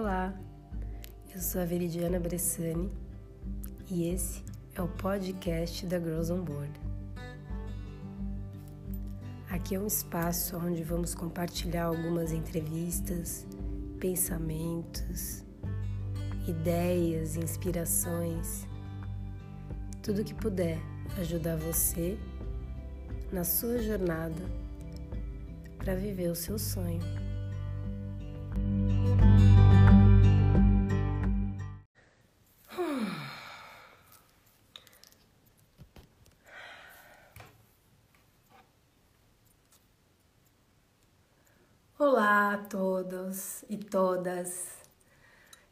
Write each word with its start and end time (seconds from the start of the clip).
Olá, 0.00 0.34
eu 1.34 1.42
sou 1.42 1.60
a 1.60 1.66
Veridiana 1.66 2.18
Bressani 2.18 2.90
e 3.90 4.08
esse 4.08 4.42
é 4.74 4.80
o 4.80 4.88
podcast 4.88 5.84
da 5.84 6.00
Girls 6.00 6.32
on 6.32 6.42
Board. 6.42 6.72
Aqui 9.50 9.74
é 9.74 9.78
um 9.78 9.86
espaço 9.86 10.56
onde 10.56 10.82
vamos 10.82 11.14
compartilhar 11.14 11.84
algumas 11.84 12.32
entrevistas, 12.32 13.46
pensamentos, 13.98 15.44
ideias, 16.48 17.36
inspirações, 17.36 18.66
tudo 20.02 20.24
que 20.24 20.32
puder 20.32 20.78
ajudar 21.18 21.58
você 21.58 22.18
na 23.30 23.44
sua 23.44 23.82
jornada 23.82 24.42
para 25.76 25.94
viver 25.94 26.30
o 26.30 26.34
seu 26.34 26.58
sonho. 26.58 27.19
Olá 42.30 42.52
a 42.52 42.58
todos 42.58 43.64
e 43.68 43.76
todas. 43.76 44.68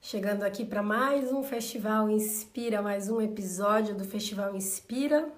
Chegando 0.03 0.43
aqui 0.43 0.65
para 0.65 0.83
mais 0.83 1.33
um 1.33 1.45
Festival 1.45 2.11
Inspira, 2.11 2.83
mais 2.83 3.09
um 3.09 3.21
episódio 3.21 3.95
do 3.95 4.05
Festival 4.05 4.57
Inspira. 4.57 5.29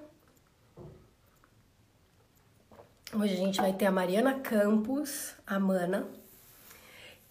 Hoje 3.13 3.35
a 3.35 3.37
gente 3.37 3.61
vai 3.61 3.71
ter 3.75 3.85
a 3.85 3.91
Mariana 3.91 4.41
Campos, 4.41 5.35
a 5.47 5.61
Mana, 5.61 6.09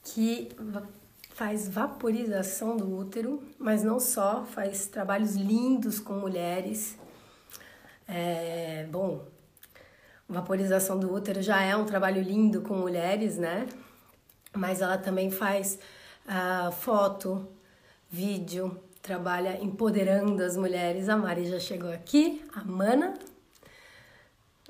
que 0.04 0.50
faz 1.32 1.68
vaporização 1.68 2.78
do 2.78 2.96
útero, 2.96 3.42
mas 3.58 3.82
não 3.82 4.00
só, 4.00 4.46
faz 4.46 4.86
trabalhos 4.86 5.36
lindos 5.36 6.00
com 6.00 6.14
mulheres. 6.14 6.96
É, 8.08 8.88
bom, 8.92 9.26
vaporização 10.30 11.00
do 11.00 11.12
útero 11.12 11.42
já 11.42 11.62
é 11.62 11.76
um 11.76 11.86
trabalho 11.86 12.22
lindo 12.22 12.62
com 12.62 12.76
mulheres, 12.76 13.38
né? 13.38 13.68
Mas 14.56 14.82
ela 14.82 14.98
também 14.98 15.32
faz 15.32 15.80
uh, 16.26 16.72
foto, 16.72 17.48
vídeo, 18.10 18.80
trabalha 19.02 19.62
empoderando 19.62 20.44
as 20.44 20.56
mulheres. 20.56 21.10
A 21.10 21.18
Mari 21.18 21.48
já 21.48 21.60
chegou 21.60 21.92
aqui, 21.92 22.46
a 22.54 22.64
Mana. 22.64 23.18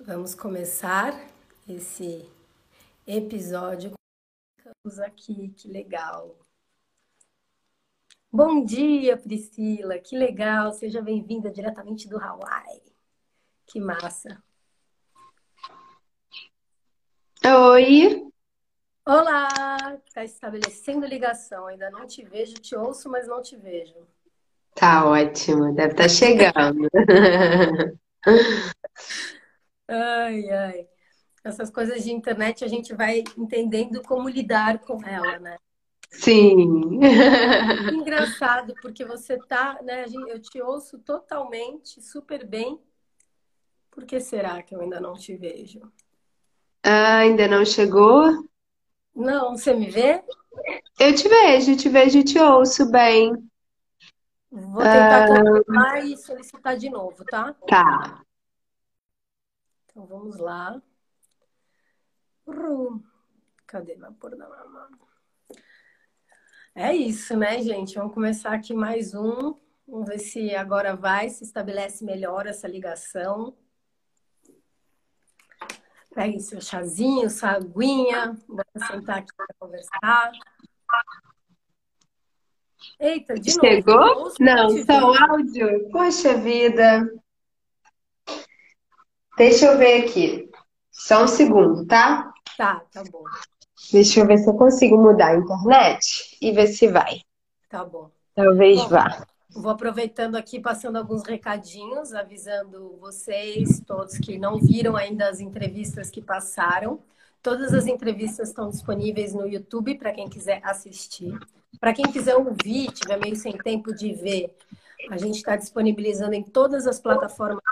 Vamos 0.05 0.33
começar 0.33 1.13
esse 1.67 2.25
episódio. 3.05 3.94
Estamos 4.57 4.99
aqui, 4.99 5.49
que 5.49 5.67
legal. 5.67 6.38
Bom 8.31 8.63
dia, 8.63 9.17
Priscila, 9.17 9.97
que 9.97 10.16
legal, 10.17 10.71
seja 10.71 11.01
bem-vinda 11.01 11.49
diretamente 11.51 12.07
do 12.07 12.17
Hawaii. 12.17 12.81
Que 13.66 13.79
massa. 13.79 14.41
Oi. 17.45 18.29
Olá, 19.05 19.47
está 20.05 20.25
estabelecendo 20.25 21.05
ligação. 21.05 21.67
Ainda 21.67 21.89
não 21.89 22.05
te 22.05 22.21
vejo, 22.23 22.55
te 22.55 22.75
ouço, 22.75 23.09
mas 23.09 23.27
não 23.27 23.41
te 23.41 23.55
vejo. 23.55 23.95
Tá 24.75 25.05
ótimo, 25.05 25.73
deve 25.73 25.93
estar 25.93 26.03
tá 26.03 26.09
chegando. 26.09 26.89
ai, 29.87 30.49
ai. 30.49 30.87
Essas 31.41 31.71
coisas 31.71 32.03
de 32.03 32.11
internet 32.11 32.65
a 32.65 32.67
gente 32.67 32.93
vai 32.93 33.23
entendendo 33.37 34.01
como 34.01 34.27
lidar 34.27 34.79
com 34.79 35.01
ela, 35.05 35.39
né? 35.39 35.57
Sim. 36.11 36.99
Engraçado, 37.93 38.73
porque 38.81 39.05
você 39.05 39.38
tá, 39.38 39.79
né? 39.81 40.05
Eu 40.28 40.41
te 40.41 40.61
ouço 40.61 40.99
totalmente, 40.99 42.01
super 42.01 42.45
bem. 42.45 42.81
Por 43.89 44.05
que 44.05 44.19
será 44.19 44.61
que 44.61 44.75
eu 44.75 44.81
ainda 44.81 44.99
não 44.99 45.13
te 45.13 45.38
vejo? 45.38 45.79
Ah, 46.84 47.17
ainda 47.19 47.47
não 47.47 47.66
chegou? 47.66 48.47
Não, 49.16 49.57
você 49.57 49.73
me 49.73 49.90
vê? 49.90 50.23
Eu 51.00 51.13
te 51.13 51.28
vejo, 51.28 51.75
te 51.75 51.90
vejo 51.90 52.19
e 52.19 52.23
te 52.23 52.40
ouço 52.40 52.90
bem. 52.90 53.31
Vou 54.51 54.81
tentar 54.81 55.25
ah... 55.25 55.28
confirmar 55.28 56.06
e 56.06 56.17
solicitar 56.17 56.78
de 56.78 56.90
novo, 56.90 57.23
tá? 57.25 57.53
Tá. 57.67 58.22
Então 59.85 60.06
vamos 60.06 60.38
lá. 60.38 60.81
Cadê 63.67 63.96
meu 63.96 64.11
por 64.13 64.35
da 64.35 64.50
mamãe? 64.50 64.90
É 66.73 66.96
isso, 66.96 67.35
né, 67.35 67.61
gente? 67.61 67.96
Vamos 67.96 68.13
começar 68.13 68.53
aqui 68.53 68.73
mais 68.73 69.13
um. 69.13 69.53
Vamos 69.88 70.07
ver 70.07 70.19
se 70.19 70.56
agora 70.56 70.96
vai, 70.96 71.29
se 71.29 71.44
estabelece 71.44 72.06
melhor 72.06 72.47
essa 72.47 72.67
ligação. 72.67 73.56
Pegue 76.14 76.40
seu 76.40 76.59
chazinho, 76.59 77.30
sua 77.30 77.52
aguinha. 77.52 78.38
Vamos 78.47 78.88
sentar 78.88 79.20
aqui 79.20 79.31
para 79.36 79.47
conversar. 79.59 80.31
Eita, 83.00 83.36
de 83.36 83.52
Chegou? 83.52 83.96
novo. 83.96 84.34
Não, 84.40 84.70
só 84.86 85.12
o 85.12 85.31
áudio. 85.31 85.90
Poxa 85.92 86.38
vida. 86.38 87.08
Deixa 89.38 89.68
eu 89.68 89.78
ver 89.78 90.06
aqui. 90.06 90.50
Só 90.92 91.24
um 91.24 91.28
segundo, 91.28 91.86
tá? 91.86 92.34
Tá, 92.58 92.81
tá 92.91 93.03
bom. 93.09 93.24
Deixa 93.91 94.20
eu 94.20 94.28
ver 94.28 94.38
se 94.40 94.50
eu 94.50 94.56
consigo 94.56 94.97
mudar 94.97 95.30
a 95.30 95.38
internet 95.38 96.38
e 96.41 96.52
ver 96.52 96.68
se 96.68 96.88
vai. 96.88 97.22
Tá 97.70 97.86
bom. 97.86 98.12
Talvez 98.36 98.81
bom, 98.81 98.90
vá. 98.90 99.26
Vou 99.51 99.71
aproveitando 99.71 100.35
aqui, 100.35 100.59
passando 100.59 100.97
alguns 100.97 101.23
recadinhos, 101.23 102.13
avisando 102.13 102.95
vocês, 102.97 103.81
todos 103.85 104.17
que 104.17 104.37
não 104.37 104.59
viram 104.59 104.95
ainda 104.95 105.27
as 105.27 105.39
entrevistas 105.39 106.11
que 106.11 106.21
passaram. 106.21 107.01
Todas 107.41 107.73
as 107.73 107.87
entrevistas 107.87 108.49
estão 108.49 108.69
disponíveis 108.69 109.33
no 109.33 109.47
YouTube 109.47 109.95
para 109.95 110.13
quem 110.13 110.29
quiser 110.29 110.61
assistir. 110.63 111.37
Para 111.79 111.93
quem 111.93 112.05
quiser 112.11 112.35
ouvir, 112.35 112.91
tiver 112.91 113.17
meio 113.17 113.35
sem 113.35 113.57
tempo 113.57 113.93
de 113.93 114.13
ver, 114.13 114.55
a 115.09 115.17
gente 115.17 115.37
está 115.37 115.55
disponibilizando 115.55 116.33
em 116.33 116.43
todas 116.43 116.85
as 116.85 116.99
plataformas 116.99 117.63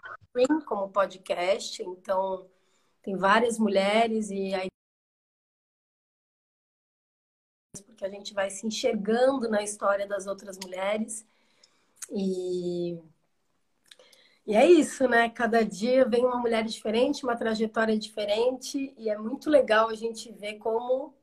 como 0.65 0.89
podcast. 0.89 1.83
Então, 1.83 2.47
tem 3.03 3.15
várias 3.15 3.59
mulheres 3.59 4.29
e 4.29 4.53
aí 4.53 4.67
porque 7.85 8.05
a 8.05 8.09
gente 8.09 8.33
vai 8.33 8.49
se 8.49 8.65
enxergando 8.65 9.49
na 9.49 9.61
história 9.61 10.07
das 10.07 10.27
outras 10.27 10.57
mulheres. 10.57 11.25
E, 12.09 12.99
e 14.45 14.55
é 14.55 14.65
isso, 14.65 15.07
né? 15.07 15.29
Cada 15.29 15.63
dia 15.63 16.05
vem 16.05 16.25
uma 16.25 16.37
mulher 16.37 16.63
diferente, 16.63 17.23
uma 17.23 17.35
trajetória 17.35 17.97
diferente, 17.97 18.93
e 18.97 19.09
é 19.09 19.17
muito 19.17 19.49
legal 19.49 19.89
a 19.89 19.95
gente 19.95 20.31
ver 20.31 20.55
como, 20.55 21.13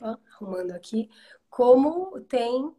arrumando 0.00 0.72
aqui, 0.72 1.10
como 1.50 2.20
tem 2.22 2.74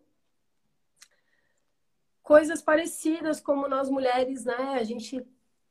coisas 2.24 2.62
parecidas 2.62 3.42
como 3.42 3.68
nós 3.68 3.90
mulheres, 3.90 4.46
né? 4.46 4.76
A 4.80 4.84
gente 4.84 5.26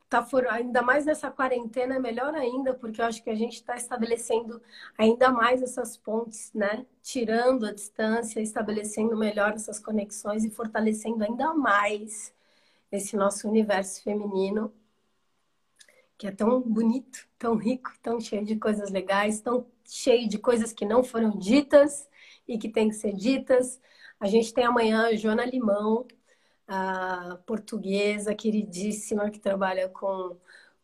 tá 0.08 0.24
for... 0.24 0.46
ainda 0.46 0.82
mais 0.82 1.04
nessa 1.06 1.30
quarentena 1.30 1.96
é 1.96 1.98
melhor 1.98 2.34
ainda, 2.34 2.74
porque 2.74 3.00
eu 3.00 3.04
acho 3.06 3.22
que 3.22 3.30
a 3.30 3.34
gente 3.34 3.54
está 3.54 3.76
estabelecendo 3.76 4.60
ainda 4.96 5.30
mais 5.30 5.62
essas 5.62 5.96
pontes, 5.96 6.52
né? 6.54 6.86
Tirando 7.02 7.66
a 7.66 7.72
distância, 7.72 8.41
estabelecendo 8.41 9.16
melhor 9.16 9.52
essas 9.52 9.78
conexões 9.78 10.44
e 10.44 10.50
fortalecendo 10.50 11.24
ainda 11.24 11.54
mais 11.54 12.34
esse 12.91 13.16
nosso 13.16 13.48
universo 13.48 14.02
feminino, 14.02 14.72
que 16.16 16.26
é 16.26 16.32
tão 16.32 16.60
bonito, 16.60 17.28
tão 17.38 17.54
rico, 17.54 17.92
tão 18.02 18.20
cheio 18.20 18.44
de 18.44 18.56
coisas 18.56 18.91
legais, 18.91 19.41
tão 19.41 19.66
cheio 19.84 20.28
de 20.28 20.38
coisas 20.38 20.72
que 20.72 20.84
não 20.84 21.04
foram 21.04 21.30
ditas 21.30 22.09
e 22.47 22.59
que 22.59 22.68
tem 22.68 22.88
que 22.88 22.97
ser 22.97 23.15
ditas. 23.15 23.80
A 24.18 24.27
gente 24.27 24.53
tem 24.53 24.65
amanhã 24.65 25.06
a 25.06 25.16
Joana 25.16 25.44
Limão, 25.44 26.06
a 26.68 27.38
portuguesa 27.47 28.34
queridíssima 28.34 29.30
que 29.30 29.41
trabalha 29.41 29.88
com, 29.88 30.36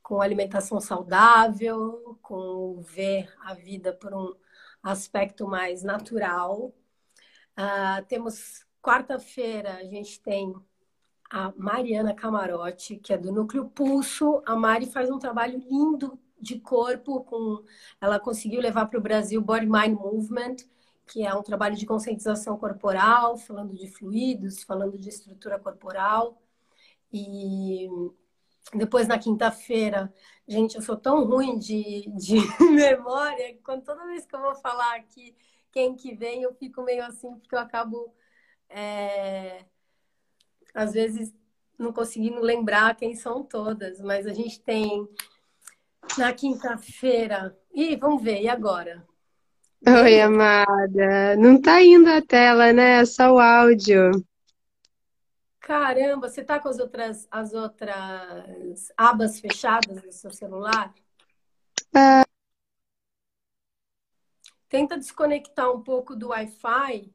com 0.03 0.21
alimentação 0.21 0.81
saudável, 0.81 2.19
com 2.23 2.81
ver 2.81 3.31
a 3.41 3.53
vida 3.53 3.93
por 3.93 4.15
um 4.15 4.35
aspecto 4.83 5.47
mais 5.47 5.83
natural. 5.83 6.73
Uh, 7.57 8.05
temos 8.09 8.65
quarta-feira, 8.83 9.75
a 9.75 9.85
gente 9.85 10.21
tem 10.21 10.55
a 11.31 11.53
Mariana 11.57 12.15
Camarote, 12.15 12.97
que 12.97 13.13
é 13.13 13.19
do 13.19 13.33
Núcleo 13.33 13.69
Pulso. 13.69 14.43
A 14.47 14.57
Mari 14.57 14.87
faz 14.87 15.11
um 15.11 15.19
trabalho 15.19 15.59
lindo 15.59 16.19
de 16.41 16.61
corpo, 16.61 17.25
com 17.25 17.63
ela 18.01 18.21
conseguiu 18.21 18.61
levar 18.61 18.87
para 18.87 18.99
o 18.99 19.03
Brasil 19.03 19.41
Body 19.41 19.67
Mind 19.67 19.99
Movement, 19.99 20.57
que 21.07 21.25
é 21.25 21.35
um 21.35 21.43
trabalho 21.43 21.77
de 21.77 21.87
conscientização 21.87 22.57
corporal, 22.57 23.37
falando 23.37 23.75
de 23.75 23.89
fluidos, 23.89 24.63
falando 24.63 24.99
de 24.99 25.09
estrutura 25.09 25.59
corporal. 25.59 26.41
E 27.13 27.89
depois 28.73 29.07
na 29.07 29.19
quinta-feira, 29.19 30.13
gente, 30.49 30.77
eu 30.77 30.83
sou 30.83 30.97
tão 30.97 31.25
ruim 31.25 31.59
de, 31.59 32.11
de 32.17 32.37
memória 32.73 33.53
que 33.55 33.61
quando, 33.63 33.85
toda 33.85 34.07
vez 34.07 34.25
que 34.25 34.35
eu 34.35 34.41
vou 34.41 34.55
falar 34.55 34.97
aqui 34.97 35.37
quem 35.71 35.95
que 35.97 36.15
vem, 36.15 36.43
eu 36.43 36.55
fico 36.55 36.83
meio 36.83 37.05
assim, 37.05 37.35
porque 37.37 37.55
eu 37.55 37.59
acabo, 37.59 38.15
é, 38.69 39.65
às 40.73 40.93
vezes, 40.93 41.35
não 41.77 41.93
conseguindo 41.93 42.41
lembrar 42.41 42.95
quem 42.95 43.15
são 43.17 43.43
todas. 43.43 44.01
Mas 44.01 44.27
a 44.27 44.33
gente 44.33 44.61
tem 44.61 45.09
na 46.17 46.33
quinta-feira. 46.33 47.59
Ih, 47.73 47.97
vamos 47.97 48.23
ver, 48.23 48.41
e 48.41 48.49
agora? 48.49 49.05
Oi, 49.87 50.19
amada. 50.19 51.37
Não 51.37 51.61
tá 51.61 51.83
indo 51.83 52.09
a 52.09 52.23
tela, 52.23 52.73
né? 52.73 53.01
É 53.01 53.05
só 53.05 53.35
o 53.35 53.39
áudio. 53.39 54.13
Caramba, 55.61 56.29
você 56.29 56.43
tá 56.43 56.59
com 56.59 56.69
as 56.69 56.79
outras, 56.79 57.29
as 57.31 57.53
outras 57.53 58.91
abas 58.97 59.41
fechadas 59.41 60.03
no 60.03 60.11
seu 60.11 60.31
celular? 60.31 60.95
Ah. 61.95 62.25
Tenta 64.71 64.97
desconectar 64.97 65.71
um 65.71 65.83
pouco 65.83 66.17
do 66.17 66.29
Wi-Fi. 66.29 67.13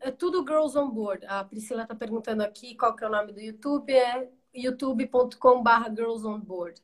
É 0.00 0.10
tudo 0.10 0.44
Girls 0.46 0.76
on 0.76 0.90
Board. 0.90 1.24
A 1.26 1.42
Priscila 1.42 1.86
tá 1.86 1.94
perguntando 1.94 2.42
aqui 2.42 2.74
qual 2.74 2.94
que 2.94 3.02
é 3.02 3.06
o 3.06 3.10
nome 3.10 3.32
do 3.32 3.40
YouTube. 3.40 3.94
É 3.94 4.30
youtube.com.br 4.52 5.94
Girls 5.96 6.26
on 6.26 6.40
Board. 6.40 6.82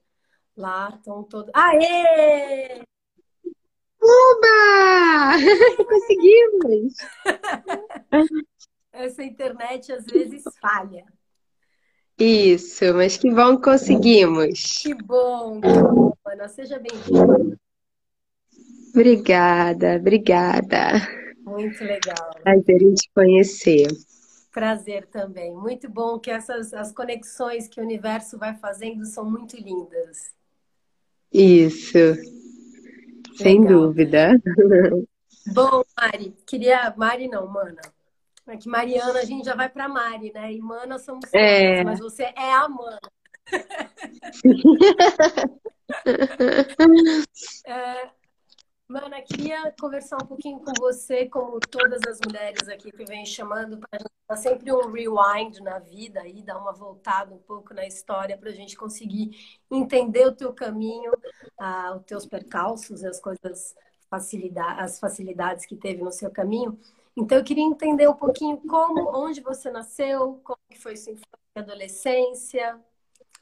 Lá 0.57 0.95
estão 0.97 1.23
todos. 1.23 1.51
Aê! 1.55 2.83
Uba! 4.03 5.33
Conseguimos! 5.89 6.95
Essa 8.93 9.23
internet 9.23 9.93
às 9.93 10.07
vezes 10.07 10.43
falha. 10.61 11.05
Isso, 12.19 12.95
mas 12.95 13.19
que 13.19 13.31
bom 13.31 13.57
que 13.57 13.65
conseguimos. 13.65 14.83
Que 14.83 14.95
bom, 14.95 15.61
que 15.61 15.69
bom, 15.69 16.13
Ana. 16.25 16.49
Seja 16.49 16.79
bem-vinda. 16.79 17.59
Obrigada, 18.95 19.97
obrigada. 19.97 20.93
Muito 21.45 21.85
legal. 21.85 22.31
Prazer 22.43 22.83
em 22.83 22.95
te 22.95 23.11
conhecer. 23.15 23.89
Prazer 24.51 25.07
também. 25.09 25.55
Muito 25.55 25.91
bom 25.91 26.19
que 26.19 26.31
essas 26.31 26.73
as 26.73 26.91
conexões 26.91 27.69
que 27.69 27.79
o 27.79 27.85
universo 27.85 28.39
vai 28.39 28.57
fazendo 28.57 29.05
são 29.05 29.31
muito 29.31 29.55
lindas. 29.59 30.33
Isso. 31.31 31.99
Sem 33.37 33.61
Legal. 33.61 33.81
dúvida. 33.81 34.29
Bom, 35.53 35.83
Mari, 35.97 36.35
queria. 36.47 36.93
Mari 36.97 37.29
não, 37.29 37.47
Mana. 37.47 37.81
É 38.49 38.57
que 38.57 38.69
Mariana 38.69 39.19
a 39.19 39.25
gente 39.25 39.45
já 39.45 39.55
vai 39.55 39.69
para 39.69 39.89
Mari, 39.89 40.33
né? 40.33 40.53
E 40.53 40.61
Mana 40.61 40.99
somos 40.99 41.29
É. 41.35 41.83
mas 41.85 41.99
você 41.99 42.25
é 42.25 42.55
a 42.55 42.69
Mana. 42.69 42.99
É, 47.65 48.11
Mana, 48.89 49.21
queria 49.21 49.75
conversar 49.81 50.17
um 50.23 50.27
pouquinho 50.27 50.61
com 50.61 50.73
você, 50.79 51.27
como 51.27 51.59
todas 51.59 52.01
as 52.07 52.21
mulheres 52.25 52.69
aqui 52.69 52.93
que 52.93 53.05
vem 53.05 53.27
chamando, 53.27 53.79
para 53.79 53.99
gente 53.99 54.13
dar 54.29 54.37
sempre 54.37 54.73
um 54.73 54.93
rewind 54.93 55.59
na 55.61 55.81
vida 55.81 56.25
e 56.25 56.41
dar 56.41 56.57
uma 56.57 56.73
voltada 56.73 57.35
um 57.35 57.39
pouco 57.39 57.75
na 57.75 57.85
história 57.85 58.39
para 58.39 58.49
a 58.49 58.53
gente 58.53 58.77
conseguir 58.77 59.37
entender 59.69 60.25
o 60.25 60.31
teu 60.33 60.53
caminho, 60.53 61.11
ah, 61.59 61.97
os 61.97 62.05
teus 62.05 62.27
percalços, 62.27 63.03
as 63.03 63.19
coisas, 63.19 63.75
facilidade, 64.09 64.81
as 64.81 65.01
facilidades 65.01 65.67
que 65.67 65.75
teve 65.75 66.01
no 66.01 66.13
seu 66.13 66.31
caminho. 66.31 66.79
Então, 67.17 67.39
eu 67.39 67.45
queria 67.45 67.65
entender 67.65 68.09
um 68.09 68.15
pouquinho 68.15 68.59
como, 68.69 69.11
onde 69.19 69.41
você 69.41 69.69
nasceu, 69.69 70.41
como 70.45 70.59
que 70.71 70.79
foi 70.79 70.97
sua 70.97 71.13
infância 71.13 71.39
e 71.57 71.59
adolescência, 71.59 72.81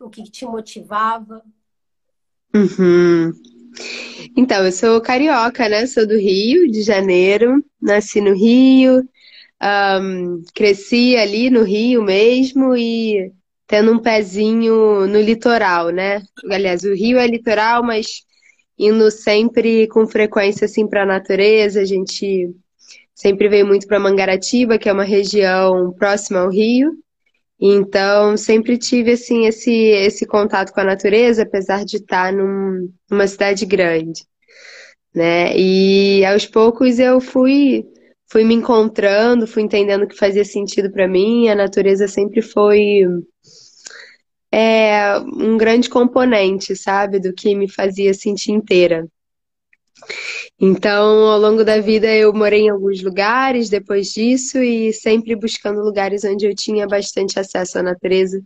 o 0.01 0.09
que 0.09 0.23
te 0.23 0.47
motivava. 0.47 1.45
Uhum. 2.55 3.54
Então, 4.37 4.65
eu 4.65 4.73
sou 4.73 5.01
carioca, 5.01 5.69
né? 5.69 5.87
Sou 5.87 6.07
do 6.07 6.17
Rio 6.17 6.71
de 6.71 6.83
Janeiro, 6.83 7.65
nasci 7.81 8.21
no 8.21 8.35
Rio, 8.35 9.03
ahn, 9.61 10.43
cresci 10.55 11.17
ali 11.17 11.51
no 11.51 11.63
Rio 11.63 12.03
mesmo 12.03 12.77
e 12.77 13.33
tendo 13.67 13.93
um 13.93 13.99
pezinho 13.99 15.07
no 15.07 15.21
litoral, 15.21 15.91
né? 15.91 16.23
Aliás, 16.51 16.85
o 16.85 16.95
Rio 16.95 17.19
é 17.19 17.27
litoral, 17.27 17.83
mas 17.83 18.23
indo 18.79 19.11
sempre 19.11 19.87
com 19.89 20.07
frequência 20.07 20.67
assim 20.67 20.87
para 20.87 21.03
a 21.03 21.07
natureza. 21.07 21.81
A 21.81 21.85
gente 21.85 22.55
sempre 23.15 23.49
veio 23.49 23.67
muito 23.67 23.87
para 23.87 24.01
Mangaratiba, 24.01 24.79
que 24.79 24.89
é 24.89 24.93
uma 24.93 25.05
região 25.05 25.93
próxima 25.93 26.41
ao 26.41 26.51
Rio. 26.51 26.93
Então, 27.61 28.37
sempre 28.37 28.77
tive 28.79 29.13
assim 29.13 29.47
esse 29.47 29.71
esse 29.73 30.27
contato 30.27 30.73
com 30.73 30.81
a 30.81 30.85
natureza, 30.85 31.43
apesar 31.43 31.85
de 31.85 31.97
estar 31.99 32.33
num- 32.33 32.91
numa 33.11 33.27
cidade 33.27 33.65
grande, 33.65 34.25
né? 35.15 35.57
E 35.57 36.25
aos 36.27 36.47
poucos 36.47 36.99
eu 36.99 37.21
fui 37.21 37.85
fui 38.31 38.45
me 38.45 38.55
encontrando, 38.55 39.47
fui 39.47 39.63
entendendo 39.63 40.05
o 40.05 40.09
que 40.09 40.17
fazia 40.19 40.45
sentido 40.45 40.91
para 40.93 41.09
mim. 41.09 41.49
A 41.49 41.55
natureza 41.55 42.09
sempre 42.09 42.43
foi 42.43 43.03
é, 44.53 45.19
um 45.19 45.57
grande 45.59 45.89
componente, 45.89 46.77
sabe, 46.77 47.19
do 47.21 47.33
que 47.35 47.55
me 47.55 47.69
fazia 47.71 48.15
sentir 48.15 48.53
inteira. 48.53 49.07
Então, 50.59 51.27
ao 51.27 51.39
longo 51.39 51.65
da 51.65 51.81
vida, 51.81 52.07
eu 52.07 52.33
morei 52.33 52.63
em 52.63 52.71
alguns 52.71 53.03
lugares 53.03 53.69
depois 53.69 54.09
disso 54.09 54.59
e 54.59 54.93
sempre 54.93 55.35
buscando 55.35 55.81
lugares 55.83 56.25
onde 56.25 56.47
eu 56.47 56.55
tinha 56.55 56.87
bastante 56.87 57.39
acesso 57.39 57.79
à 57.79 57.83
natureza, 57.83 58.41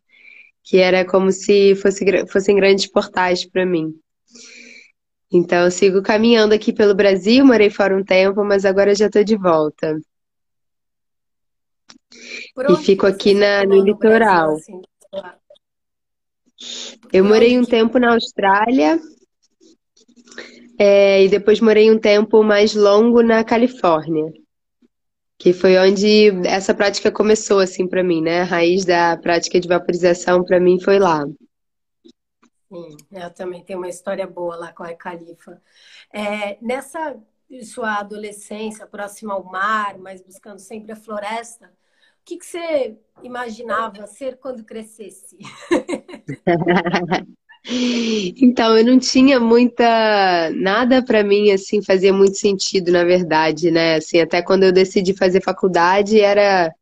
que 0.63 0.79
era 0.79 1.05
como 1.05 1.31
se 1.31 1.75
fosse, 1.77 2.05
fossem 2.29 2.57
grandes 2.57 2.87
portais 2.87 3.45
para 3.45 3.67
mim. 3.67 3.95
Então, 5.31 5.65
eu 5.65 5.71
sigo 5.71 6.03
caminhando 6.03 6.55
aqui 6.55 6.73
pelo 6.73 6.95
Brasil, 6.95 7.45
morei 7.45 7.69
fora 7.69 7.97
um 7.97 8.03
tempo, 8.03 8.43
mas 8.45 8.65
agora 8.65 8.95
já 8.95 9.07
estou 9.07 9.23
de 9.23 9.37
volta. 9.37 9.99
E 12.71 12.77
fico 12.77 13.07
aqui 13.07 13.35
na, 13.35 13.65
no 13.65 13.85
litoral. 13.85 14.55
assim? 14.55 14.81
Eu 17.13 17.25
morei 17.25 17.59
um 17.59 17.65
tempo 17.65 17.99
na 17.99 18.15
Austrália, 18.15 18.99
é, 20.79 21.25
e 21.25 21.29
depois 21.29 21.61
morei 21.61 21.91
um 21.91 21.99
tempo 21.99 22.45
mais 22.45 22.75
longo 22.75 23.23
na 23.23 23.43
Califórnia. 23.43 24.33
Que 25.37 25.53
foi 25.53 25.77
onde 25.79 26.31
essa 26.47 26.75
prática 26.75 27.11
começou, 27.11 27.59
assim, 27.59 27.87
pra 27.87 28.03
mim, 28.03 28.23
né? 28.23 28.43
A 28.43 28.45
raiz 28.45 28.85
da 28.85 29.17
prática 29.17 29.59
de 29.59 29.69
vaporização, 29.69 30.45
pra 30.45 30.61
mim, 30.61 30.81
foi 30.81 30.99
lá. 30.99 31.25
Sim, 32.69 32.97
eu 33.11 33.31
também 33.31 33.65
tenho 33.65 33.79
uma 33.79 33.89
história 33.89 34.27
boa 34.27 34.57
lá 34.57 34.73
com 34.73 34.83
a 34.83 34.95
Califa. 34.95 35.61
É, 36.13 36.59
nessa 36.61 37.17
sua 37.65 38.01
adolescência, 38.01 38.87
próxima 38.87 39.35
ao 39.35 39.45
mar, 39.45 39.97
mas 39.99 40.21
buscando 40.21 40.59
sempre 40.59 40.93
a 40.93 40.97
floresta, 40.97 41.67
o 41.67 42.25
que 42.25 42.37
que 42.37 42.45
você 42.45 42.99
imaginava 43.23 44.07
ser 44.07 44.37
quando 44.37 44.65
crescesse? 44.65 45.39
Então, 47.65 48.77
eu 48.77 48.85
não 48.85 48.99
tinha 48.99 49.39
muita. 49.39 50.51
Nada 50.55 51.03
pra 51.03 51.23
mim, 51.23 51.51
assim, 51.51 51.83
fazia 51.83 52.13
muito 52.13 52.37
sentido, 52.37 52.91
na 52.91 53.05
verdade, 53.05 53.71
né? 53.71 53.97
Assim, 53.97 54.21
até 54.21 54.43
quando 54.43 54.65
eu 54.65 54.73
decidi 54.73 55.15
fazer 55.15 55.43
faculdade, 55.43 56.21
era. 56.21 56.73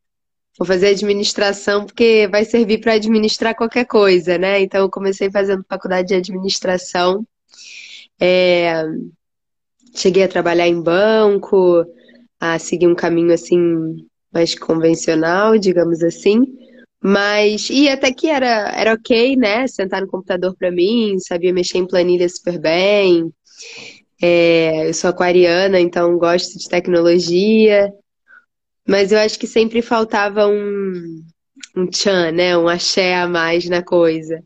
Vou 0.58 0.66
fazer 0.66 0.88
administração 0.88 1.84
porque 1.84 2.28
vai 2.30 2.44
servir 2.44 2.80
para 2.80 2.94
administrar 2.94 3.54
qualquer 3.54 3.84
coisa, 3.84 4.38
né? 4.38 4.60
Então, 4.60 4.80
eu 4.80 4.90
comecei 4.90 5.30
fazendo 5.30 5.64
faculdade 5.68 6.08
de 6.08 6.14
administração. 6.14 7.26
É, 8.18 8.82
cheguei 9.94 10.22
a 10.22 10.28
trabalhar 10.28 10.66
em 10.66 10.80
banco, 10.80 11.84
a 12.40 12.58
seguir 12.58 12.86
um 12.86 12.94
caminho 12.94 13.32
assim 13.32 14.06
mais 14.32 14.54
convencional, 14.54 15.58
digamos 15.58 16.02
assim. 16.02 16.46
Mas, 17.02 17.68
e 17.70 17.88
até 17.88 18.12
que 18.12 18.28
era, 18.28 18.70
era 18.74 18.94
ok, 18.94 19.36
né? 19.36 19.66
Sentar 19.66 20.02
no 20.02 20.08
computador 20.08 20.56
para 20.56 20.70
mim, 20.70 21.18
sabia 21.18 21.52
mexer 21.52 21.78
em 21.78 21.86
planilha 21.86 22.28
super 22.28 22.58
bem. 22.58 23.32
É, 24.20 24.88
eu 24.88 24.94
sou 24.94 25.10
aquariana, 25.10 25.78
então 25.80 26.18
gosto 26.18 26.58
de 26.58 26.68
tecnologia. 26.68 27.92
Mas 28.88 29.12
eu 29.12 29.18
acho 29.18 29.38
que 29.38 29.46
sempre 29.46 29.82
faltava 29.82 30.46
um, 30.46 31.22
um 31.76 31.86
tchan, 31.86 32.32
né? 32.32 32.56
Um 32.56 32.68
axé 32.68 33.14
a 33.14 33.28
mais 33.28 33.68
na 33.68 33.82
coisa. 33.82 34.42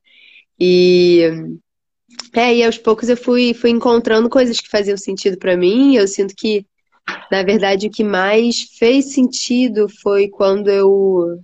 E, 0.58 1.22
é, 2.34 2.56
e 2.56 2.64
aos 2.64 2.78
poucos 2.78 3.08
eu 3.08 3.16
fui, 3.16 3.54
fui 3.54 3.70
encontrando 3.70 4.28
coisas 4.28 4.60
que 4.60 4.68
faziam 4.68 4.96
sentido 4.96 5.38
para 5.38 5.56
mim. 5.56 5.94
Eu 5.96 6.08
sinto 6.08 6.34
que, 6.36 6.66
na 7.30 7.42
verdade, 7.42 7.86
o 7.86 7.90
que 7.90 8.04
mais 8.04 8.62
fez 8.78 9.12
sentido 9.12 9.88
foi 10.02 10.28
quando 10.28 10.68
eu 10.68 11.40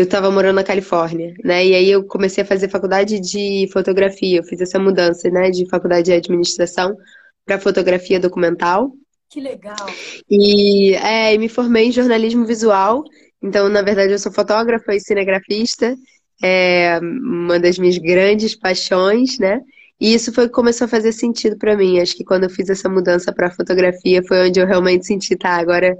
eu 0.00 0.04
estava 0.04 0.30
morando 0.30 0.56
na 0.56 0.64
Califórnia, 0.64 1.34
né? 1.44 1.66
E 1.66 1.74
aí 1.74 1.90
eu 1.90 2.02
comecei 2.04 2.42
a 2.42 2.46
fazer 2.46 2.70
faculdade 2.70 3.20
de 3.20 3.68
fotografia. 3.70 4.38
Eu 4.38 4.44
fiz 4.44 4.58
essa 4.58 4.78
mudança, 4.78 5.28
né, 5.28 5.50
de 5.50 5.68
faculdade 5.68 6.06
de 6.06 6.12
administração 6.14 6.96
para 7.44 7.60
fotografia 7.60 8.18
documental. 8.18 8.92
Que 9.28 9.40
legal! 9.40 9.86
E 10.28 10.94
é, 10.94 11.36
me 11.36 11.50
formei 11.50 11.88
em 11.88 11.92
jornalismo 11.92 12.46
visual. 12.46 13.04
Então, 13.42 13.68
na 13.68 13.82
verdade, 13.82 14.12
eu 14.12 14.18
sou 14.18 14.32
fotógrafa 14.32 14.94
e 14.94 15.00
cinegrafista. 15.00 15.94
É 16.42 16.98
uma 16.98 17.60
das 17.60 17.78
minhas 17.78 17.98
grandes 17.98 18.56
paixões, 18.56 19.38
né? 19.38 19.60
E 20.00 20.14
isso 20.14 20.32
foi 20.32 20.46
que 20.46 20.54
começou 20.54 20.86
a 20.86 20.88
fazer 20.88 21.12
sentido 21.12 21.58
para 21.58 21.76
mim. 21.76 22.00
Acho 22.00 22.16
que 22.16 22.24
quando 22.24 22.44
eu 22.44 22.50
fiz 22.50 22.70
essa 22.70 22.88
mudança 22.88 23.34
para 23.34 23.50
fotografia 23.50 24.22
foi 24.26 24.48
onde 24.48 24.58
eu 24.58 24.66
realmente 24.66 25.04
senti, 25.04 25.36
tá, 25.36 25.56
agora 25.56 25.94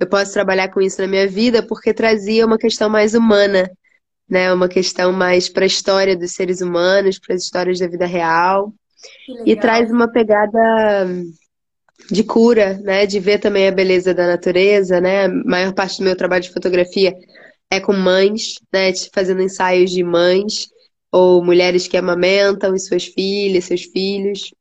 eu 0.00 0.06
posso 0.06 0.32
trabalhar 0.32 0.68
com 0.68 0.80
isso 0.80 1.00
na 1.02 1.06
minha 1.06 1.28
vida, 1.28 1.62
porque 1.62 1.92
trazia 1.92 2.46
uma 2.46 2.56
questão 2.56 2.88
mais 2.88 3.12
humana, 3.14 3.70
né? 4.26 4.50
Uma 4.50 4.66
questão 4.66 5.12
mais 5.12 5.46
para 5.50 5.64
a 5.64 5.66
história 5.66 6.16
dos 6.16 6.32
seres 6.32 6.62
humanos, 6.62 7.18
para 7.18 7.34
as 7.34 7.42
histórias 7.42 7.78
da 7.78 7.86
vida 7.86 8.06
real. 8.06 8.72
E 9.44 9.54
traz 9.54 9.90
uma 9.90 10.10
pegada 10.10 11.06
de 12.10 12.24
cura, 12.24 12.78
né? 12.78 13.04
De 13.04 13.20
ver 13.20 13.40
também 13.40 13.68
a 13.68 13.72
beleza 13.72 14.14
da 14.14 14.26
natureza, 14.26 15.02
né? 15.02 15.26
A 15.26 15.28
maior 15.28 15.74
parte 15.74 15.98
do 15.98 16.04
meu 16.04 16.16
trabalho 16.16 16.42
de 16.42 16.52
fotografia 16.52 17.14
é 17.70 17.78
com 17.78 17.92
mães, 17.92 18.54
né? 18.72 18.90
Fazendo 19.12 19.42
ensaios 19.42 19.90
de 19.90 20.02
mães 20.02 20.68
ou 21.12 21.44
mulheres 21.44 21.86
que 21.86 21.96
amamentam 21.98 22.72
as 22.72 22.86
suas 22.86 23.04
filhas, 23.04 23.66
seus 23.66 23.82
filhos. 23.82 24.54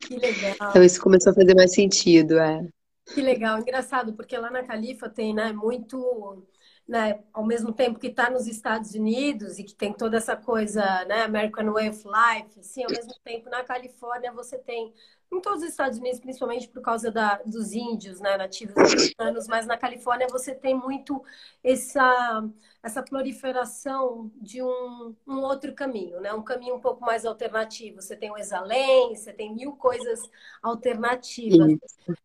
Que 0.00 0.16
legal. 0.16 0.70
Então 0.70 0.82
isso 0.82 1.00
começou 1.00 1.30
a 1.30 1.34
fazer 1.36 1.54
mais 1.54 1.72
sentido, 1.72 2.36
é. 2.36 2.66
Que 3.12 3.22
legal, 3.22 3.58
engraçado, 3.60 4.14
porque 4.14 4.36
lá 4.36 4.50
na 4.50 4.64
Califa 4.64 5.08
tem, 5.08 5.32
né, 5.34 5.52
muito, 5.52 6.44
né, 6.88 7.22
ao 7.32 7.46
mesmo 7.46 7.72
tempo 7.72 7.98
que 8.00 8.08
está 8.08 8.28
nos 8.30 8.46
Estados 8.46 8.92
Unidos 8.94 9.58
e 9.58 9.64
que 9.64 9.74
tem 9.74 9.92
toda 9.92 10.16
essa 10.16 10.36
coisa, 10.36 10.82
né, 11.06 11.22
American 11.22 11.72
Way 11.72 11.90
of 11.90 12.02
Life, 12.04 12.60
assim, 12.60 12.82
ao 12.84 12.90
mesmo 12.90 13.14
tempo 13.24 13.48
na 13.48 13.62
Califórnia 13.64 14.32
você 14.32 14.58
tem 14.58 14.92
em 15.32 15.40
todos 15.40 15.62
os 15.62 15.68
Estados 15.68 15.98
Unidos, 15.98 16.20
principalmente 16.20 16.68
por 16.68 16.80
causa 16.80 17.10
da, 17.10 17.40
dos 17.44 17.72
índios, 17.72 18.20
né, 18.20 18.36
nativos 18.36 18.76
americanos, 18.76 19.48
mas 19.48 19.66
na 19.66 19.76
Califórnia 19.76 20.28
você 20.30 20.54
tem 20.54 20.74
muito 20.74 21.22
essa, 21.62 22.48
essa 22.82 23.02
proliferação 23.02 24.30
de 24.36 24.62
um, 24.62 25.14
um 25.26 25.38
outro 25.40 25.74
caminho, 25.74 26.20
né, 26.20 26.32
um 26.32 26.42
caminho 26.42 26.76
um 26.76 26.80
pouco 26.80 27.04
mais 27.04 27.26
alternativo. 27.26 28.00
Você 28.00 28.16
tem 28.16 28.30
o 28.30 28.38
exalém, 28.38 29.14
você 29.14 29.32
tem 29.32 29.52
mil 29.54 29.72
coisas 29.72 30.20
alternativas. 30.62 31.76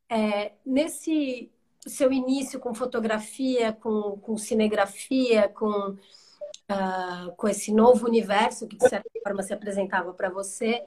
É, 0.09 0.53
nesse 0.65 1.51
seu 1.85 2.11
início 2.11 2.59
com 2.59 2.73
fotografia, 2.73 3.73
com, 3.73 4.17
com 4.19 4.37
cinegrafia, 4.37 5.49
com, 5.49 5.89
uh, 5.91 7.35
com 7.35 7.47
esse 7.47 7.73
novo 7.73 8.05
universo 8.05 8.67
que 8.67 8.77
de 8.77 8.87
certa 8.87 9.09
forma 9.23 9.41
se 9.41 9.53
apresentava 9.53 10.13
para 10.13 10.29
você, 10.29 10.85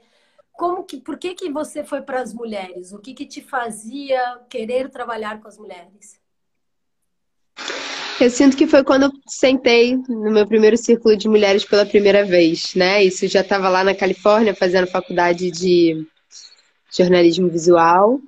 como 0.54 0.84
que, 0.84 0.98
por 0.98 1.18
que, 1.18 1.34
que 1.34 1.50
você 1.50 1.84
foi 1.84 2.00
para 2.00 2.20
as 2.20 2.32
mulheres? 2.32 2.92
O 2.92 2.98
que, 2.98 3.12
que 3.12 3.26
te 3.26 3.42
fazia 3.42 4.38
querer 4.48 4.88
trabalhar 4.88 5.40
com 5.40 5.48
as 5.48 5.58
mulheres? 5.58 6.20
Eu 8.20 8.30
sinto 8.30 8.56
que 8.56 8.66
foi 8.66 8.84
quando 8.84 9.04
eu 9.04 9.12
sentei 9.26 9.96
no 10.08 10.30
meu 10.30 10.46
primeiro 10.46 10.76
círculo 10.76 11.16
de 11.16 11.28
mulheres 11.28 11.64
pela 11.64 11.84
primeira 11.84 12.24
vez, 12.24 12.74
né? 12.76 13.02
Isso 13.02 13.26
já 13.26 13.40
estava 13.40 13.68
lá 13.68 13.82
na 13.82 13.94
Califórnia 13.94 14.54
fazendo 14.54 14.86
faculdade 14.86 15.50
de 15.50 16.06
jornalismo 16.96 17.50
visual. 17.50 18.20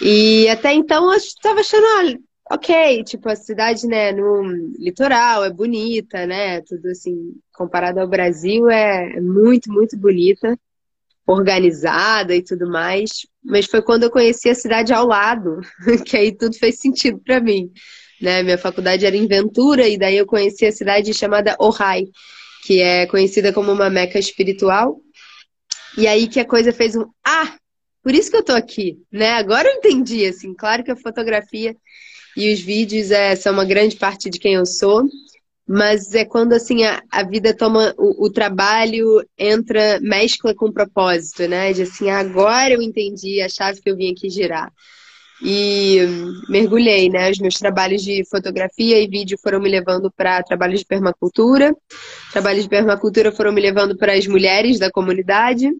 E 0.00 0.48
até 0.48 0.72
então 0.72 1.10
eu 1.10 1.16
estava 1.16 1.58
achando, 1.58 1.84
olha, 1.98 2.20
ok, 2.48 3.02
tipo, 3.02 3.28
a 3.28 3.34
cidade, 3.34 3.88
né, 3.88 4.12
no 4.12 4.42
litoral 4.78 5.44
é 5.44 5.50
bonita, 5.50 6.24
né? 6.24 6.60
Tudo 6.60 6.90
assim, 6.90 7.34
comparado 7.52 7.98
ao 7.98 8.08
Brasil, 8.08 8.70
é 8.70 9.20
muito, 9.20 9.72
muito 9.72 9.96
bonita 9.96 10.56
organizada 11.26 12.34
e 12.34 12.42
tudo 12.42 12.68
mais, 12.68 13.26
mas 13.42 13.66
foi 13.66 13.82
quando 13.82 14.04
eu 14.04 14.10
conheci 14.10 14.48
a 14.48 14.54
cidade 14.54 14.92
ao 14.92 15.06
lado, 15.06 15.60
que 16.04 16.16
aí 16.16 16.32
tudo 16.32 16.56
fez 16.56 16.78
sentido 16.78 17.18
para 17.24 17.40
mim. 17.40 17.70
Né? 18.20 18.42
Minha 18.42 18.58
faculdade 18.58 19.04
era 19.04 19.16
em 19.16 19.26
Ventura 19.26 19.88
e 19.88 19.98
daí 19.98 20.16
eu 20.16 20.26
conheci 20.26 20.66
a 20.66 20.72
cidade 20.72 21.12
chamada 21.14 21.56
Ojai, 21.58 22.06
que 22.64 22.80
é 22.80 23.06
conhecida 23.06 23.52
como 23.52 23.72
uma 23.72 23.90
meca 23.90 24.18
espiritual. 24.18 25.00
E 25.96 26.06
aí 26.06 26.28
que 26.28 26.40
a 26.40 26.44
coisa 26.44 26.72
fez 26.72 26.96
um 26.96 27.06
ah, 27.26 27.56
por 28.02 28.14
isso 28.14 28.30
que 28.30 28.36
eu 28.36 28.44
tô 28.44 28.52
aqui, 28.52 28.98
né? 29.10 29.30
Agora 29.30 29.66
eu 29.66 29.76
entendi, 29.76 30.26
assim, 30.26 30.52
claro 30.54 30.84
que 30.84 30.90
a 30.90 30.96
fotografia 30.96 31.74
e 32.36 32.52
os 32.52 32.60
vídeos 32.60 33.10
é, 33.10 33.34
são 33.34 33.54
uma 33.54 33.64
grande 33.64 33.96
parte 33.96 34.28
de 34.28 34.38
quem 34.38 34.54
eu 34.54 34.66
sou, 34.66 35.04
mas 35.66 36.14
é 36.14 36.24
quando 36.24 36.52
assim 36.52 36.84
a, 36.84 37.02
a 37.10 37.22
vida 37.22 37.56
toma 37.56 37.94
o, 37.96 38.26
o, 38.26 38.30
trabalho 38.30 39.24
entra 39.38 39.98
mescla 40.00 40.54
com 40.54 40.70
propósito, 40.70 41.48
né? 41.48 41.72
De 41.72 41.82
assim 41.82 42.10
agora 42.10 42.74
eu 42.74 42.82
entendi 42.82 43.40
a 43.40 43.48
chave 43.48 43.80
que 43.80 43.90
eu 43.90 43.96
vim 43.96 44.12
aqui 44.12 44.28
girar 44.28 44.70
e 45.42 45.98
mergulhei, 46.48 47.08
né? 47.08 47.30
Os 47.30 47.38
meus 47.38 47.54
trabalhos 47.54 48.02
de 48.02 48.24
fotografia 48.30 49.00
e 49.00 49.08
vídeo 49.08 49.38
foram 49.42 49.60
me 49.60 49.68
levando 49.68 50.10
para 50.10 50.42
trabalhos 50.42 50.80
de 50.80 50.86
permacultura, 50.86 51.74
trabalhos 52.30 52.64
de 52.64 52.68
permacultura 52.68 53.32
foram 53.32 53.52
me 53.52 53.60
levando 53.60 53.96
para 53.96 54.12
as 54.12 54.26
mulheres 54.26 54.78
da 54.78 54.90
comunidade 54.90 55.70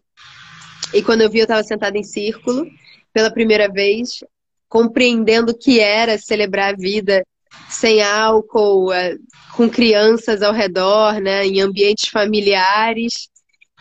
e 0.93 1.01
quando 1.03 1.21
eu 1.21 1.29
vi 1.29 1.39
eu 1.39 1.43
estava 1.43 1.63
sentada 1.63 1.97
em 1.97 2.03
círculo 2.03 2.67
pela 3.13 3.31
primeira 3.31 3.71
vez, 3.71 4.23
compreendendo 4.67 5.51
o 5.51 5.57
que 5.57 5.79
era 5.79 6.17
celebrar 6.17 6.73
a 6.73 6.77
vida 6.77 7.23
sem 7.69 8.01
álcool, 8.01 8.91
é, 8.93 9.17
com 9.55 9.69
crianças 9.69 10.41
ao 10.41 10.53
redor, 10.53 11.19
né, 11.19 11.45
em 11.45 11.61
ambientes 11.61 12.09
familiares. 12.09 13.29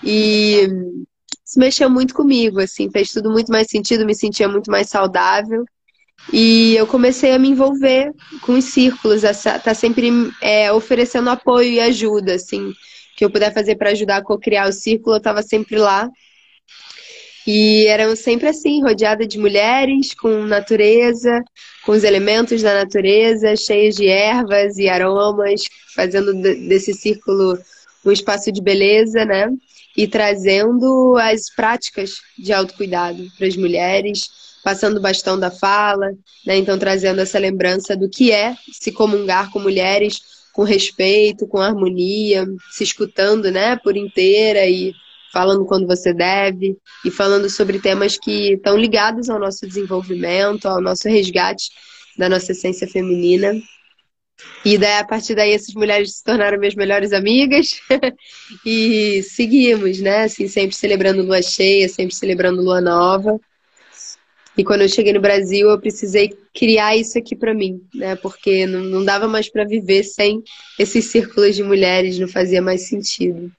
E 0.02 0.68
isso 1.44 1.58
mexeu 1.58 1.88
muito 1.88 2.14
comigo, 2.14 2.60
assim, 2.60 2.90
fez 2.90 3.12
tudo 3.12 3.30
muito 3.30 3.50
mais 3.50 3.68
sentido, 3.68 4.06
me 4.06 4.14
sentia 4.14 4.48
muito 4.48 4.70
mais 4.70 4.88
saudável. 4.88 5.64
E 6.32 6.74
eu 6.76 6.86
comecei 6.86 7.32
a 7.32 7.38
me 7.38 7.48
envolver 7.48 8.12
com 8.42 8.54
os 8.54 8.64
círculos, 8.64 9.22
tá 9.62 9.74
sempre 9.74 10.10
é, 10.40 10.72
oferecendo 10.72 11.28
apoio 11.28 11.70
e 11.70 11.80
ajuda, 11.80 12.34
assim, 12.34 12.72
que 13.16 13.24
eu 13.24 13.30
puder 13.30 13.52
fazer 13.52 13.76
para 13.76 13.90
ajudar 13.90 14.16
a 14.18 14.22
co-criar 14.22 14.68
o 14.68 14.72
círculo, 14.72 15.16
eu 15.16 15.18
estava 15.18 15.42
sempre 15.42 15.76
lá. 15.76 16.08
E 17.46 17.86
eram 17.86 18.16
sempre 18.16 18.48
assim, 18.48 18.82
rodeada 18.82 19.26
de 19.26 19.38
mulheres, 19.38 20.14
com 20.14 20.44
natureza, 20.44 21.42
com 21.84 21.92
os 21.92 22.04
elementos 22.04 22.62
da 22.62 22.74
natureza, 22.74 23.54
cheios 23.56 23.96
de 23.96 24.08
ervas 24.08 24.78
e 24.78 24.88
aromas, 24.88 25.62
fazendo 25.94 26.32
desse 26.32 26.94
círculo 26.94 27.58
um 28.04 28.12
espaço 28.12 28.50
de 28.50 28.62
beleza, 28.62 29.24
né? 29.24 29.48
E 29.96 30.06
trazendo 30.06 31.16
as 31.18 31.54
práticas 31.54 32.16
de 32.38 32.52
autocuidado 32.52 33.24
para 33.36 33.46
as 33.46 33.56
mulheres, 33.56 34.28
passando 34.62 34.96
o 34.96 35.00
bastão 35.00 35.38
da 35.38 35.50
fala, 35.50 36.10
né? 36.46 36.56
Então 36.56 36.78
trazendo 36.78 37.20
essa 37.20 37.38
lembrança 37.38 37.96
do 37.96 38.08
que 38.08 38.32
é 38.32 38.56
se 38.72 38.90
comungar 38.90 39.50
com 39.50 39.58
mulheres 39.58 40.20
com 40.54 40.62
respeito, 40.62 41.48
com 41.48 41.58
harmonia, 41.58 42.46
se 42.70 42.84
escutando, 42.84 43.50
né, 43.50 43.76
por 43.76 43.96
inteira 43.96 44.64
e 44.66 44.94
falando 45.34 45.66
quando 45.66 45.84
você 45.84 46.14
deve 46.14 46.78
e 47.04 47.10
falando 47.10 47.50
sobre 47.50 47.80
temas 47.80 48.16
que 48.16 48.52
estão 48.52 48.76
ligados 48.76 49.28
ao 49.28 49.40
nosso 49.40 49.66
desenvolvimento, 49.66 50.66
ao 50.66 50.80
nosso 50.80 51.08
resgate 51.08 51.70
da 52.16 52.28
nossa 52.28 52.52
essência 52.52 52.86
feminina. 52.86 53.52
E 54.64 54.78
daí, 54.78 54.98
a 54.98 55.04
partir 55.04 55.34
daí, 55.34 55.52
essas 55.52 55.74
mulheres 55.74 56.16
se 56.16 56.24
tornaram 56.24 56.58
minhas 56.58 56.76
melhores 56.76 57.12
amigas 57.12 57.80
e 58.64 59.22
seguimos, 59.24 60.00
né? 60.00 60.22
Assim, 60.24 60.46
sempre 60.46 60.76
celebrando 60.76 61.22
lua 61.22 61.42
cheia, 61.42 61.88
sempre 61.88 62.14
celebrando 62.14 62.62
lua 62.62 62.80
nova. 62.80 63.38
E 64.56 64.62
quando 64.62 64.82
eu 64.82 64.88
cheguei 64.88 65.12
no 65.12 65.20
Brasil, 65.20 65.68
eu 65.68 65.80
precisei 65.80 66.32
criar 66.54 66.96
isso 66.96 67.18
aqui 67.18 67.34
para 67.34 67.52
mim, 67.52 67.80
né? 67.92 68.14
Porque 68.14 68.66
não, 68.66 68.80
não 68.82 69.04
dava 69.04 69.26
mais 69.26 69.50
para 69.50 69.64
viver 69.64 70.04
sem 70.04 70.40
esses 70.78 71.06
círculos 71.06 71.56
de 71.56 71.64
mulheres, 71.64 72.20
não 72.20 72.28
fazia 72.28 72.62
mais 72.62 72.88
sentido. 72.88 73.50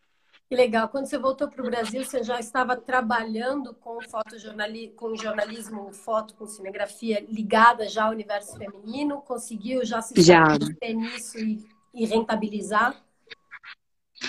Que 0.56 0.62
legal. 0.62 0.88
Quando 0.88 1.06
você 1.06 1.18
voltou 1.18 1.50
para 1.50 1.62
o 1.62 1.66
Brasil, 1.66 2.06
você 2.06 2.24
já 2.24 2.40
estava 2.40 2.78
trabalhando 2.78 3.74
com 3.74 4.00
fotojornalismo, 4.02 4.96
com 4.96 5.14
jornalismo, 5.14 5.92
foto, 5.92 6.34
com 6.34 6.48
cinegrafia 6.48 7.26
ligada 7.30 7.90
já 7.90 8.06
ao 8.06 8.12
universo 8.12 8.58
feminino? 8.58 9.22
Conseguiu 9.22 9.86
já 9.86 10.02
se 10.02 10.18
estabelecer 10.18 10.96
nisso 10.96 11.38
e, 11.38 11.62
e 11.94 12.06
rentabilizar? 12.06 12.96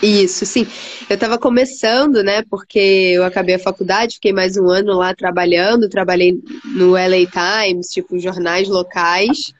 Isso, 0.02 0.44
sim. 0.44 0.66
Eu 1.08 1.14
estava 1.14 1.38
começando, 1.38 2.24
né? 2.24 2.42
Porque 2.50 3.12
eu 3.14 3.24
acabei 3.24 3.54
a 3.54 3.60
faculdade, 3.60 4.14
fiquei 4.14 4.32
mais 4.32 4.56
um 4.56 4.68
ano 4.68 4.94
lá 4.94 5.14
trabalhando, 5.14 5.88
trabalhei 5.88 6.42
no 6.64 6.96
LA 6.96 7.18
Times, 7.30 7.86
tipo, 7.86 8.18
jornais 8.18 8.68
locais. 8.68 9.54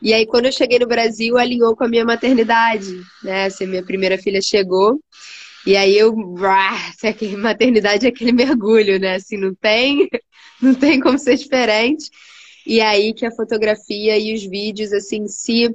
E 0.00 0.14
aí, 0.14 0.24
quando 0.24 0.46
eu 0.46 0.52
cheguei 0.52 0.78
no 0.78 0.86
Brasil, 0.86 1.36
alinhou 1.36 1.74
com 1.74 1.82
a 1.82 1.88
minha 1.88 2.04
maternidade, 2.04 3.02
né? 3.24 3.46
Assim, 3.46 3.66
minha 3.66 3.82
primeira 3.82 4.16
filha 4.16 4.40
chegou. 4.40 5.00
E 5.66 5.76
aí 5.76 5.96
eu, 5.96 6.14
aquele 7.02 7.36
maternidade 7.38 8.06
é 8.06 8.08
aquele 8.08 8.32
mergulho, 8.32 8.98
né? 8.98 9.16
Assim, 9.16 9.36
não 9.36 9.54
tem, 9.54 10.08
não 10.60 10.74
tem 10.74 11.00
como 11.00 11.18
ser 11.18 11.36
diferente. 11.36 12.10
E 12.66 12.80
aí 12.80 13.12
que 13.12 13.26
a 13.26 13.32
fotografia 13.32 14.18
e 14.18 14.34
os 14.34 14.44
vídeos, 14.44 14.92
assim, 14.92 15.26
se 15.26 15.74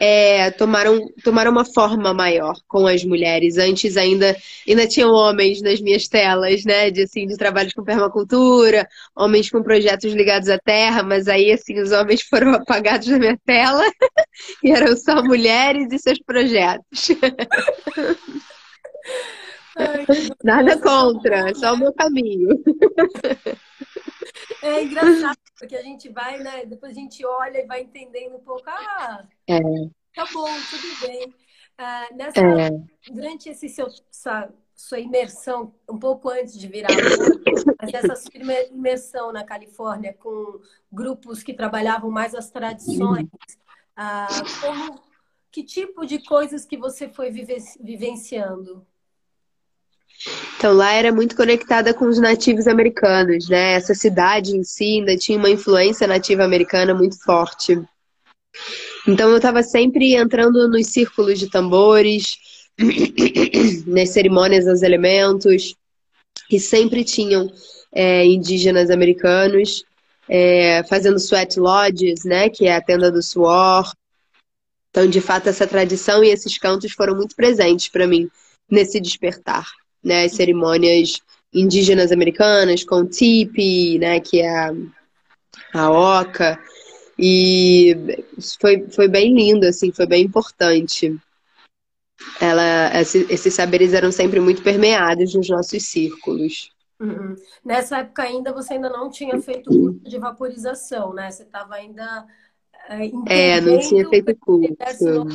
é, 0.00 0.50
tomaram, 0.50 1.08
tomaram 1.22 1.50
uma 1.50 1.64
forma 1.64 2.12
maior 2.12 2.54
com 2.68 2.86
as 2.86 3.04
mulheres. 3.04 3.56
Antes 3.56 3.96
ainda, 3.96 4.36
ainda 4.68 4.86
tinham 4.86 5.12
homens 5.12 5.62
nas 5.62 5.80
minhas 5.80 6.08
telas, 6.08 6.64
né? 6.64 6.90
De, 6.90 7.02
assim, 7.02 7.26
de 7.26 7.36
trabalhos 7.36 7.72
com 7.72 7.84
permacultura, 7.84 8.86
homens 9.16 9.50
com 9.50 9.62
projetos 9.62 10.12
ligados 10.12 10.48
à 10.48 10.58
terra, 10.58 11.02
mas 11.02 11.28
aí, 11.28 11.52
assim, 11.52 11.80
os 11.80 11.92
homens 11.92 12.22
foram 12.28 12.54
apagados 12.54 13.08
da 13.08 13.18
minha 13.18 13.38
tela 13.44 13.84
e 14.62 14.70
eram 14.70 14.96
só 14.96 15.22
mulheres 15.22 15.88
e 15.92 15.98
seus 15.98 16.18
projetos. 16.18 17.08
Ai, 19.76 20.06
Nada 20.44 20.80
contra, 20.80 21.50
é 21.50 21.54
só 21.54 21.74
o 21.74 21.78
meu 21.78 21.92
caminho. 21.92 22.48
É 24.62 24.82
engraçado, 24.82 25.38
porque 25.58 25.76
a 25.76 25.82
gente 25.82 26.08
vai, 26.08 26.38
né? 26.38 26.64
Depois 26.64 26.92
a 26.92 26.94
gente 26.94 27.24
olha 27.24 27.58
e 27.58 27.66
vai 27.66 27.82
entendendo 27.82 28.36
um 28.36 28.40
pouco. 28.40 28.62
Ah, 28.66 29.26
é. 29.48 29.58
tá 30.14 30.24
bom, 30.32 30.48
tudo 30.70 31.06
bem. 31.06 31.34
Ah, 31.76 32.08
nessa, 32.14 32.40
é. 32.40 32.70
Durante 33.10 33.48
esse 33.48 33.68
seu, 33.68 33.88
essa 34.10 34.52
sua 34.74 34.98
imersão, 34.98 35.74
um 35.88 35.98
pouco 35.98 36.28
antes 36.28 36.58
de 36.58 36.66
virar 36.66 36.88
mas 37.80 37.94
essa 37.94 38.16
sua 38.16 38.32
imersão 38.70 39.32
na 39.32 39.44
Califórnia 39.44 40.12
com 40.14 40.60
grupos 40.90 41.42
que 41.42 41.54
trabalhavam 41.54 42.10
mais 42.10 42.34
as 42.34 42.50
tradições, 42.50 43.28
ah, 43.96 44.26
como, 44.60 45.00
que 45.50 45.62
tipo 45.62 46.04
de 46.04 46.24
coisas 46.24 46.64
que 46.64 46.76
você 46.76 47.08
foi 47.08 47.30
vivenciando? 47.30 48.86
Então 50.56 50.72
lá 50.72 50.92
era 50.92 51.12
muito 51.12 51.36
conectada 51.36 51.92
com 51.92 52.06
os 52.06 52.18
nativos 52.18 52.66
americanos, 52.66 53.48
né? 53.48 53.72
Essa 53.72 53.94
cidade 53.94 54.56
em 54.56 54.62
si 54.62 54.98
ainda 54.98 55.16
tinha 55.16 55.38
uma 55.38 55.50
influência 55.50 56.06
nativa 56.06 56.44
americana 56.44 56.94
muito 56.94 57.22
forte. 57.22 57.80
Então 59.06 59.30
eu 59.30 59.36
estava 59.36 59.62
sempre 59.62 60.14
entrando 60.14 60.68
nos 60.68 60.86
círculos 60.86 61.38
de 61.38 61.50
tambores, 61.50 62.38
nas 63.86 64.10
cerimônias 64.10 64.64
dos 64.64 64.82
elementos, 64.82 65.74
e 66.50 66.58
sempre 66.58 67.04
tinham 67.04 67.52
é, 67.92 68.24
indígenas 68.24 68.90
americanos 68.90 69.84
é, 70.28 70.82
fazendo 70.84 71.18
sweat 71.18 71.60
lodges, 71.60 72.24
né? 72.24 72.48
Que 72.48 72.66
é 72.66 72.76
a 72.76 72.80
tenda 72.80 73.12
do 73.12 73.22
suor. 73.22 73.92
Então, 74.90 75.06
de 75.06 75.20
fato, 75.20 75.48
essa 75.48 75.66
tradição 75.66 76.24
e 76.24 76.30
esses 76.30 76.56
cantos 76.56 76.92
foram 76.92 77.14
muito 77.14 77.34
presentes 77.34 77.88
para 77.88 78.06
mim 78.06 78.28
nesse 78.70 78.98
despertar 79.00 79.66
né, 80.04 80.24
as 80.24 80.32
cerimônias 80.32 81.20
indígenas 81.52 82.12
americanas 82.12 82.84
com 82.84 83.06
tipi, 83.06 83.98
né, 83.98 84.20
que 84.20 84.40
é 84.40 84.48
a, 84.48 84.72
a 85.72 85.90
oca. 85.90 86.58
E 87.18 87.96
foi, 88.60 88.88
foi 88.88 89.08
bem 89.08 89.34
lindo, 89.34 89.66
assim, 89.66 89.92
foi 89.92 90.06
bem 90.06 90.24
importante. 90.24 91.16
Ela, 92.40 92.90
esses 93.00 93.54
saberes 93.54 93.92
eram 93.92 94.10
sempre 94.10 94.40
muito 94.40 94.62
permeados 94.62 95.34
nos 95.34 95.48
nossos 95.48 95.82
círculos. 95.84 96.72
Uhum. 97.00 97.34
Nessa 97.64 97.98
época 97.98 98.22
ainda 98.22 98.52
você 98.52 98.74
ainda 98.74 98.88
não 98.88 99.10
tinha 99.10 99.40
feito 99.40 99.68
curso 99.68 100.00
de 100.00 100.18
vaporização, 100.18 101.12
né? 101.12 101.30
Você 101.30 101.42
estava 101.42 101.74
ainda 101.74 102.24
é, 103.28 103.56
é, 103.56 103.60
não 103.60 103.78
tinha 103.80 104.08
feito 104.08 104.34
curso. 104.36 105.26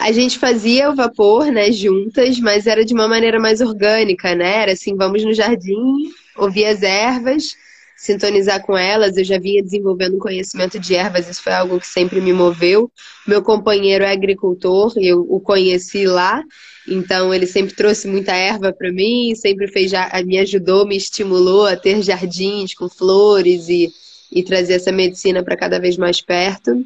A 0.00 0.12
gente 0.12 0.38
fazia 0.38 0.90
o 0.90 0.96
vapor, 0.96 1.52
né, 1.52 1.70
juntas, 1.70 2.40
mas 2.40 2.66
era 2.66 2.86
de 2.86 2.94
uma 2.94 3.06
maneira 3.06 3.38
mais 3.38 3.60
orgânica, 3.60 4.34
né? 4.34 4.62
Era 4.62 4.72
assim, 4.72 4.96
vamos 4.96 5.22
no 5.22 5.34
jardim, 5.34 6.10
ouvir 6.38 6.64
as 6.64 6.82
ervas, 6.82 7.54
sintonizar 7.98 8.64
com 8.64 8.78
elas. 8.78 9.18
Eu 9.18 9.24
já 9.24 9.38
vinha 9.38 9.62
desenvolvendo 9.62 10.16
conhecimento 10.16 10.78
de 10.78 10.94
ervas, 10.94 11.28
isso 11.28 11.42
foi 11.42 11.52
algo 11.52 11.78
que 11.78 11.86
sempre 11.86 12.18
me 12.18 12.32
moveu. 12.32 12.90
Meu 13.28 13.42
companheiro 13.42 14.02
é 14.02 14.10
agricultor 14.10 14.94
eu 14.96 15.26
o 15.28 15.38
conheci 15.38 16.06
lá, 16.06 16.42
então 16.88 17.34
ele 17.34 17.46
sempre 17.46 17.74
trouxe 17.74 18.08
muita 18.08 18.34
erva 18.34 18.72
para 18.72 18.90
mim, 18.90 19.34
sempre 19.34 19.68
fez 19.68 19.92
me 20.24 20.38
ajudou, 20.38 20.86
me 20.86 20.96
estimulou 20.96 21.66
a 21.66 21.76
ter 21.76 22.00
jardins 22.00 22.72
com 22.72 22.88
flores 22.88 23.68
e, 23.68 23.92
e 24.32 24.42
trazer 24.42 24.74
essa 24.76 24.90
medicina 24.90 25.42
para 25.42 25.58
cada 25.58 25.78
vez 25.78 25.98
mais 25.98 26.22
perto 26.22 26.82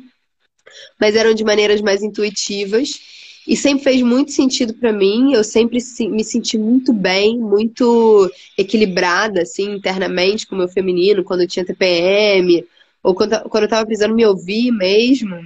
mas 1.00 1.16
eram 1.16 1.34
de 1.34 1.44
maneiras 1.44 1.80
mais 1.80 2.02
intuitivas 2.02 3.00
e 3.46 3.56
sempre 3.56 3.84
fez 3.84 4.02
muito 4.02 4.32
sentido 4.32 4.74
para 4.74 4.92
mim. 4.92 5.34
Eu 5.34 5.44
sempre 5.44 5.78
me 6.08 6.24
senti 6.24 6.56
muito 6.56 6.92
bem, 6.92 7.38
muito 7.38 8.30
equilibrada, 8.56 9.42
assim, 9.42 9.72
internamente 9.72 10.46
com 10.46 10.54
o 10.54 10.58
meu 10.58 10.68
feminino, 10.68 11.24
quando 11.24 11.42
eu 11.42 11.48
tinha 11.48 11.64
TPM, 11.64 12.64
ou 13.02 13.14
quando, 13.14 13.38
quando 13.48 13.64
eu 13.64 13.66
estava 13.66 13.84
precisando 13.84 14.14
me 14.14 14.24
ouvir 14.24 14.70
mesmo. 14.72 15.36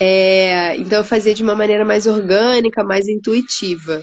É, 0.00 0.76
então 0.76 0.98
eu 0.98 1.04
fazia 1.04 1.34
de 1.34 1.42
uma 1.42 1.54
maneira 1.54 1.84
mais 1.84 2.06
orgânica, 2.06 2.82
mais 2.82 3.08
intuitiva. 3.08 4.02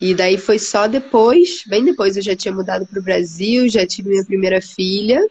E 0.00 0.14
daí 0.14 0.36
foi 0.36 0.58
só 0.58 0.86
depois, 0.86 1.62
bem 1.66 1.84
depois 1.84 2.16
eu 2.16 2.22
já 2.22 2.36
tinha 2.36 2.52
mudado 2.52 2.86
para 2.86 2.98
o 2.98 3.02
Brasil, 3.02 3.68
já 3.68 3.86
tive 3.86 4.10
minha 4.10 4.24
primeira 4.24 4.60
filha. 4.60 5.28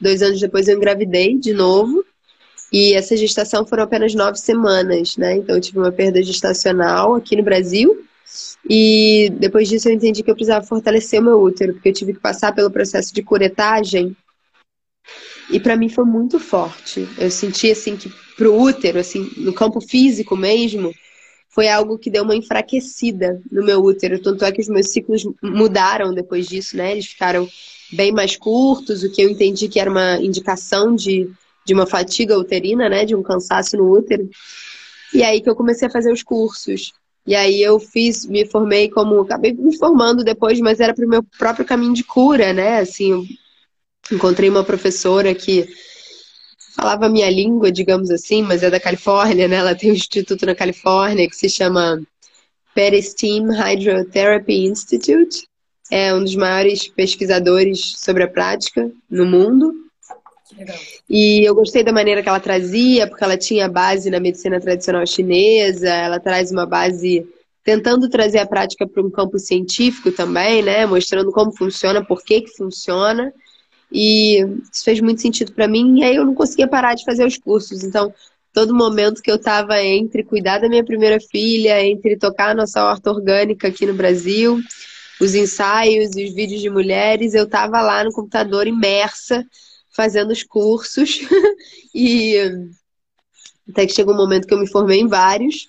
Dois 0.00 0.22
anos 0.22 0.40
depois 0.40 0.68
eu 0.68 0.76
engravidei 0.76 1.38
de 1.38 1.52
novo. 1.52 2.04
E 2.72 2.94
essa 2.94 3.16
gestação 3.16 3.66
foram 3.66 3.84
apenas 3.84 4.14
nove 4.14 4.38
semanas, 4.38 5.16
né? 5.16 5.36
Então 5.36 5.54
eu 5.54 5.60
tive 5.60 5.78
uma 5.78 5.92
perda 5.92 6.22
gestacional 6.22 7.14
aqui 7.14 7.36
no 7.36 7.42
Brasil. 7.42 8.04
E 8.68 9.30
depois 9.38 9.68
disso 9.68 9.88
eu 9.88 9.92
entendi 9.92 10.22
que 10.22 10.30
eu 10.30 10.34
precisava 10.34 10.66
fortalecer 10.66 11.20
o 11.20 11.24
meu 11.24 11.40
útero, 11.40 11.74
porque 11.74 11.88
eu 11.88 11.92
tive 11.92 12.14
que 12.14 12.20
passar 12.20 12.52
pelo 12.54 12.70
processo 12.70 13.14
de 13.14 13.22
curetagem. 13.22 14.16
E 15.50 15.60
para 15.60 15.76
mim 15.76 15.88
foi 15.88 16.04
muito 16.04 16.40
forte. 16.40 17.08
Eu 17.16 17.30
senti 17.30 17.70
assim 17.70 17.96
que 17.96 18.12
pro 18.36 18.54
útero, 18.54 18.98
assim, 18.98 19.30
no 19.36 19.52
campo 19.52 19.80
físico 19.80 20.36
mesmo, 20.36 20.92
foi 21.48 21.68
algo 21.68 21.98
que 21.98 22.10
deu 22.10 22.24
uma 22.24 22.34
enfraquecida 22.34 23.40
no 23.50 23.64
meu 23.64 23.80
útero. 23.80 24.20
Tanto 24.20 24.44
é 24.44 24.50
que 24.50 24.60
os 24.60 24.68
meus 24.68 24.90
ciclos 24.90 25.22
mudaram 25.40 26.12
depois 26.12 26.46
disso, 26.48 26.76
né? 26.76 26.92
Eles 26.92 27.06
ficaram 27.06 27.48
bem 27.92 28.12
mais 28.12 28.36
curtos, 28.36 29.04
o 29.04 29.12
que 29.12 29.22
eu 29.22 29.30
entendi 29.30 29.68
que 29.68 29.78
era 29.78 29.90
uma 29.90 30.18
indicação 30.18 30.94
de 30.94 31.30
de 31.66 31.74
uma 31.74 31.86
fatiga 31.86 32.38
uterina, 32.38 32.88
né, 32.88 33.04
de 33.04 33.14
um 33.14 33.22
cansaço 33.22 33.76
no 33.76 33.90
útero. 33.90 34.30
E 35.12 35.22
aí 35.22 35.40
que 35.40 35.50
eu 35.50 35.56
comecei 35.56 35.88
a 35.88 35.90
fazer 35.90 36.12
os 36.12 36.22
cursos. 36.22 36.92
E 37.26 37.34
aí 37.34 37.60
eu 37.60 37.80
fiz, 37.80 38.24
me 38.24 38.46
formei 38.46 38.88
como, 38.88 39.20
acabei 39.20 39.52
me 39.52 39.76
formando 39.76 40.22
depois, 40.22 40.60
mas 40.60 40.78
era 40.78 40.94
para 40.94 41.04
o 41.04 41.08
meu 41.08 41.24
próprio 41.36 41.66
caminho 41.66 41.92
de 41.92 42.04
cura, 42.04 42.52
né? 42.52 42.78
Assim, 42.78 43.26
encontrei 44.12 44.48
uma 44.48 44.62
professora 44.62 45.34
que 45.34 45.68
falava 46.76 47.06
a 47.06 47.08
minha 47.08 47.28
língua, 47.28 47.72
digamos 47.72 48.10
assim, 48.10 48.42
mas 48.42 48.62
é 48.62 48.70
da 48.70 48.78
Califórnia, 48.78 49.48
né? 49.48 49.56
Ela 49.56 49.74
tem 49.74 49.90
um 49.90 49.94
instituto 49.94 50.46
na 50.46 50.54
Califórnia 50.54 51.28
que 51.28 51.34
se 51.34 51.48
chama 51.48 52.00
Peristeam 52.74 53.50
Hydrotherapy 53.50 54.66
Institute. 54.66 55.48
É 55.90 56.14
um 56.14 56.22
dos 56.22 56.36
maiores 56.36 56.86
pesquisadores 56.86 57.94
sobre 57.96 58.22
a 58.22 58.28
prática 58.28 58.88
no 59.10 59.26
mundo. 59.26 59.85
E 61.08 61.44
eu 61.44 61.54
gostei 61.54 61.82
da 61.82 61.92
maneira 61.92 62.22
que 62.22 62.28
ela 62.28 62.40
trazia, 62.40 63.06
porque 63.06 63.24
ela 63.24 63.36
tinha 63.36 63.68
base 63.68 64.10
na 64.10 64.20
medicina 64.20 64.60
tradicional 64.60 65.06
chinesa, 65.06 65.88
ela 65.88 66.20
traz 66.20 66.50
uma 66.50 66.66
base 66.66 67.26
tentando 67.64 68.08
trazer 68.08 68.38
a 68.38 68.46
prática 68.46 68.86
para 68.86 69.02
um 69.02 69.10
campo 69.10 69.38
científico 69.38 70.12
também, 70.12 70.62
né? 70.62 70.86
Mostrando 70.86 71.32
como 71.32 71.52
funciona, 71.52 72.04
por 72.04 72.22
que, 72.22 72.42
que 72.42 72.56
funciona. 72.56 73.32
E 73.90 74.38
isso 74.72 74.84
fez 74.84 75.00
muito 75.00 75.20
sentido 75.20 75.52
para 75.52 75.66
mim, 75.66 75.98
e 75.98 76.04
aí 76.04 76.16
eu 76.16 76.24
não 76.24 76.34
conseguia 76.34 76.68
parar 76.68 76.94
de 76.94 77.04
fazer 77.04 77.26
os 77.26 77.36
cursos. 77.36 77.82
Então, 77.82 78.12
todo 78.52 78.74
momento 78.74 79.20
que 79.20 79.30
eu 79.30 79.36
estava 79.36 79.82
entre 79.82 80.22
cuidar 80.22 80.58
da 80.58 80.68
minha 80.68 80.84
primeira 80.84 81.18
filha, 81.20 81.84
entre 81.84 82.16
tocar 82.16 82.50
a 82.50 82.54
nossa 82.54 82.84
horta 82.84 83.10
orgânica 83.10 83.68
aqui 83.68 83.84
no 83.84 83.94
Brasil, 83.94 84.60
os 85.20 85.34
ensaios 85.34 86.14
e 86.16 86.24
os 86.24 86.34
vídeos 86.34 86.60
de 86.60 86.70
mulheres, 86.70 87.34
eu 87.34 87.44
estava 87.44 87.80
lá 87.80 88.04
no 88.04 88.12
computador 88.12 88.66
imersa 88.66 89.44
fazendo 89.96 90.30
os 90.30 90.42
cursos 90.42 91.20
e 91.94 92.36
até 93.68 93.86
que 93.86 93.94
chegou 93.94 94.14
um 94.14 94.16
momento 94.16 94.46
que 94.46 94.54
eu 94.54 94.58
me 94.58 94.68
formei 94.68 95.00
em 95.00 95.08
vários 95.08 95.68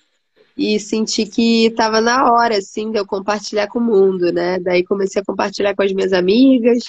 e 0.56 0.78
senti 0.78 1.24
que 1.24 1.66
estava 1.66 2.00
na 2.00 2.32
hora, 2.32 2.58
assim, 2.58 2.90
de 2.90 2.98
eu 2.98 3.06
compartilhar 3.06 3.68
com 3.68 3.78
o 3.78 3.82
mundo, 3.82 4.32
né? 4.32 4.58
Daí 4.58 4.84
comecei 4.84 5.22
a 5.22 5.24
compartilhar 5.24 5.74
com 5.74 5.82
as 5.82 5.92
minhas 5.92 6.12
amigas 6.12 6.84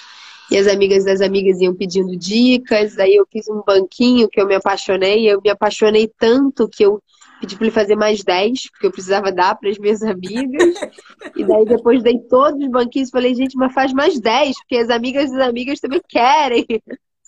e 0.51 0.57
as 0.57 0.65
amigas 0.67 1.05
das 1.05 1.21
amigas 1.21 1.61
iam 1.61 1.75
pedindo 1.75 2.17
dicas. 2.17 2.95
Daí 2.95 3.15
eu 3.15 3.27
fiz 3.31 3.47
um 3.47 3.61
banquinho 3.61 4.27
que 4.27 4.41
eu 4.41 4.47
me 4.47 4.55
apaixonei. 4.55 5.31
Eu 5.31 5.39
me 5.39 5.51
apaixonei 5.51 6.11
tanto 6.17 6.67
que 6.67 6.83
eu 6.83 6.99
pedi 7.39 7.55
para 7.55 7.65
ele 7.65 7.73
fazer 7.73 7.95
mais 7.95 8.23
10, 8.23 8.71
porque 8.71 8.87
eu 8.87 8.91
precisava 8.91 9.31
dar 9.31 9.55
para 9.55 9.69
as 9.69 9.77
minhas 9.77 10.01
amigas. 10.01 10.73
E 11.35 11.45
daí 11.45 11.63
depois 11.65 12.01
dei 12.01 12.19
todos 12.27 12.59
os 12.59 12.71
banquinhos 12.71 13.09
e 13.09 13.11
falei, 13.11 13.35
gente, 13.35 13.55
mas 13.55 13.71
faz 13.71 13.93
mais 13.93 14.19
10, 14.19 14.57
porque 14.57 14.77
as 14.77 14.89
amigas 14.89 15.31
das 15.31 15.47
amigas 15.47 15.79
também 15.79 16.01
querem. 16.09 16.65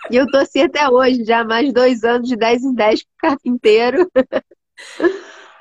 E 0.09 0.15
eu 0.15 0.25
assim 0.35 0.61
até 0.61 0.89
hoje, 0.89 1.23
já 1.23 1.43
mais 1.43 1.71
dois 1.73 2.03
anos 2.03 2.27
de 2.27 2.35
10 2.35 2.63
em 2.63 2.73
10 2.73 3.03
com 3.03 3.09
carpinteiro. 3.17 4.09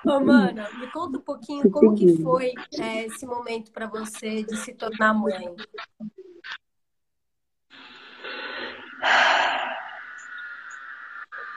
Ô, 0.04 0.18
Mana, 0.18 0.66
me 0.78 0.90
conta 0.90 1.18
um 1.18 1.20
pouquinho 1.20 1.70
como 1.70 1.94
que 1.94 2.22
foi 2.22 2.54
é, 2.78 3.04
esse 3.06 3.26
momento 3.26 3.70
para 3.70 3.86
você 3.86 4.42
de 4.42 4.56
se 4.56 4.72
tornar 4.72 5.12
mãe. 5.12 5.54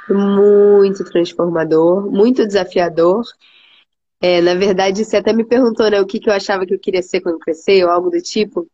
Muito 0.09 1.05
transformador, 1.05 2.11
muito 2.11 2.45
desafiador. 2.45 3.23
É, 4.19 4.41
na 4.41 4.55
verdade, 4.55 5.05
você 5.05 5.17
até 5.17 5.31
me 5.31 5.45
perguntou 5.45 5.89
né, 5.89 6.01
o 6.01 6.05
que, 6.05 6.19
que 6.19 6.29
eu 6.29 6.33
achava 6.33 6.65
que 6.65 6.73
eu 6.73 6.79
queria 6.79 7.01
ser 7.01 7.21
quando 7.21 7.39
crescer, 7.39 7.83
ou 7.85 7.91
algo 7.91 8.09
do 8.09 8.21
tipo. 8.21 8.67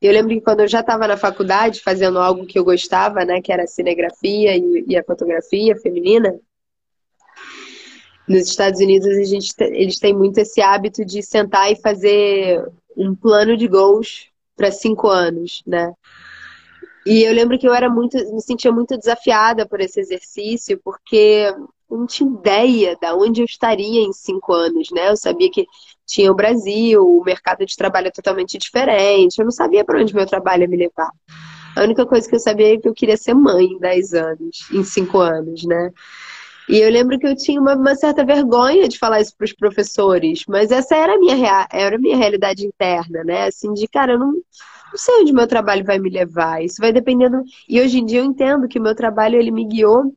Eu 0.00 0.12
lembro 0.12 0.30
que 0.30 0.40
quando 0.40 0.60
eu 0.60 0.68
já 0.68 0.80
estava 0.80 1.08
na 1.08 1.16
faculdade 1.16 1.80
fazendo 1.80 2.18
algo 2.18 2.46
que 2.46 2.58
eu 2.58 2.64
gostava, 2.64 3.24
né, 3.24 3.40
que 3.40 3.50
era 3.50 3.64
a 3.64 3.66
cinegrafia 3.66 4.56
e, 4.56 4.84
e 4.88 4.96
a 4.96 5.04
fotografia 5.04 5.74
feminina, 5.76 6.38
nos 8.28 8.48
Estados 8.48 8.80
Unidos 8.80 9.08
a 9.08 9.24
gente, 9.24 9.54
eles 9.60 9.98
têm 9.98 10.14
muito 10.14 10.38
esse 10.38 10.60
hábito 10.60 11.04
de 11.04 11.22
sentar 11.22 11.70
e 11.70 11.76
fazer 11.76 12.62
um 12.96 13.14
plano 13.14 13.56
de 13.56 13.68
gols 13.68 14.28
para 14.56 14.70
cinco 14.70 15.08
anos, 15.08 15.62
né? 15.66 15.92
E 17.06 17.22
eu 17.22 17.32
lembro 17.32 17.56
que 17.56 17.68
eu 17.68 17.72
era 17.72 17.88
muito, 17.88 18.16
me 18.34 18.42
sentia 18.42 18.72
muito 18.72 18.98
desafiada 18.98 19.64
por 19.66 19.80
esse 19.80 20.00
exercício, 20.00 20.80
porque 20.82 21.54
não 21.90 22.06
tinha 22.06 22.30
ideia 22.30 22.96
de 22.96 23.12
onde 23.12 23.40
eu 23.40 23.44
estaria 23.44 24.00
em 24.00 24.12
cinco 24.12 24.52
anos, 24.52 24.88
né? 24.90 25.10
Eu 25.10 25.16
sabia 25.16 25.50
que 25.50 25.66
tinha 26.06 26.30
o 26.30 26.34
Brasil, 26.34 27.02
o 27.04 27.22
mercado 27.24 27.64
de 27.66 27.76
trabalho 27.76 28.08
é 28.08 28.10
totalmente 28.10 28.58
diferente, 28.58 29.38
eu 29.38 29.44
não 29.44 29.52
sabia 29.52 29.84
para 29.84 30.00
onde 30.00 30.14
meu 30.14 30.26
trabalho 30.26 30.62
ia 30.62 30.68
me 30.68 30.76
levar. 30.76 31.10
A 31.76 31.82
única 31.82 32.06
coisa 32.06 32.28
que 32.28 32.34
eu 32.34 32.40
sabia 32.40 32.74
é 32.74 32.78
que 32.78 32.88
eu 32.88 32.94
queria 32.94 33.16
ser 33.16 33.34
mãe 33.34 33.66
em 33.66 33.78
10 33.78 34.14
anos, 34.14 34.68
em 34.72 34.82
5 34.82 35.18
anos, 35.18 35.64
né? 35.64 35.92
E 36.68 36.78
eu 36.78 36.90
lembro 36.90 37.18
que 37.18 37.26
eu 37.26 37.36
tinha 37.36 37.60
uma, 37.60 37.76
uma 37.76 37.94
certa 37.94 38.24
vergonha 38.24 38.88
de 38.88 38.98
falar 38.98 39.20
isso 39.20 39.36
para 39.36 39.44
os 39.44 39.52
professores, 39.52 40.44
mas 40.48 40.72
essa 40.72 40.96
era 40.96 41.14
a 41.14 41.18
minha, 41.18 41.68
era 41.72 41.96
a 41.96 41.98
minha 41.98 42.16
realidade 42.16 42.66
interna, 42.66 43.22
né? 43.24 43.44
Assim, 43.46 43.72
de 43.72 43.86
cara, 43.86 44.14
eu 44.14 44.18
não, 44.18 44.32
não 44.32 44.96
sei 44.96 45.20
onde 45.20 45.32
meu 45.32 45.46
trabalho 45.46 45.84
vai 45.84 45.98
me 45.98 46.10
levar. 46.10 46.64
Isso 46.64 46.80
vai 46.80 46.92
dependendo. 46.92 47.42
E 47.68 47.80
hoje 47.80 47.98
em 47.98 48.04
dia 48.04 48.20
eu 48.20 48.24
entendo 48.24 48.66
que 48.66 48.78
o 48.78 48.82
meu 48.82 48.94
trabalho 48.94 49.36
ele 49.36 49.50
me 49.52 49.64
guiou 49.64 50.12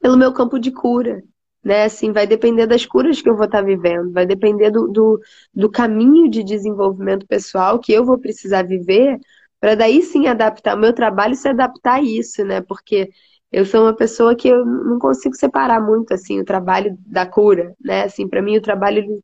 pelo 0.00 0.16
meu 0.16 0.32
campo 0.32 0.58
de 0.58 0.70
cura, 0.70 1.22
né? 1.64 1.84
Assim, 1.84 2.12
vai 2.12 2.26
depender 2.26 2.66
das 2.66 2.86
curas 2.86 3.20
que 3.20 3.28
eu 3.28 3.36
vou 3.36 3.46
estar 3.46 3.62
vivendo, 3.62 4.12
vai 4.12 4.26
depender 4.26 4.70
do, 4.70 4.88
do, 4.88 5.20
do 5.54 5.70
caminho 5.70 6.30
de 6.30 6.42
desenvolvimento 6.44 7.26
pessoal 7.26 7.78
que 7.78 7.92
eu 7.92 8.04
vou 8.04 8.18
precisar 8.18 8.62
viver 8.62 9.18
para 9.60 9.74
daí 9.74 10.02
sim 10.02 10.26
adaptar 10.26 10.76
o 10.76 10.80
meu 10.80 10.92
trabalho 10.92 11.34
se 11.34 11.48
adaptar 11.48 11.96
a 11.96 12.02
isso, 12.02 12.44
né? 12.44 12.60
Porque 12.60 13.10
eu 13.50 13.64
sou 13.64 13.82
uma 13.82 13.94
pessoa 13.94 14.36
que 14.36 14.48
eu 14.48 14.64
não 14.64 14.98
consigo 14.98 15.34
separar 15.34 15.80
muito 15.80 16.12
assim 16.14 16.40
o 16.40 16.44
trabalho 16.44 16.96
da 17.06 17.26
cura, 17.26 17.74
né? 17.80 18.04
Assim, 18.04 18.28
para 18.28 18.42
mim 18.42 18.56
o 18.56 18.62
trabalho 18.62 19.22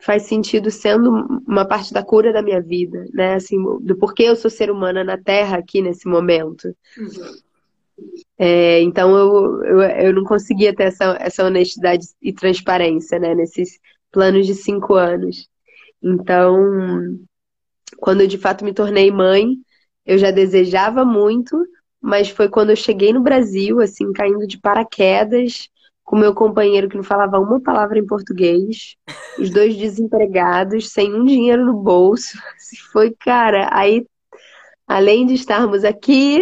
faz 0.00 0.24
sentido 0.24 0.70
sendo 0.70 1.10
uma 1.46 1.66
parte 1.66 1.92
da 1.92 2.04
cura 2.04 2.32
da 2.32 2.42
minha 2.42 2.60
vida, 2.60 3.04
né? 3.12 3.34
Assim, 3.34 3.56
do 3.80 3.96
porquê 3.96 4.24
eu 4.24 4.36
sou 4.36 4.50
ser 4.50 4.70
humana 4.70 5.02
na 5.02 5.18
Terra 5.18 5.58
aqui 5.58 5.82
nesse 5.82 6.06
momento. 6.08 6.68
Uhum. 6.96 7.47
É, 8.38 8.80
então 8.82 9.16
eu, 9.16 9.64
eu, 9.64 9.80
eu 9.82 10.14
não 10.14 10.24
conseguia 10.24 10.74
ter 10.74 10.84
essa, 10.84 11.16
essa 11.20 11.44
honestidade 11.44 12.06
e 12.22 12.32
transparência, 12.32 13.18
né? 13.18 13.34
Nesses 13.34 13.78
planos 14.12 14.46
de 14.46 14.54
cinco 14.54 14.94
anos. 14.94 15.48
Então, 16.02 17.18
quando 17.98 18.22
eu 18.22 18.26
de 18.26 18.38
fato 18.38 18.64
me 18.64 18.72
tornei 18.72 19.10
mãe, 19.10 19.56
eu 20.06 20.18
já 20.18 20.30
desejava 20.30 21.04
muito, 21.04 21.56
mas 22.00 22.30
foi 22.30 22.48
quando 22.48 22.70
eu 22.70 22.76
cheguei 22.76 23.12
no 23.12 23.20
Brasil, 23.22 23.80
assim, 23.80 24.12
caindo 24.12 24.46
de 24.46 24.58
paraquedas, 24.58 25.68
com 26.04 26.16
meu 26.16 26.34
companheiro 26.34 26.88
que 26.88 26.96
não 26.96 27.04
falava 27.04 27.38
uma 27.38 27.60
palavra 27.60 27.98
em 27.98 28.06
português, 28.06 28.96
os 29.38 29.50
dois 29.50 29.76
desempregados, 29.76 30.90
sem 30.90 31.14
um 31.14 31.24
dinheiro 31.24 31.66
no 31.66 31.74
bolso. 31.74 32.38
Foi, 32.92 33.14
cara, 33.20 33.68
aí, 33.70 34.06
além 34.86 35.26
de 35.26 35.34
estarmos 35.34 35.84
aqui, 35.84 36.40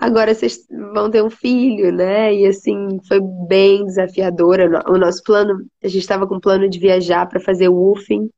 agora 0.00 0.34
vocês 0.34 0.66
vão 0.94 1.10
ter 1.10 1.22
um 1.22 1.30
filho, 1.30 1.92
né? 1.92 2.34
E 2.34 2.46
assim, 2.46 2.98
foi 3.08 3.20
bem 3.48 3.84
desafiadora. 3.84 4.82
O 4.88 4.98
nosso 4.98 5.22
plano, 5.22 5.64
a 5.82 5.88
gente 5.88 6.02
estava 6.02 6.26
com 6.26 6.36
um 6.36 6.40
plano 6.40 6.68
de 6.68 6.78
viajar 6.78 7.26
para 7.26 7.40
fazer 7.40 7.68
o 7.68 7.92
UFIM 7.92 8.30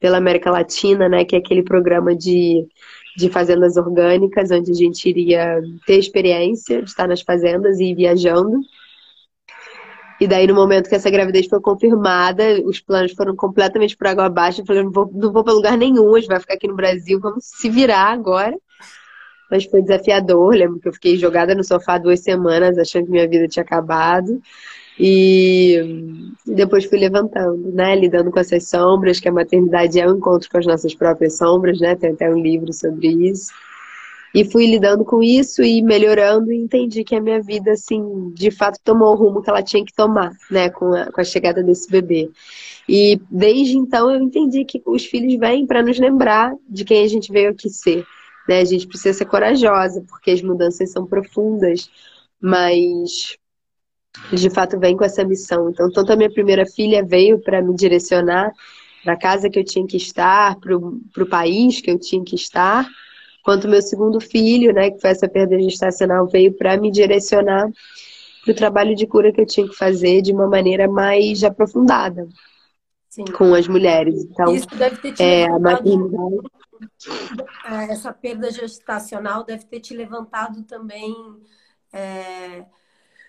pela 0.00 0.18
América 0.18 0.50
Latina, 0.50 1.08
né? 1.08 1.24
Que 1.24 1.36
é 1.36 1.38
aquele 1.38 1.62
programa 1.62 2.14
de 2.14 2.66
de 3.16 3.28
fazendas 3.30 3.76
orgânicas, 3.76 4.50
onde 4.50 4.70
a 4.70 4.74
gente 4.74 5.08
iria 5.08 5.62
ter 5.86 5.98
experiência 5.98 6.82
de 6.82 6.88
estar 6.88 7.06
nas 7.06 7.22
fazendas 7.22 7.78
e 7.78 7.90
ir 7.90 7.94
viajando. 7.94 8.58
E 10.20 10.26
daí, 10.26 10.46
no 10.46 10.54
momento 10.54 10.88
que 10.88 10.94
essa 10.94 11.10
gravidez 11.10 11.46
foi 11.46 11.60
confirmada, 11.60 12.60
os 12.64 12.80
planos 12.80 13.12
foram 13.12 13.34
completamente 13.34 13.96
por 13.96 14.06
água 14.06 14.26
abaixo. 14.26 14.60
Eu 14.60 14.66
falei, 14.66 14.82
não 14.82 14.90
vou, 14.90 15.10
não 15.12 15.32
vou 15.32 15.44
para 15.44 15.52
lugar 15.52 15.76
nenhum, 15.76 16.14
a 16.14 16.20
gente 16.20 16.28
vai 16.28 16.40
ficar 16.40 16.54
aqui 16.54 16.68
no 16.68 16.76
Brasil, 16.76 17.20
vamos 17.20 17.44
se 17.44 17.68
virar 17.68 18.12
agora. 18.12 18.56
Mas 19.54 19.66
foi 19.66 19.82
desafiador. 19.82 20.52
Lembro 20.52 20.80
que 20.80 20.88
eu 20.88 20.92
fiquei 20.92 21.16
jogada 21.16 21.54
no 21.54 21.62
sofá 21.62 21.96
duas 21.96 22.18
semanas, 22.18 22.76
achando 22.76 23.04
que 23.04 23.12
minha 23.12 23.28
vida 23.28 23.46
tinha 23.46 23.62
acabado. 23.62 24.42
E 24.98 26.32
depois 26.44 26.86
fui 26.86 26.98
levantando, 26.98 27.70
né? 27.72 27.94
Lidando 27.94 28.32
com 28.32 28.40
essas 28.40 28.68
sombras, 28.68 29.20
que 29.20 29.28
a 29.28 29.32
maternidade 29.32 30.00
é 30.00 30.08
um 30.08 30.16
encontro 30.16 30.50
com 30.50 30.58
as 30.58 30.66
nossas 30.66 30.92
próprias 30.92 31.38
sombras, 31.38 31.78
né? 31.78 31.94
Tem 31.94 32.10
até 32.10 32.28
um 32.28 32.36
livro 32.36 32.72
sobre 32.72 33.06
isso. 33.06 33.52
E 34.34 34.44
fui 34.44 34.66
lidando 34.66 35.04
com 35.04 35.22
isso 35.22 35.62
e 35.62 35.80
melhorando 35.80 36.50
e 36.50 36.56
entendi 36.56 37.04
que 37.04 37.14
a 37.14 37.20
minha 37.20 37.40
vida, 37.40 37.70
assim, 37.70 38.32
de 38.34 38.50
fato 38.50 38.80
tomou 38.82 39.12
o 39.12 39.16
rumo 39.16 39.40
que 39.40 39.48
ela 39.48 39.62
tinha 39.62 39.84
que 39.84 39.94
tomar, 39.94 40.32
né? 40.50 40.68
Com 40.68 40.92
a, 40.92 41.12
com 41.12 41.20
a 41.20 41.24
chegada 41.24 41.62
desse 41.62 41.88
bebê. 41.88 42.28
E 42.88 43.20
desde 43.30 43.78
então 43.78 44.10
eu 44.10 44.20
entendi 44.20 44.64
que 44.64 44.82
os 44.84 45.06
filhos 45.06 45.38
vêm 45.38 45.64
para 45.64 45.80
nos 45.80 45.96
lembrar 45.96 46.52
de 46.68 46.84
quem 46.84 47.04
a 47.04 47.08
gente 47.08 47.30
veio 47.30 47.50
aqui 47.50 47.70
ser. 47.70 48.04
Né? 48.48 48.60
A 48.60 48.64
gente 48.64 48.86
precisa 48.86 49.16
ser 49.16 49.24
corajosa, 49.24 50.04
porque 50.08 50.30
as 50.30 50.42
mudanças 50.42 50.90
são 50.90 51.06
profundas, 51.06 51.90
mas 52.40 53.36
de 54.32 54.50
fato 54.50 54.78
vem 54.78 54.96
com 54.96 55.04
essa 55.04 55.24
missão. 55.24 55.70
Então, 55.70 55.90
tanto 55.90 56.12
a 56.12 56.16
minha 56.16 56.32
primeira 56.32 56.64
filha 56.66 57.04
veio 57.04 57.40
para 57.40 57.60
me 57.62 57.74
direcionar 57.74 58.52
para 59.02 59.14
a 59.14 59.18
casa 59.18 59.50
que 59.50 59.58
eu 59.58 59.64
tinha 59.64 59.86
que 59.86 59.98
estar, 59.98 60.56
para 60.58 60.74
o 60.76 61.28
país 61.28 61.80
que 61.80 61.90
eu 61.90 61.98
tinha 61.98 62.24
que 62.24 62.34
estar, 62.34 62.88
quanto 63.42 63.66
o 63.66 63.70
meu 63.70 63.82
segundo 63.82 64.18
filho, 64.18 64.72
né, 64.72 64.90
que 64.90 65.00
foi 65.00 65.10
essa 65.10 65.28
perda 65.28 65.60
gestacional, 65.60 66.26
veio 66.26 66.52
para 66.54 66.76
me 66.78 66.90
direcionar 66.90 67.70
para 68.42 68.52
o 68.52 68.54
trabalho 68.54 68.94
de 68.94 69.06
cura 69.06 69.32
que 69.32 69.40
eu 69.40 69.46
tinha 69.46 69.68
que 69.68 69.74
fazer 69.74 70.22
de 70.22 70.32
uma 70.32 70.48
maneira 70.48 70.88
mais 70.88 71.44
aprofundada 71.44 72.26
Sim. 73.10 73.24
com 73.26 73.54
as 73.54 73.68
mulheres. 73.68 74.24
Então, 74.24 74.54
Isso 74.54 74.68
deve 74.74 74.96
ter 74.96 75.12
te 75.12 75.22
é, 75.22 75.46
levantado... 75.46 75.88
É, 75.90 76.63
essa 77.88 78.12
perda 78.12 78.50
gestacional 78.50 79.44
deve 79.44 79.64
ter 79.66 79.80
te 79.80 79.94
levantado 79.94 80.62
também. 80.64 81.14
É 81.92 82.64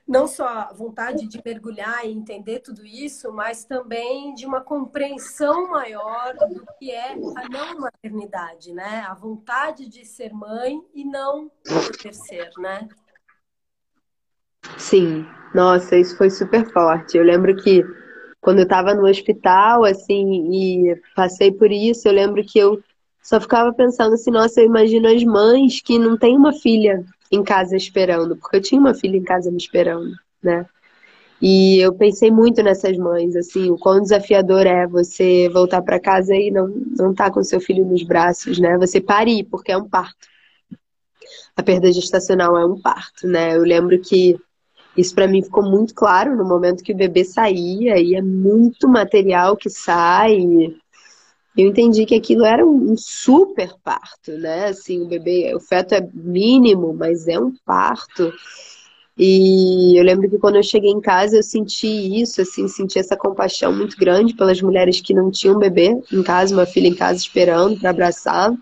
não 0.07 0.27
só 0.27 0.47
a 0.47 0.73
vontade 0.73 1.27
de 1.27 1.41
mergulhar 1.43 2.05
e 2.05 2.11
entender 2.11 2.59
tudo 2.59 2.85
isso, 2.85 3.31
mas 3.33 3.65
também 3.65 4.35
de 4.35 4.45
uma 4.45 4.61
compreensão 4.61 5.69
maior 5.69 6.35
do 6.35 6.63
que 6.77 6.91
é 6.91 7.13
a 7.13 7.49
não 7.49 7.79
maternidade, 7.79 8.71
né? 8.71 9.03
A 9.07 9.15
vontade 9.15 9.89
de 9.89 10.05
ser 10.05 10.31
mãe 10.31 10.79
e 10.93 11.03
não 11.03 11.49
poder 11.67 12.13
ser, 12.13 12.51
né? 12.59 12.87
Sim, 14.77 15.25
nossa, 15.55 15.97
isso 15.97 16.15
foi 16.17 16.29
super 16.29 16.71
forte. 16.71 17.17
Eu 17.17 17.23
lembro 17.23 17.55
que 17.55 17.83
quando 18.39 18.59
eu 18.59 18.63
estava 18.63 18.93
no 18.93 19.07
hospital, 19.07 19.83
assim, 19.85 20.51
e 20.51 21.01
passei 21.15 21.51
por 21.51 21.71
isso, 21.71 22.07
eu 22.07 22.13
lembro 22.13 22.45
que 22.45 22.59
eu 22.59 22.79
só 23.25 23.41
ficava 23.41 23.73
pensando 23.73 24.13
assim, 24.13 24.29
nossa, 24.29 24.61
eu 24.61 24.67
imagino 24.67 25.07
as 25.07 25.23
mães 25.23 25.81
que 25.81 25.97
não 25.97 26.15
têm 26.15 26.37
uma 26.37 26.53
filha 26.53 27.03
em 27.31 27.43
casa 27.43 27.75
esperando, 27.75 28.35
porque 28.37 28.57
eu 28.57 28.61
tinha 28.61 28.79
uma 28.79 28.93
filha 28.93 29.17
em 29.17 29.23
casa 29.23 29.49
me 29.49 29.57
esperando, 29.57 30.11
né? 30.43 30.67
E 31.41 31.79
eu 31.79 31.91
pensei 31.91 32.29
muito 32.29 32.61
nessas 32.61 32.95
mães, 32.95 33.35
assim, 33.35 33.71
o 33.71 33.79
quão 33.79 33.99
desafiador 33.99 34.67
é 34.67 34.85
você 34.85 35.49
voltar 35.49 35.81
para 35.81 35.99
casa 35.99 36.35
e 36.35 36.51
não 36.51 36.67
não 36.67 37.15
tá 37.15 37.31
com 37.31 37.43
seu 37.43 37.59
filho 37.59 37.83
nos 37.83 38.03
braços, 38.03 38.59
né? 38.59 38.77
Você 38.77 39.01
parir, 39.01 39.43
porque 39.45 39.71
é 39.71 39.77
um 39.77 39.89
parto. 39.89 40.27
A 41.57 41.63
perda 41.63 41.91
gestacional 41.91 42.55
é 42.55 42.63
um 42.63 42.79
parto, 42.79 43.27
né? 43.27 43.55
Eu 43.55 43.63
lembro 43.63 43.99
que 43.99 44.39
isso 44.95 45.15
para 45.15 45.27
mim 45.27 45.41
ficou 45.41 45.63
muito 45.63 45.95
claro 45.95 46.37
no 46.37 46.45
momento 46.45 46.83
que 46.83 46.93
o 46.93 46.97
bebê 46.97 47.25
saía 47.25 47.97
e 47.99 48.13
é 48.13 48.21
muito 48.21 48.87
material 48.87 49.57
que 49.57 49.69
sai 49.69 50.75
eu 51.57 51.67
entendi 51.67 52.05
que 52.05 52.15
aquilo 52.15 52.43
era 52.43 52.65
um 52.65 52.97
super 52.97 53.73
parto, 53.83 54.31
né? 54.31 54.65
Assim, 54.65 55.01
o 55.01 55.07
bebê, 55.07 55.53
o 55.55 55.59
feto 55.59 55.95
é 55.95 56.07
mínimo, 56.13 56.93
mas 56.93 57.27
é 57.27 57.39
um 57.39 57.53
parto. 57.65 58.33
E 59.17 59.97
eu 59.97 60.03
lembro 60.03 60.29
que 60.29 60.37
quando 60.37 60.57
eu 60.57 60.63
cheguei 60.63 60.91
em 60.91 60.99
casa 60.99 61.37
eu 61.37 61.43
senti 61.43 61.87
isso, 61.87 62.41
assim, 62.41 62.67
senti 62.67 62.99
essa 62.99 63.15
compaixão 63.15 63.71
muito 63.73 63.95
grande 63.97 64.35
pelas 64.35 64.61
mulheres 64.61 64.99
que 64.99 65.13
não 65.13 65.31
tinham 65.31 65.57
bebê 65.57 65.97
em 66.11 66.21
casa, 66.21 66.53
uma 66.53 66.65
filha 66.65 66.89
em 66.89 66.95
casa 66.95 67.17
esperando 67.19 67.79
para 67.79 67.91
abraçar. 67.91 68.53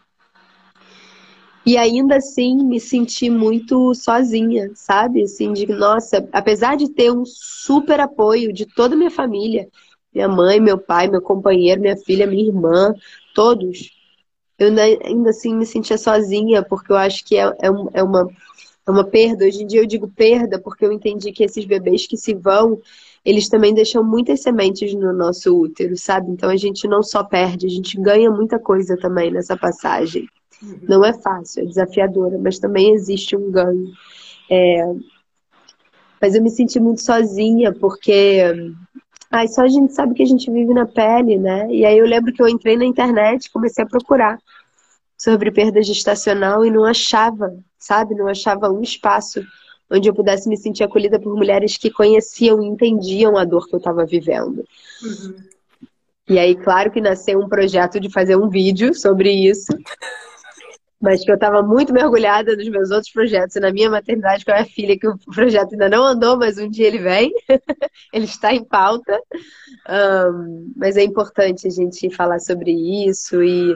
E 1.65 1.77
ainda 1.77 2.17
assim 2.17 2.57
me 2.57 2.79
senti 2.79 3.29
muito 3.29 3.95
sozinha, 3.95 4.69
sabe? 4.75 5.23
Assim, 5.23 5.53
de 5.53 5.65
nossa, 5.65 6.27
apesar 6.31 6.75
de 6.75 6.89
ter 6.89 7.11
um 7.11 7.23
super 7.25 7.99
apoio 7.99 8.53
de 8.53 8.65
toda 8.67 8.93
a 8.93 8.97
minha 8.97 9.09
família, 9.09 9.67
minha 10.13 10.27
mãe, 10.27 10.59
meu 10.59 10.77
pai, 10.77 11.07
meu 11.07 11.21
companheiro, 11.21 11.81
minha 11.81 11.97
filha, 11.97 12.27
minha 12.27 12.45
irmã, 12.45 12.93
todos. 13.33 13.91
Eu 14.57 14.69
ainda 15.03 15.31
assim 15.31 15.55
me 15.55 15.65
sentia 15.65 15.97
sozinha, 15.97 16.63
porque 16.63 16.91
eu 16.91 16.97
acho 16.97 17.25
que 17.25 17.35
é, 17.35 17.45
é, 17.45 17.67
é, 17.93 18.03
uma, 18.03 18.29
é 18.85 18.91
uma 18.91 19.03
perda. 19.03 19.45
Hoje 19.45 19.63
em 19.63 19.67
dia 19.67 19.81
eu 19.81 19.85
digo 19.85 20.07
perda, 20.07 20.59
porque 20.59 20.85
eu 20.85 20.91
entendi 20.91 21.31
que 21.31 21.43
esses 21.43 21.65
bebês 21.65 22.05
que 22.05 22.15
se 22.15 22.33
vão, 22.33 22.79
eles 23.25 23.49
também 23.49 23.73
deixam 23.73 24.03
muitas 24.03 24.41
sementes 24.41 24.93
no 24.93 25.11
nosso 25.11 25.57
útero, 25.57 25.97
sabe? 25.97 26.31
Então 26.31 26.49
a 26.49 26.57
gente 26.57 26.87
não 26.87 27.01
só 27.01 27.23
perde, 27.23 27.65
a 27.65 27.69
gente 27.69 27.99
ganha 27.99 28.29
muita 28.29 28.59
coisa 28.59 28.95
também 28.97 29.31
nessa 29.31 29.57
passagem. 29.57 30.27
Uhum. 30.61 30.79
Não 30.87 31.03
é 31.03 31.13
fácil, 31.13 31.63
é 31.63 31.65
desafiadora, 31.65 32.37
mas 32.37 32.59
também 32.59 32.93
existe 32.93 33.35
um 33.35 33.51
ganho. 33.51 33.91
É... 34.49 34.93
Mas 36.21 36.35
eu 36.35 36.41
me 36.41 36.49
senti 36.49 36.79
muito 36.79 37.01
sozinha, 37.01 37.73
porque 37.73 38.41
Ai, 39.33 39.47
só 39.47 39.63
a 39.63 39.67
gente 39.67 39.91
sabe 39.91 40.13
que 40.13 40.21
a 40.21 40.27
gente 40.27 40.51
vive 40.51 40.75
na 40.75 40.85
pele, 40.85 41.39
né? 41.39 41.67
E 41.71 41.83
aí 41.83 41.97
eu 41.97 42.05
lembro 42.05 42.31
que 42.31 42.39
eu 42.39 42.47
entrei 42.47 42.77
na 42.77 42.85
internet, 42.85 43.49
comecei 43.49 43.83
a 43.83 43.87
procurar 43.87 44.37
sobre 45.17 45.49
perda 45.49 45.81
gestacional 45.81 46.63
e 46.63 46.69
não 46.69 46.85
achava, 46.85 47.51
sabe? 47.79 48.13
Não 48.13 48.27
achava 48.27 48.69
um 48.69 48.83
espaço 48.83 49.43
onde 49.89 50.07
eu 50.07 50.13
pudesse 50.13 50.47
me 50.47 50.55
sentir 50.55 50.83
acolhida 50.83 51.19
por 51.19 51.35
mulheres 51.35 51.77
que 51.77 51.89
conheciam 51.89 52.61
e 52.61 52.67
entendiam 52.67 53.35
a 53.35 53.43
dor 53.43 53.67
que 53.67 53.73
eu 53.73 53.79
estava 53.79 54.05
vivendo. 54.05 54.63
Uhum. 55.01 55.35
E 56.29 56.37
aí, 56.37 56.55
claro 56.55 56.91
que 56.91 57.01
nasceu 57.01 57.39
um 57.39 57.49
projeto 57.49 57.99
de 57.99 58.11
fazer 58.11 58.35
um 58.35 58.49
vídeo 58.49 58.93
sobre 58.93 59.31
isso, 59.31 59.73
mas 61.03 61.21
que 61.21 61.29
eu 61.29 61.35
estava 61.35 61.61
muito 61.61 61.91
mergulhada 61.91 62.55
nos 62.55 62.69
meus 62.69 62.89
outros 62.89 63.11
projetos 63.11 63.57
e 63.57 63.59
na 63.59 63.73
minha 63.73 63.89
maternidade 63.89 64.45
com 64.45 64.51
a 64.51 64.55
minha 64.55 64.65
filha, 64.65 64.97
que 64.97 65.05
o 65.05 65.17
projeto 65.35 65.73
ainda 65.73 65.89
não 65.89 66.01
andou, 66.05 66.37
mas 66.37 66.57
um 66.57 66.69
dia 66.69 66.87
ele 66.87 66.99
vem, 66.99 67.29
ele 68.13 68.23
está 68.23 68.53
em 68.53 68.63
pauta. 68.63 69.19
Um, 69.89 70.71
mas 70.77 70.95
é 70.95 71.03
importante 71.03 71.67
a 71.67 71.69
gente 71.69 72.09
falar 72.09 72.39
sobre 72.39 72.71
isso 72.71 73.43
e 73.43 73.75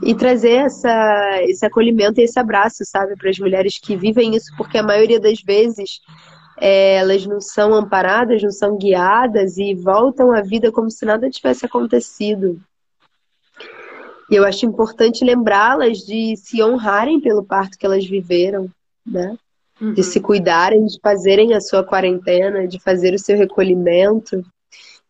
e 0.00 0.14
trazer 0.14 0.52
essa, 0.52 1.42
esse 1.42 1.66
acolhimento 1.66 2.20
e 2.20 2.22
esse 2.22 2.38
abraço, 2.38 2.84
sabe, 2.84 3.16
para 3.16 3.30
as 3.30 3.38
mulheres 3.40 3.78
que 3.78 3.96
vivem 3.96 4.36
isso, 4.36 4.54
porque 4.56 4.78
a 4.78 4.82
maioria 4.82 5.18
das 5.18 5.42
vezes 5.42 6.00
é, 6.56 6.98
elas 6.98 7.26
não 7.26 7.40
são 7.40 7.74
amparadas, 7.74 8.40
não 8.40 8.52
são 8.52 8.78
guiadas 8.78 9.58
e 9.58 9.74
voltam 9.74 10.30
à 10.30 10.40
vida 10.40 10.70
como 10.70 10.88
se 10.88 11.04
nada 11.04 11.28
tivesse 11.28 11.66
acontecido. 11.66 12.60
E 14.30 14.34
eu 14.34 14.44
acho 14.44 14.66
importante 14.66 15.24
lembrá-las 15.24 15.98
de 15.98 16.36
se 16.36 16.62
honrarem 16.62 17.20
pelo 17.20 17.42
parto 17.42 17.78
que 17.78 17.86
elas 17.86 18.04
viveram, 18.06 18.70
né? 19.06 19.36
Uhum. 19.80 19.94
De 19.94 20.02
se 20.02 20.20
cuidarem, 20.20 20.84
de 20.84 20.98
fazerem 21.00 21.54
a 21.54 21.60
sua 21.60 21.84
quarentena, 21.84 22.66
de 22.66 22.80
fazer 22.80 23.14
o 23.14 23.18
seu 23.18 23.36
recolhimento, 23.36 24.44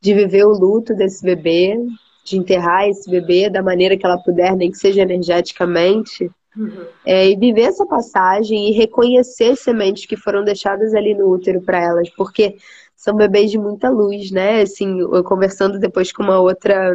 de 0.00 0.14
viver 0.14 0.44
o 0.44 0.52
luto 0.52 0.94
desse 0.94 1.24
bebê, 1.24 1.76
de 2.24 2.36
enterrar 2.36 2.88
esse 2.88 3.10
bebê 3.10 3.48
da 3.48 3.62
maneira 3.62 3.96
que 3.96 4.06
ela 4.06 4.18
puder, 4.18 4.54
nem 4.54 4.70
que 4.70 4.78
seja 4.78 5.02
energeticamente, 5.02 6.30
uhum. 6.56 6.84
é, 7.04 7.28
e 7.28 7.36
viver 7.36 7.62
essa 7.62 7.86
passagem 7.86 8.68
e 8.68 8.72
reconhecer 8.72 9.52
as 9.52 9.60
sementes 9.60 10.06
que 10.06 10.16
foram 10.16 10.44
deixadas 10.44 10.94
ali 10.94 11.14
no 11.14 11.28
útero 11.28 11.60
para 11.62 11.80
elas, 11.80 12.08
porque 12.10 12.56
são 12.94 13.16
bebês 13.16 13.50
de 13.50 13.58
muita 13.58 13.88
luz, 13.88 14.30
né? 14.30 14.60
Assim, 14.60 15.00
eu 15.00 15.24
conversando 15.24 15.78
depois 15.78 16.12
com 16.12 16.22
uma 16.22 16.40
outra 16.40 16.94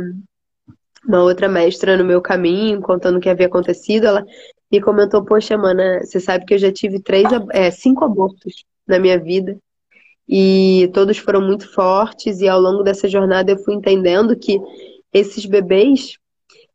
uma 1.06 1.24
outra 1.24 1.50
mestra 1.50 1.98
no 1.98 2.06
meu 2.06 2.22
caminho, 2.22 2.82
contando 2.82 3.18
o 3.18 3.20
que 3.20 3.30
havia 3.30 3.48
acontecido, 3.48 4.06
ela 4.06 4.26
me 4.72 4.82
comentou, 4.82 5.24
poxa, 5.24 5.58
mana, 5.58 6.00
você 6.04 6.20
sabe 6.20 6.46
que 6.46 6.54
eu 6.54 6.58
já 6.58 6.72
tive 6.72 7.00
três, 7.02 7.26
é, 7.52 7.70
cinco 7.70 8.04
abortos 8.04 8.66
na 8.88 8.98
minha 9.00 9.20
vida. 9.20 9.58
E 10.28 10.90
todos 10.94 11.18
foram 11.18 11.42
muito 11.42 11.72
fortes, 11.74 12.40
e 12.40 12.48
ao 12.48 12.60
longo 12.60 12.84
dessa 12.84 13.08
jornada 13.08 13.52
eu 13.52 13.58
fui 13.58 13.74
entendendo 13.74 14.38
que 14.38 14.60
esses 15.12 15.46
bebês 15.46 16.18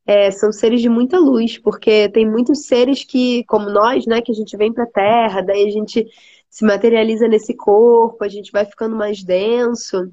é, 0.07 0.31
são 0.31 0.53
seres 0.53 0.81
de 0.81 0.89
muita 0.89 1.19
luz, 1.19 1.59
porque 1.59 2.09
tem 2.11 2.29
muitos 2.29 2.67
seres 2.67 3.05
que, 3.05 3.45
como 3.45 3.69
nós, 3.71 4.07
né, 4.07 4.21
que 4.21 4.33
a 4.33 4.35
gente 4.35 4.57
vem 4.57 4.73
para 4.73 4.85
a 4.85 4.91
Terra, 4.91 5.43
daí 5.43 5.67
a 5.67 5.71
gente 5.71 6.07
se 6.49 6.65
materializa 6.65 7.29
nesse 7.29 7.55
corpo, 7.55 8.25
a 8.25 8.29
gente 8.29 8.51
vai 8.51 8.65
ficando 8.65 8.97
mais 8.97 9.23
denso, 9.23 10.11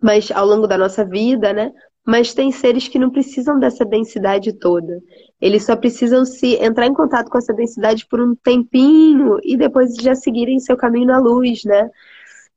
mas 0.00 0.30
ao 0.30 0.46
longo 0.46 0.66
da 0.66 0.76
nossa 0.76 1.04
vida, 1.04 1.52
né? 1.52 1.72
Mas 2.06 2.32
tem 2.32 2.52
seres 2.52 2.86
que 2.86 3.00
não 3.00 3.10
precisam 3.10 3.58
dessa 3.58 3.84
densidade 3.84 4.52
toda. 4.52 5.02
Eles 5.40 5.64
só 5.64 5.74
precisam 5.74 6.24
se 6.24 6.54
entrar 6.54 6.86
em 6.86 6.94
contato 6.94 7.28
com 7.28 7.36
essa 7.36 7.52
densidade 7.52 8.06
por 8.06 8.20
um 8.20 8.34
tempinho 8.36 9.38
e 9.42 9.56
depois 9.56 9.94
já 9.96 10.14
seguirem 10.14 10.60
seu 10.60 10.76
caminho 10.76 11.08
na 11.08 11.18
luz, 11.18 11.64
né? 11.64 11.90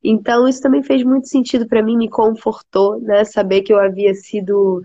Então, 0.03 0.47
isso 0.47 0.61
também 0.61 0.83
fez 0.83 1.03
muito 1.03 1.27
sentido 1.27 1.67
para 1.67 1.81
mim, 1.81 1.97
me 1.97 2.09
confortou, 2.09 3.01
né? 3.01 3.25
Saber 3.25 3.61
que 3.61 3.73
eu 3.73 3.79
havia 3.79 4.13
sido 4.13 4.81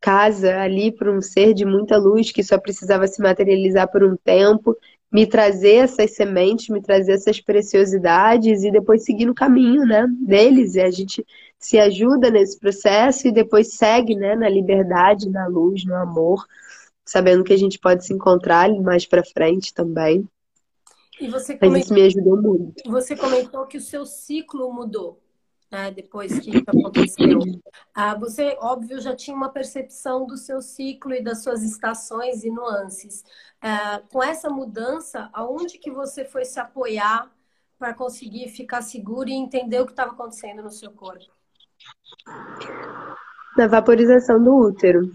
casa 0.00 0.58
ali 0.60 0.90
para 0.90 1.12
um 1.12 1.20
ser 1.20 1.54
de 1.54 1.64
muita 1.64 1.96
luz 1.96 2.32
que 2.32 2.42
só 2.42 2.58
precisava 2.58 3.06
se 3.06 3.22
materializar 3.22 3.90
por 3.90 4.02
um 4.02 4.16
tempo, 4.16 4.76
me 5.12 5.26
trazer 5.26 5.76
essas 5.76 6.14
sementes, 6.14 6.68
me 6.68 6.80
trazer 6.80 7.12
essas 7.12 7.40
preciosidades 7.40 8.62
e 8.64 8.70
depois 8.70 9.04
seguir 9.04 9.26
no 9.26 9.34
caminho, 9.34 9.84
né, 9.84 10.06
deles. 10.20 10.74
E 10.74 10.80
a 10.80 10.90
gente 10.90 11.24
se 11.60 11.78
ajuda 11.78 12.30
nesse 12.30 12.58
processo 12.58 13.28
e 13.28 13.32
depois 13.32 13.74
segue, 13.74 14.16
né, 14.16 14.34
na 14.34 14.48
liberdade, 14.48 15.28
na 15.28 15.46
luz, 15.46 15.84
no 15.84 15.94
amor, 15.94 16.46
sabendo 17.04 17.44
que 17.44 17.52
a 17.52 17.58
gente 17.58 17.78
pode 17.78 18.04
se 18.04 18.14
encontrar 18.14 18.70
mais 18.80 19.04
para 19.04 19.22
frente 19.22 19.74
também. 19.74 20.26
E 21.20 21.28
você 21.28 21.54
comentou, 21.58 21.70
Mas 21.70 21.84
isso 21.84 21.94
me 21.94 22.02
ajudou 22.02 22.40
muito. 22.40 22.90
Você 22.90 23.14
comentou 23.14 23.66
que 23.66 23.76
o 23.76 23.80
seu 23.80 24.06
ciclo 24.06 24.72
mudou. 24.72 25.20
Né, 25.70 25.88
depois 25.92 26.36
que 26.40 26.50
isso 26.50 26.64
aconteceu. 26.66 27.38
Ah, 27.94 28.16
você, 28.16 28.56
óbvio, 28.60 29.00
já 29.00 29.14
tinha 29.14 29.36
uma 29.36 29.50
percepção 29.50 30.26
do 30.26 30.36
seu 30.36 30.60
ciclo 30.60 31.14
e 31.14 31.22
das 31.22 31.44
suas 31.44 31.62
estações 31.62 32.42
e 32.42 32.50
nuances. 32.50 33.22
Ah, 33.62 34.02
com 34.10 34.20
essa 34.20 34.50
mudança, 34.50 35.30
aonde 35.32 35.78
que 35.78 35.88
você 35.88 36.24
foi 36.24 36.44
se 36.44 36.58
apoiar 36.58 37.30
para 37.78 37.94
conseguir 37.94 38.48
ficar 38.48 38.82
seguro 38.82 39.28
e 39.28 39.32
entender 39.32 39.80
o 39.80 39.86
que 39.86 39.92
estava 39.92 40.10
acontecendo 40.10 40.60
no 40.60 40.72
seu 40.72 40.90
corpo? 40.90 41.30
Na 43.56 43.66
vaporização 43.66 44.42
do 44.42 44.54
útero 44.56 45.10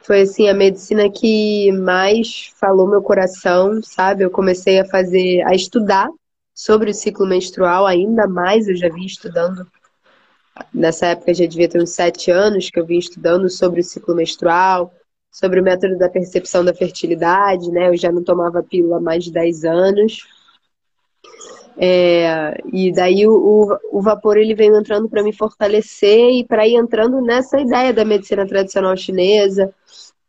foi 0.00 0.22
assim 0.22 0.48
a 0.48 0.54
medicina 0.54 1.10
que 1.10 1.72
mais 1.72 2.52
falou 2.58 2.88
meu 2.88 3.02
coração, 3.02 3.82
sabe? 3.82 4.24
Eu 4.24 4.30
comecei 4.30 4.78
a 4.78 4.84
fazer, 4.84 5.42
a 5.42 5.54
estudar 5.54 6.08
sobre 6.54 6.90
o 6.90 6.94
ciclo 6.94 7.26
menstrual 7.26 7.86
ainda 7.86 8.26
mais. 8.26 8.68
Eu 8.68 8.76
já 8.76 8.88
vim 8.88 9.04
estudando 9.04 9.66
nessa 10.72 11.06
época 11.06 11.34
já 11.34 11.46
devia 11.46 11.68
ter 11.68 11.80
uns 11.80 11.90
sete 11.90 12.30
anos 12.30 12.70
que 12.70 12.78
eu 12.78 12.86
vim 12.86 12.98
estudando 12.98 13.48
sobre 13.48 13.80
o 13.80 13.84
ciclo 13.84 14.14
menstrual, 14.14 14.92
sobre 15.30 15.60
o 15.60 15.62
método 15.62 15.96
da 15.98 16.08
percepção 16.08 16.64
da 16.64 16.74
fertilidade, 16.74 17.70
né? 17.70 17.88
Eu 17.88 17.96
já 17.96 18.10
não 18.10 18.22
tomava 18.22 18.62
pílula 18.62 18.96
há 18.96 19.00
mais 19.00 19.24
de 19.24 19.32
10 19.32 19.64
anos. 19.64 20.26
É, 21.80 22.60
e 22.72 22.92
daí 22.92 23.24
o, 23.24 23.32
o, 23.32 23.98
o, 23.98 24.02
vapor 24.02 24.36
ele 24.36 24.52
veio 24.52 24.76
entrando 24.76 25.08
para 25.08 25.22
me 25.22 25.32
fortalecer 25.32 26.30
e 26.32 26.44
para 26.44 26.66
ir 26.66 26.74
entrando 26.74 27.20
nessa 27.20 27.60
ideia 27.60 27.92
da 27.92 28.04
medicina 28.04 28.44
tradicional 28.44 28.96
chinesa, 28.96 29.72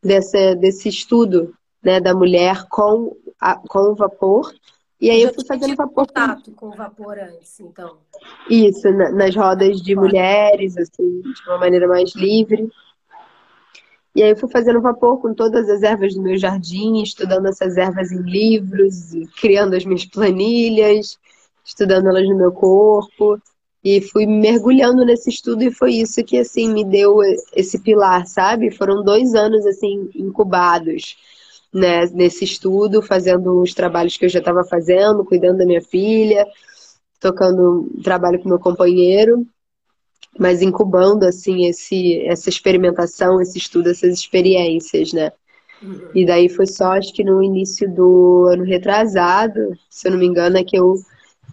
dessa, 0.01 0.55
desse 0.55 0.89
estudo 0.89 1.51
né, 1.83 1.99
da 1.99 2.13
mulher 2.13 2.65
com, 2.69 3.17
a, 3.41 3.55
com 3.55 3.79
o 3.79 3.95
vapor. 3.95 4.53
E 5.01 5.09
aí 5.09 5.23
eu, 5.23 5.29
eu 5.29 5.33
fui 5.33 5.43
fazendo 5.43 5.75
vapor. 5.75 6.05
contato 6.05 6.51
com 6.51 6.67
o 6.67 6.75
vapor 6.75 7.17
antes, 7.17 7.59
então. 7.59 7.97
Isso, 8.47 8.87
na, 8.91 9.09
nas 9.11 9.35
rodas 9.35 9.81
de 9.81 9.95
mulheres, 9.95 10.77
assim, 10.77 11.21
de 11.21 11.49
uma 11.49 11.57
maneira 11.57 11.87
mais 11.87 12.13
livre. 12.15 12.69
E 14.15 14.21
aí 14.21 14.29
eu 14.29 14.37
fui 14.37 14.51
fazendo 14.51 14.81
vapor 14.81 15.19
com 15.19 15.33
todas 15.33 15.67
as 15.67 15.81
ervas 15.81 16.13
do 16.13 16.21
meu 16.21 16.37
jardim, 16.37 17.01
estudando 17.01 17.47
essas 17.47 17.75
ervas 17.75 18.11
em 18.11 18.21
livros, 18.21 19.13
criando 19.41 19.75
as 19.75 19.83
minhas 19.83 20.05
planilhas 20.05 21.17
estudando 21.69 22.07
elas 22.07 22.27
no 22.27 22.35
meu 22.35 22.51
corpo 22.51 23.39
e 23.83 24.01
fui 24.01 24.25
mergulhando 24.25 25.05
nesse 25.05 25.29
estudo 25.29 25.63
e 25.63 25.71
foi 25.71 25.93
isso 25.93 26.23
que 26.23 26.37
assim 26.37 26.73
me 26.73 26.83
deu 26.83 27.19
esse 27.55 27.79
pilar, 27.79 28.25
sabe? 28.27 28.71
Foram 28.71 29.03
dois 29.03 29.35
anos 29.35 29.65
assim 29.65 30.09
incubados 30.15 31.15
né, 31.73 32.05
nesse 32.07 32.43
estudo, 32.43 33.01
fazendo 33.01 33.61
os 33.61 33.73
trabalhos 33.73 34.17
que 34.17 34.25
eu 34.25 34.29
já 34.29 34.39
estava 34.39 34.63
fazendo, 34.63 35.23
cuidando 35.23 35.59
da 35.59 35.65
minha 35.65 35.81
filha, 35.81 36.45
tocando 37.19 37.87
trabalho 38.03 38.41
com 38.41 38.49
meu 38.49 38.59
companheiro, 38.59 39.45
mas 40.37 40.61
incubando 40.61 41.23
assim 41.23 41.67
esse 41.67 42.19
essa 42.25 42.49
experimentação, 42.49 43.39
esse 43.39 43.59
estudo, 43.59 43.89
essas 43.89 44.13
experiências, 44.13 45.13
né? 45.13 45.31
Uhum. 45.81 46.09
E 46.13 46.25
daí 46.25 46.49
foi 46.49 46.65
só 46.65 46.93
acho 46.93 47.13
que 47.13 47.23
no 47.23 47.41
início 47.41 47.89
do 47.93 48.47
ano 48.51 48.63
retrasado, 48.63 49.77
se 49.89 50.07
eu 50.07 50.11
não 50.11 50.19
me 50.19 50.25
engano, 50.25 50.57
é 50.57 50.63
que 50.63 50.77
eu 50.77 50.95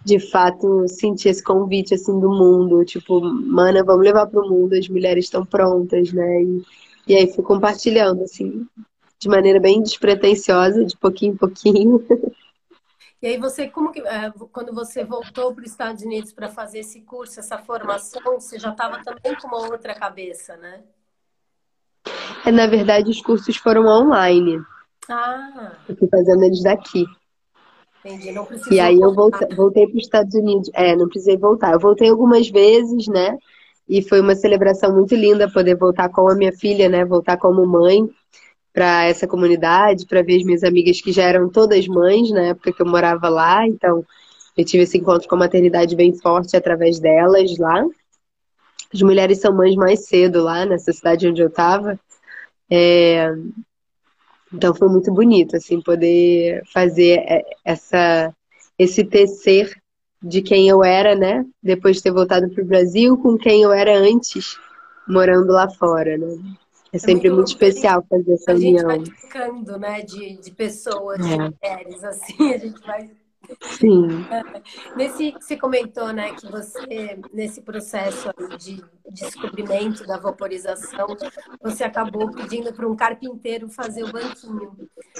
de 0.05 0.19
fato 0.19 0.87
sentir 0.87 1.29
esse 1.29 1.43
convite 1.43 1.93
assim 1.93 2.19
do 2.19 2.29
mundo, 2.29 2.83
tipo, 2.85 3.21
mana, 3.21 3.83
vamos 3.83 4.03
levar 4.03 4.27
para 4.27 4.41
o 4.41 4.49
mundo, 4.49 4.73
as 4.73 4.87
mulheres 4.87 5.25
estão 5.25 5.45
prontas, 5.45 6.11
né? 6.11 6.43
E, 6.43 6.63
e 7.07 7.15
aí 7.15 7.33
fui 7.33 7.43
compartilhando 7.43 8.23
assim, 8.23 8.65
de 9.19 9.27
maneira 9.27 9.59
bem 9.59 9.81
despretensiosa, 9.81 10.85
de 10.85 10.95
pouquinho 10.97 11.33
em 11.33 11.37
pouquinho. 11.37 12.05
E 13.21 13.25
aí 13.25 13.37
você, 13.37 13.67
como 13.67 13.91
que, 13.91 13.99
é, 14.01 14.31
quando 14.51 14.71
você 14.73 15.03
voltou 15.03 15.53
para 15.53 15.63
os 15.63 15.71
Estados 15.71 16.03
Unidos 16.03 16.31
para 16.31 16.49
fazer 16.49 16.79
esse 16.79 17.01
curso, 17.01 17.39
essa 17.39 17.57
formação, 17.57 18.39
você 18.39 18.59
já 18.59 18.69
estava 18.69 19.03
também 19.03 19.35
com 19.41 19.47
uma 19.47 19.67
outra 19.71 19.95
cabeça, 19.95 20.55
né? 20.55 20.83
É, 22.45 22.51
na 22.51 22.67
verdade, 22.67 23.09
os 23.09 23.19
cursos 23.19 23.57
foram 23.57 23.87
online. 23.87 24.61
Ah. 25.09 25.73
Eu 25.89 25.95
fui 25.97 26.07
fazendo 26.07 26.43
eles 26.43 26.61
daqui. 26.61 27.05
Entendi, 28.05 28.31
não 28.31 28.47
E 28.71 28.79
aí 28.79 28.99
eu 28.99 29.13
voltei, 29.13 29.47
voltei 29.55 29.87
para 29.87 29.97
os 29.97 30.03
Estados 30.03 30.33
Unidos. 30.33 30.69
É, 30.73 30.95
não 30.95 31.07
precisei 31.07 31.37
voltar. 31.37 31.73
Eu 31.73 31.79
voltei 31.79 32.09
algumas 32.09 32.49
vezes, 32.49 33.07
né? 33.07 33.37
E 33.89 34.01
foi 34.01 34.19
uma 34.19 34.35
celebração 34.35 34.93
muito 34.93 35.15
linda 35.15 35.51
poder 35.51 35.75
voltar 35.75 36.09
com 36.09 36.29
a 36.29 36.35
minha 36.35 36.51
filha, 36.51 36.89
né? 36.89 37.05
Voltar 37.05 37.37
como 37.37 37.65
mãe 37.65 38.09
para 38.73 39.05
essa 39.05 39.27
comunidade, 39.27 40.05
para 40.05 40.21
ver 40.21 40.37
as 40.37 40.43
minhas 40.43 40.63
amigas 40.63 41.01
que 41.01 41.11
já 41.11 41.23
eram 41.23 41.49
todas 41.49 41.87
mães 41.87 42.29
na 42.31 42.47
época 42.47 42.71
que 42.71 42.81
eu 42.81 42.85
morava 42.85 43.27
lá. 43.29 43.65
Então, 43.65 44.05
eu 44.55 44.65
tive 44.65 44.83
esse 44.83 44.97
encontro 44.97 45.27
com 45.27 45.35
a 45.35 45.39
maternidade 45.39 45.95
bem 45.95 46.13
forte 46.13 46.55
através 46.55 46.99
delas 46.99 47.57
lá. 47.57 47.83
As 48.93 49.01
mulheres 49.01 49.39
são 49.39 49.53
mães 49.53 49.75
mais 49.75 50.05
cedo 50.05 50.43
lá 50.43 50.65
nessa 50.65 50.93
cidade 50.93 51.27
onde 51.27 51.41
eu 51.41 51.47
estava. 51.47 51.99
É... 52.69 53.31
Então 54.53 54.73
foi 54.73 54.87
muito 54.87 55.11
bonito, 55.13 55.55
assim, 55.55 55.81
poder 55.81 56.61
fazer 56.73 57.19
é, 57.19 57.43
essa, 57.65 58.33
esse 58.77 59.03
tecer 59.03 59.75
de 60.21 60.41
quem 60.41 60.67
eu 60.67 60.83
era, 60.83 61.15
né? 61.15 61.45
Depois 61.61 61.97
de 61.97 62.03
ter 62.03 62.11
voltado 62.11 62.49
para 62.49 62.63
o 62.63 62.67
Brasil, 62.67 63.17
com 63.17 63.37
quem 63.37 63.61
eu 63.61 63.71
era 63.71 63.97
antes, 63.97 64.57
morando 65.07 65.51
lá 65.51 65.69
fora, 65.69 66.17
né? 66.17 66.37
É 66.91 66.97
sempre 66.97 67.27
é 67.27 67.31
muito, 67.31 67.35
muito 67.35 67.47
especial 67.49 68.05
fazer 68.09 68.33
essa 68.33 68.53
união. 68.53 68.89
A 68.89 68.95
gente 68.95 69.09
vai 69.09 69.17
ficando, 69.17 69.77
né, 69.77 70.01
de, 70.01 70.37
de 70.37 70.51
pessoas, 70.51 71.19
é. 71.19 71.23
de 71.23 71.37
mulheres, 71.37 72.03
assim, 72.03 72.53
a 72.53 72.57
gente 72.57 72.79
vai 72.85 73.09
Sim. 73.61 74.25
Nesse, 74.95 75.31
você 75.31 75.57
comentou, 75.57 76.11
né, 76.11 76.33
que 76.33 76.49
você, 76.49 77.19
nesse 77.33 77.61
processo 77.61 78.29
de 78.57 78.83
descobrimento 79.09 80.05
da 80.05 80.17
vaporização, 80.17 81.07
você 81.61 81.83
acabou 81.83 82.31
pedindo 82.31 82.73
para 82.73 82.87
um 82.87 82.95
carpinteiro 82.95 83.69
fazer 83.69 84.03
o 84.03 84.11
banquinho. 84.11 84.75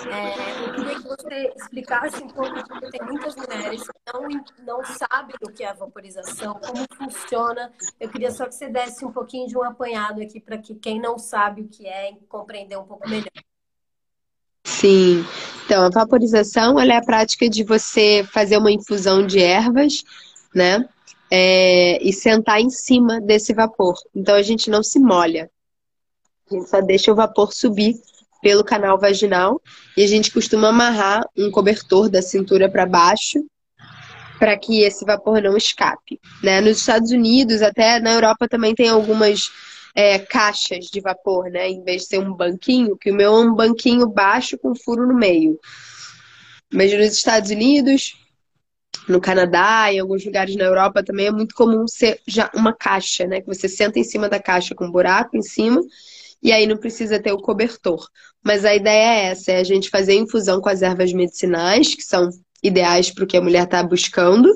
É, 0.06 0.68
eu 0.68 0.74
queria 0.76 0.96
que 0.96 1.08
você 1.08 1.54
explicasse 1.56 2.24
um 2.24 2.28
pouco, 2.28 2.68
porque 2.68 2.90
tem 2.92 3.08
muitas 3.08 3.36
mulheres 3.36 3.84
que 3.84 4.14
não, 4.14 4.28
não 4.66 4.84
sabem 4.84 5.36
o 5.42 5.52
que 5.52 5.64
é 5.64 5.70
a 5.70 5.74
vaporização, 5.74 6.56
como 6.56 6.86
funciona. 6.96 7.72
Eu 8.00 8.10
queria 8.10 8.32
só 8.32 8.46
que 8.46 8.56
você 8.56 8.70
desse 8.70 9.06
um 9.06 9.12
pouquinho 9.12 9.48
de 9.48 9.58
um 9.58 9.64
apanhado 9.64 10.22
aqui 10.22 10.40
para 10.40 10.58
que 10.58 10.76
quem 10.76 11.00
não 11.00 11.18
sabe 11.18 11.62
o 11.62 11.68
que 11.68 11.88
é 11.88 12.14
compreender 12.28 12.78
um 12.78 12.86
pouco 12.86 13.10
melhor. 13.10 13.32
Sim. 14.68 15.26
Então, 15.66 15.86
a 15.86 15.90
vaporização 15.90 16.80
é 16.80 16.96
a 16.96 17.02
prática 17.02 17.50
de 17.50 17.64
você 17.64 18.26
fazer 18.32 18.58
uma 18.58 18.72
infusão 18.72 19.26
de 19.26 19.40
ervas, 19.40 20.04
né? 20.54 20.88
É, 21.32 22.02
e 22.02 22.14
sentar 22.14 22.62
em 22.62 22.70
cima 22.70 23.20
desse 23.20 23.54
vapor. 23.54 23.96
Então, 24.14 24.36
a 24.36 24.42
gente 24.42 24.70
não 24.70 24.84
se 24.84 25.00
molha. 25.00 25.50
A 26.50 26.54
gente 26.54 26.70
só 26.70 26.82
deixa 26.82 27.12
o 27.12 27.16
vapor 27.16 27.54
subir 27.54 27.96
pelo 28.42 28.64
canal 28.64 29.00
vaginal 29.00 29.62
e 29.96 30.04
a 30.04 30.08
gente 30.08 30.32
costuma 30.32 30.70
amarrar 30.70 31.28
um 31.36 31.50
cobertor 31.50 32.10
da 32.10 32.22
cintura 32.22 32.70
para 32.70 32.86
baixo 32.86 33.44
para 34.38 34.58
que 34.58 34.82
esse 34.82 35.04
vapor 35.04 35.42
não 35.42 35.58
escape. 35.58 36.20
Né? 36.44 36.62
Nos 36.62 36.78
Estados 36.78 37.12
Unidos, 37.12 37.62
até 37.62 38.00
na 38.00 38.12
Europa 38.12 38.48
também 38.48 38.76
tem 38.76 38.90
algumas 38.90 39.50
é, 39.98 40.20
caixas 40.20 40.86
de 40.86 41.02
vapor, 41.02 41.50
né? 41.50 41.68
Em 41.68 41.84
vez 41.84 42.04
de 42.04 42.10
ser 42.10 42.20
um 42.20 42.32
banquinho, 42.32 42.96
que 42.96 43.10
o 43.10 43.16
meu 43.16 43.34
é 43.34 43.40
um 43.40 43.56
banquinho 43.56 44.08
baixo 44.08 44.56
com 44.56 44.76
furo 44.76 45.08
no 45.08 45.16
meio. 45.16 45.60
Mas 46.72 46.94
nos 46.94 47.14
Estados 47.14 47.50
Unidos, 47.50 48.16
no 49.10 49.20
Canadá, 49.20 49.92
em 49.92 50.00
alguns 50.00 50.24
lugares 50.24 50.56
na 50.56 50.66
Europa 50.66 51.04
também 51.04 51.26
é 51.26 51.32
muito 51.32 51.56
comum 51.56 51.88
ser 51.88 52.22
já 52.28 52.52
uma 52.54 52.76
caixa, 52.76 53.26
né? 53.26 53.42
Que 53.42 53.48
você 53.48 53.68
senta 53.68 53.98
em 53.98 54.04
cima 54.04 54.30
da 54.30 54.40
caixa 54.40 54.76
com 54.76 54.86
um 54.86 54.92
buraco 54.92 55.36
em 55.36 55.42
cima 55.42 55.82
e 56.44 56.52
aí 56.52 56.68
não 56.68 56.78
precisa 56.78 57.20
ter 57.20 57.32
o 57.32 57.42
cobertor. 57.42 58.08
Mas 58.46 58.66
a 58.66 58.76
ideia 58.76 59.24
é 59.24 59.26
essa, 59.32 59.52
é 59.54 59.58
a 59.58 59.64
gente 59.64 59.90
fazer 59.90 60.14
infusão 60.14 60.62
com 60.62 60.70
as 60.70 60.84
ervas 60.84 61.12
medicinais, 61.12 61.96
que 61.96 62.04
são 62.04 62.30
ideais 62.62 63.10
para 63.10 63.24
o 63.24 63.28
que 63.28 63.38
a 63.38 63.42
mulher 63.42 63.64
está 63.64 63.82
buscando, 63.82 64.48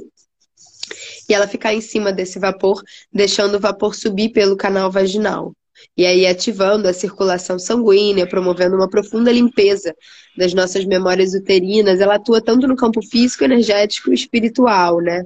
e 1.32 1.34
ela 1.34 1.48
ficar 1.48 1.74
em 1.74 1.80
cima 1.80 2.12
desse 2.12 2.38
vapor, 2.38 2.84
deixando 3.12 3.56
o 3.56 3.60
vapor 3.60 3.96
subir 3.96 4.30
pelo 4.30 4.58
canal 4.58 4.92
vaginal. 4.92 5.54
E 5.98 6.06
aí 6.06 6.28
ativando 6.28 6.90
a 6.90 6.94
circulação 6.94 7.58
sanguínea, 7.58 8.28
promovendo 8.28 8.76
uma 8.76 8.90
profunda 8.90 9.32
limpeza 9.32 9.96
das 10.38 10.54
nossas 10.54 10.84
memórias 10.84 11.34
uterinas. 11.34 12.02
Ela 12.02 12.16
atua 12.16 12.42
tanto 12.42 12.68
no 12.68 12.76
campo 12.76 13.02
físico, 13.02 13.46
energético 13.46 14.12
e 14.12 14.14
espiritual, 14.14 15.00
né? 15.00 15.24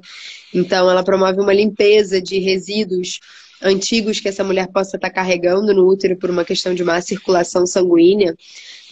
Então 0.53 0.89
ela 0.89 1.03
promove 1.03 1.41
uma 1.41 1.53
limpeza 1.53 2.21
de 2.21 2.37
resíduos 2.37 3.19
antigos 3.61 4.19
que 4.19 4.29
essa 4.29 4.43
mulher 4.43 4.67
possa 4.67 4.97
estar 4.97 5.09
carregando 5.09 5.73
no 5.73 5.87
útero 5.87 6.15
por 6.17 6.29
uma 6.29 6.45
questão 6.45 6.75
de 6.75 6.83
má 6.83 7.01
circulação 7.01 7.65
sanguínea, 7.65 8.35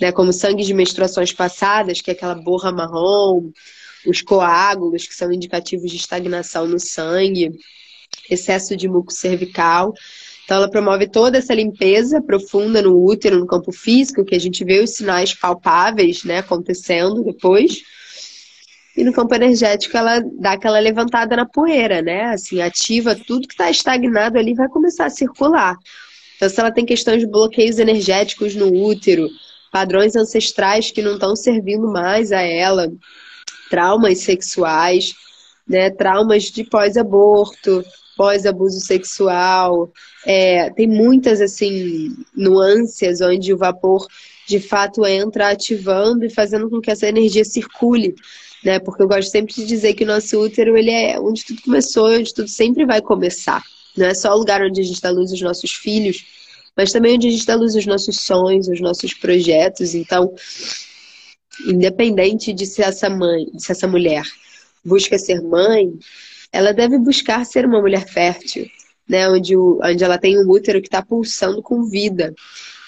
né? 0.01 0.11
Como 0.11 0.33
sangue 0.33 0.63
de 0.63 0.73
menstruações 0.73 1.31
passadas, 1.31 2.01
que 2.01 2.09
é 2.09 2.13
aquela 2.13 2.35
borra 2.35 2.71
marrom, 2.71 3.51
os 4.05 4.21
coágulos, 4.21 5.07
que 5.07 5.15
são 5.15 5.31
indicativos 5.31 5.89
de 5.89 5.97
estagnação 5.97 6.67
no 6.67 6.79
sangue, 6.79 7.51
excesso 8.29 8.75
de 8.75 8.87
muco 8.87 9.11
cervical. 9.11 9.93
Então, 10.43 10.57
ela 10.57 10.69
promove 10.69 11.07
toda 11.07 11.37
essa 11.37 11.53
limpeza 11.53 12.21
profunda 12.21 12.81
no 12.81 13.03
útero, 13.03 13.39
no 13.39 13.47
campo 13.47 13.71
físico, 13.71 14.25
que 14.25 14.35
a 14.35 14.39
gente 14.39 14.63
vê 14.63 14.81
os 14.81 14.91
sinais 14.91 15.33
palpáveis 15.33 16.23
né, 16.23 16.39
acontecendo 16.39 17.23
depois. 17.23 17.81
E 18.95 19.03
no 19.03 19.13
campo 19.13 19.33
energético, 19.33 19.97
ela 19.97 20.21
dá 20.39 20.51
aquela 20.51 20.79
levantada 20.79 21.35
na 21.35 21.45
poeira, 21.45 22.01
né? 22.01 22.25
Assim, 22.25 22.61
ativa 22.61 23.15
tudo 23.15 23.47
que 23.47 23.53
está 23.53 23.71
estagnado 23.71 24.37
ali, 24.37 24.53
vai 24.53 24.67
começar 24.67 25.05
a 25.05 25.09
circular. 25.09 25.77
Então, 26.35 26.47
se 26.47 26.59
ela 26.59 26.71
tem 26.71 26.85
questões 26.85 27.21
de 27.21 27.27
bloqueios 27.27 27.79
energéticos 27.79 28.53
no 28.53 28.67
útero, 28.67 29.29
padrões 29.71 30.15
ancestrais 30.15 30.91
que 30.91 31.01
não 31.01 31.13
estão 31.13 31.35
servindo 31.35 31.87
mais 31.87 32.31
a 32.31 32.41
ela, 32.41 32.91
traumas 33.73 34.19
sexuais, 34.19 35.15
né? 35.67 35.89
Traumas 35.89 36.43
de 36.43 36.63
pós-aborto, 36.63 37.83
pós-abuso 38.15 38.79
sexual. 38.79 39.91
É, 40.27 40.69
tem 40.69 40.87
muitas, 40.87 41.41
assim, 41.41 42.15
nuances 42.35 43.19
onde 43.19 43.51
o 43.51 43.57
vapor 43.57 44.05
de 44.47 44.59
fato 44.59 45.03
entra 45.07 45.49
ativando 45.49 46.23
e 46.23 46.29
fazendo 46.29 46.69
com 46.69 46.79
que 46.79 46.91
essa 46.91 47.07
energia 47.07 47.43
circule. 47.43 48.13
Né? 48.63 48.77
Porque 48.77 49.01
eu 49.01 49.07
gosto 49.07 49.31
sempre 49.31 49.55
de 49.55 49.65
dizer 49.65 49.95
que 49.95 50.03
o 50.03 50.07
nosso 50.07 50.39
útero 50.39 50.77
ele 50.77 50.91
é 50.91 51.19
onde 51.19 51.43
tudo 51.43 51.63
começou 51.63 52.13
e 52.13 52.19
onde 52.19 52.31
tudo 52.31 52.47
sempre 52.47 52.85
vai 52.85 53.01
começar. 53.01 53.63
Não 53.97 54.05
é 54.05 54.13
só 54.13 54.31
o 54.35 54.37
lugar 54.37 54.61
onde 54.61 54.81
a 54.81 54.83
gente 54.83 55.01
dá 55.01 55.09
luz 55.09 55.31
aos 55.31 55.41
nossos 55.41 55.71
filhos, 55.71 56.23
mas 56.77 56.91
também 56.91 57.15
onde 57.15 57.27
a 57.27 57.31
gente 57.31 57.45
dá 57.45 57.55
luz 57.55 57.75
aos 57.75 57.87
nossos 57.87 58.19
sonhos, 58.19 58.69
aos 58.69 58.79
nossos 58.79 59.15
projetos. 59.15 59.95
Então, 59.95 60.31
independente 61.65 62.53
de 62.53 62.65
se 62.65 62.81
essa 62.81 63.09
mãe, 63.09 63.47
se 63.57 63.71
essa 63.71 63.87
mulher 63.87 64.23
busca 64.83 65.17
ser 65.17 65.41
mãe, 65.41 65.93
ela 66.51 66.73
deve 66.73 66.97
buscar 66.97 67.45
ser 67.45 67.65
uma 67.65 67.81
mulher 67.81 68.07
fértil, 68.07 68.69
né? 69.07 69.29
Onde, 69.29 69.55
o, 69.55 69.79
onde 69.83 70.03
ela 70.03 70.17
tem 70.17 70.37
um 70.37 70.49
útero 70.49 70.81
que 70.81 70.87
está 70.87 71.03
pulsando 71.03 71.61
com 71.61 71.89
vida. 71.89 72.33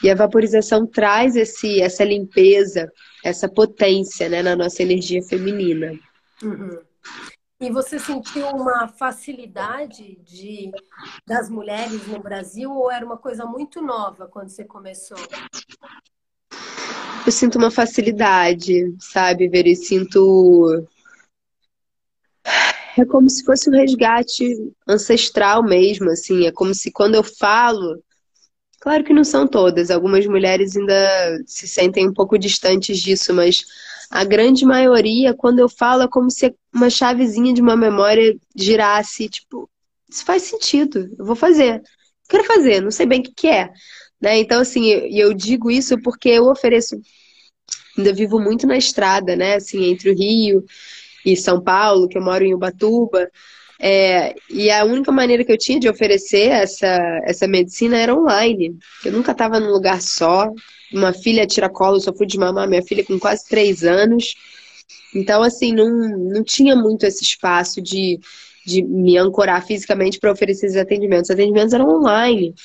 E 0.04 0.10
a 0.10 0.16
vaporização 0.16 0.86
traz 0.86 1.36
esse, 1.36 1.82
essa 1.82 2.04
limpeza, 2.04 2.92
essa 3.24 3.50
potência 3.50 4.30
né, 4.30 4.44
na 4.44 4.56
nossa 4.56 4.84
energia 4.84 5.24
feminina. 5.24 5.98
Uhum. 6.44 6.80
E 7.60 7.72
você 7.72 7.98
sentiu 7.98 8.48
uma 8.50 8.88
facilidade 8.88 10.18
de 10.24 10.72
das 11.26 11.50
mulheres 11.50 12.06
no 12.08 12.20
Brasil 12.20 12.70
ou 12.70 12.92
era 12.92 13.06
uma 13.06 13.18
coisa 13.18 13.46
muito 13.46 13.82
nova 13.82 14.28
quando 14.28 14.50
você 14.50 14.66
começou? 14.66 15.18
Eu 17.26 17.32
sinto 17.32 17.58
uma 17.58 17.72
facilidade, 17.72 18.96
sabe, 19.00 19.48
Ver? 19.48 19.68
E 19.68 19.76
sinto. 19.76 20.86
É 22.98 23.04
como 23.06 23.30
se 23.30 23.44
fosse 23.44 23.70
um 23.70 23.74
resgate 23.74 24.46
ancestral 24.88 25.64
mesmo, 25.64 26.10
assim. 26.10 26.46
É 26.46 26.52
como 26.52 26.74
se 26.74 26.92
quando 26.92 27.16
eu 27.16 27.24
falo. 27.24 28.02
Claro 28.80 29.04
que 29.04 29.14
não 29.14 29.24
são 29.24 29.48
todas, 29.48 29.90
algumas 29.90 30.28
mulheres 30.28 30.76
ainda 30.78 31.42
se 31.48 31.68
sentem 31.68 32.08
um 32.08 32.14
pouco 32.14 32.38
distantes 32.38 33.00
disso, 33.00 33.34
mas 33.34 33.64
a 34.12 34.24
grande 34.24 34.64
maioria, 34.64 35.34
quando 35.34 35.58
eu 35.58 35.68
falo, 35.68 36.04
é 36.04 36.08
como 36.08 36.30
se 36.30 36.54
uma 36.72 36.90
chavezinha 36.90 37.52
de 37.52 37.62
uma 37.62 37.76
memória 37.76 38.38
girasse, 38.56 39.28
tipo, 39.28 39.68
isso 40.08 40.24
faz 40.24 40.44
sentido, 40.44 41.10
eu 41.18 41.26
vou 41.26 41.36
fazer. 41.36 41.82
Quero 42.30 42.44
fazer, 42.44 42.82
não 42.82 42.92
sei 42.92 43.06
bem 43.06 43.22
o 43.22 43.24
que, 43.24 43.32
que 43.34 43.48
é. 43.48 43.72
Né? 44.26 44.40
Então, 44.40 44.60
assim, 44.60 44.88
eu 44.88 45.36
digo 45.36 45.70
isso 45.70 46.02
porque 46.02 46.30
eu 46.30 46.46
ofereço, 46.46 47.00
ainda 47.96 48.12
vivo 48.12 48.40
muito 48.40 48.66
na 48.66 48.76
estrada, 48.76 49.36
né? 49.36 49.54
Assim, 49.54 49.86
entre 49.86 50.10
o 50.10 50.16
Rio 50.16 50.66
e 51.24 51.38
São 51.38 51.62
Paulo, 51.62 52.08
que 52.08 52.18
eu 52.18 52.24
moro 52.24 52.44
em 52.44 52.52
Ubatuba. 52.52 53.30
É, 53.80 54.34
e 54.50 54.72
a 54.72 54.84
única 54.84 55.12
maneira 55.12 55.46
que 55.46 55.52
eu 55.52 55.58
tinha 55.60 55.80
de 55.80 55.88
oferecer 55.88 56.48
essa, 56.48 57.22
essa 57.24 57.48
medicina 57.48 58.00
era 58.00 58.16
online. 58.16 58.76
Eu 59.06 59.12
nunca 59.12 59.32
estava 59.32 59.60
num 59.60 59.70
lugar 59.70 60.02
só. 60.02 60.50
Uma 60.92 61.14
filha 61.14 61.46
tiracolo, 61.46 62.00
só 62.00 62.12
fui 62.12 62.26
de 62.26 62.40
mamar 62.40 62.68
minha 62.68 62.82
filha 62.82 63.06
com 63.06 63.20
quase 63.20 63.48
três 63.48 63.84
anos. 63.84 64.34
Então, 65.14 65.44
assim, 65.44 65.72
não, 65.72 65.88
não 66.34 66.44
tinha 66.44 66.76
muito 66.76 67.06
esse 67.06 67.24
espaço 67.24 67.80
de, 67.80 68.20
de 68.66 68.82
me 68.82 69.20
ancorar 69.20 69.64
fisicamente 69.64 70.18
para 70.20 70.32
oferecer 70.32 70.66
esses 70.66 70.80
atendimentos. 70.80 71.30
Os 71.30 71.36
atendimentos 71.36 71.74
eram 71.76 71.88
online 71.90 72.56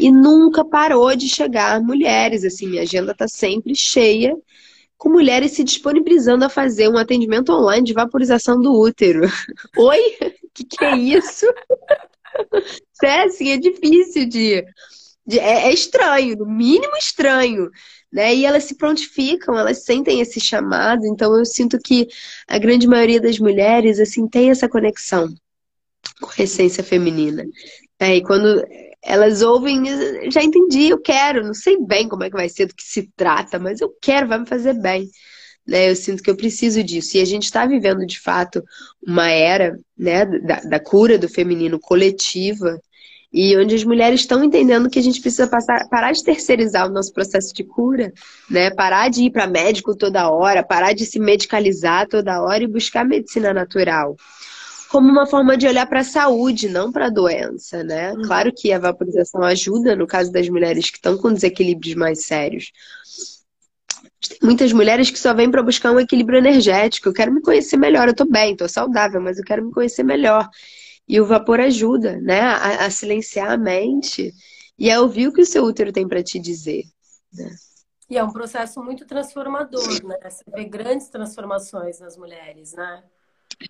e 0.00 0.10
nunca 0.10 0.64
parou 0.64 1.14
de 1.14 1.28
chegar 1.28 1.80
mulheres. 1.82 2.42
Assim, 2.42 2.66
minha 2.66 2.82
agenda 2.82 3.12
está 3.12 3.28
sempre 3.28 3.74
cheia 3.76 4.34
com 4.96 5.10
mulheres 5.10 5.52
se 5.52 5.62
disponibilizando 5.62 6.44
a 6.44 6.48
fazer 6.48 6.88
um 6.88 6.96
atendimento 6.96 7.52
online 7.52 7.86
de 7.86 7.92
vaporização 7.92 8.60
do 8.60 8.72
útero. 8.72 9.20
Oi? 9.76 10.16
Que, 10.54 10.64
que 10.64 10.84
é 10.84 10.96
isso? 10.96 11.46
é, 13.04 13.22
assim, 13.22 13.50
é 13.50 13.58
difícil 13.58 14.26
de. 14.26 14.64
de 15.26 15.38
é, 15.38 15.68
é, 15.68 15.72
estranho, 15.72 16.36
no 16.36 16.46
mínimo 16.46 16.96
estranho. 16.96 17.70
Né? 18.10 18.34
E 18.36 18.44
elas 18.44 18.64
se 18.64 18.76
prontificam, 18.76 19.58
elas 19.58 19.84
sentem 19.84 20.20
esse 20.20 20.40
chamado. 20.40 21.06
Então 21.06 21.36
eu 21.38 21.44
sinto 21.44 21.78
que 21.78 22.08
a 22.48 22.58
grande 22.58 22.86
maioria 22.88 23.20
das 23.20 23.38
mulheres 23.38 24.00
assim 24.00 24.26
tem 24.26 24.50
essa 24.50 24.68
conexão 24.68 25.32
com 26.20 26.30
a 26.30 26.42
essência 26.42 26.82
feminina 26.82 27.44
É, 27.98 28.16
e 28.16 28.22
quando 28.22 28.64
elas 29.02 29.42
ouvem, 29.42 29.82
já 30.30 30.42
entendi, 30.42 30.88
eu 30.88 31.00
quero, 31.00 31.44
não 31.44 31.54
sei 31.54 31.78
bem 31.78 32.08
como 32.08 32.24
é 32.24 32.30
que 32.30 32.36
vai 32.36 32.48
ser, 32.48 32.66
do 32.66 32.74
que 32.74 32.82
se 32.82 33.10
trata, 33.16 33.58
mas 33.58 33.80
eu 33.80 33.92
quero, 34.00 34.28
vai 34.28 34.38
me 34.38 34.46
fazer 34.46 34.74
bem. 34.74 35.08
Né? 35.66 35.90
Eu 35.90 35.96
sinto 35.96 36.22
que 36.22 36.30
eu 36.30 36.36
preciso 36.36 36.82
disso. 36.82 37.16
E 37.16 37.20
a 37.20 37.24
gente 37.24 37.44
está 37.44 37.64
vivendo, 37.66 38.06
de 38.06 38.20
fato, 38.20 38.62
uma 39.06 39.30
era 39.30 39.78
né, 39.96 40.26
da, 40.26 40.60
da 40.60 40.80
cura 40.80 41.18
do 41.18 41.28
feminino 41.28 41.78
coletiva, 41.78 42.80
e 43.32 43.56
onde 43.56 43.76
as 43.76 43.84
mulheres 43.84 44.20
estão 44.20 44.42
entendendo 44.42 44.90
que 44.90 44.98
a 44.98 45.02
gente 45.02 45.20
precisa 45.20 45.46
passar, 45.46 45.88
parar 45.88 46.10
de 46.10 46.24
terceirizar 46.24 46.88
o 46.88 46.92
nosso 46.92 47.12
processo 47.12 47.54
de 47.54 47.62
cura, 47.62 48.12
né? 48.50 48.70
Parar 48.70 49.08
de 49.08 49.22
ir 49.22 49.30
para 49.30 49.46
médico 49.46 49.96
toda 49.96 50.28
hora, 50.30 50.64
parar 50.64 50.92
de 50.94 51.06
se 51.06 51.20
medicalizar 51.20 52.08
toda 52.08 52.42
hora 52.42 52.64
e 52.64 52.66
buscar 52.66 53.04
medicina 53.04 53.54
natural. 53.54 54.16
Como 54.90 55.08
uma 55.08 55.24
forma 55.24 55.56
de 55.56 55.68
olhar 55.68 55.86
para 55.86 56.00
a 56.00 56.04
saúde, 56.04 56.68
não 56.68 56.90
para 56.90 57.06
a 57.06 57.10
doença, 57.10 57.84
né? 57.84 58.12
Uhum. 58.12 58.22
Claro 58.22 58.52
que 58.52 58.72
a 58.72 58.78
vaporização 58.78 59.42
ajuda 59.42 59.94
no 59.94 60.06
caso 60.06 60.32
das 60.32 60.48
mulheres 60.48 60.90
que 60.90 60.96
estão 60.96 61.16
com 61.16 61.32
desequilíbrios 61.32 61.94
mais 61.94 62.26
sérios. 62.26 62.72
Tem 64.28 64.38
muitas 64.42 64.72
mulheres 64.72 65.08
que 65.08 65.18
só 65.18 65.32
vêm 65.32 65.48
para 65.48 65.62
buscar 65.62 65.92
um 65.92 66.00
equilíbrio 66.00 66.38
energético. 66.38 67.08
Eu 67.08 67.12
quero 67.12 67.32
me 67.32 67.40
conhecer 67.40 67.76
melhor, 67.76 68.08
eu 68.08 68.12
estou 68.12 68.28
bem, 68.28 68.52
estou 68.52 68.68
saudável, 68.68 69.20
mas 69.20 69.38
eu 69.38 69.44
quero 69.44 69.64
me 69.64 69.72
conhecer 69.72 70.02
melhor. 70.02 70.48
E 71.06 71.20
o 71.20 71.26
vapor 71.26 71.60
ajuda, 71.60 72.20
né, 72.20 72.40
a, 72.40 72.86
a 72.86 72.90
silenciar 72.90 73.50
a 73.52 73.56
mente 73.56 74.32
e 74.76 74.90
a 74.90 75.00
ouvir 75.00 75.28
o 75.28 75.32
que 75.32 75.42
o 75.42 75.46
seu 75.46 75.64
útero 75.64 75.92
tem 75.92 76.08
para 76.08 76.22
te 76.22 76.38
dizer. 76.38 76.82
Né? 77.32 77.48
E 78.08 78.18
é 78.18 78.24
um 78.24 78.32
processo 78.32 78.82
muito 78.82 79.06
transformador, 79.06 80.04
né? 80.04 80.18
Você 80.28 80.42
vê 80.52 80.64
grandes 80.64 81.08
transformações 81.08 82.00
nas 82.00 82.16
mulheres, 82.16 82.72
né? 82.72 83.04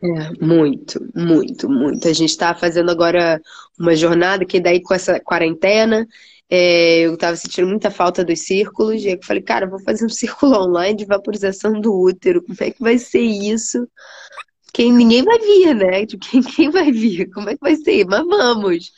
É, 0.02 0.44
muito, 0.44 1.00
muito, 1.14 1.68
muito. 1.68 2.06
A 2.06 2.12
gente 2.12 2.30
está 2.30 2.54
fazendo 2.54 2.90
agora 2.90 3.40
uma 3.78 3.96
jornada 3.96 4.44
que 4.44 4.60
daí 4.60 4.80
com 4.80 4.94
essa 4.94 5.18
quarentena 5.18 6.06
é, 6.48 7.00
eu 7.00 7.14
estava 7.14 7.36
sentindo 7.36 7.68
muita 7.68 7.90
falta 7.90 8.24
dos 8.24 8.40
círculos, 8.40 9.02
e 9.02 9.08
aí 9.08 9.14
eu 9.14 9.24
falei, 9.24 9.42
cara, 9.42 9.68
vou 9.68 9.80
fazer 9.82 10.04
um 10.04 10.08
círculo 10.10 10.56
online 10.56 10.96
de 10.96 11.04
vaporização 11.04 11.80
do 11.80 11.92
útero. 11.92 12.42
Como 12.42 12.56
é 12.60 12.70
que 12.70 12.80
vai 12.80 12.98
ser 12.98 13.20
isso? 13.20 13.86
quem 14.72 14.92
ninguém 14.92 15.22
vai 15.22 15.38
vir, 15.38 15.74
né? 15.74 16.06
Tipo, 16.06 16.26
quem, 16.28 16.42
quem 16.42 16.70
vai 16.70 16.90
vir? 16.92 17.30
Como 17.30 17.48
é 17.48 17.54
que 17.54 17.60
vai 17.60 17.76
ser? 17.76 18.04
Mas 18.06 18.26
vamos. 18.26 18.92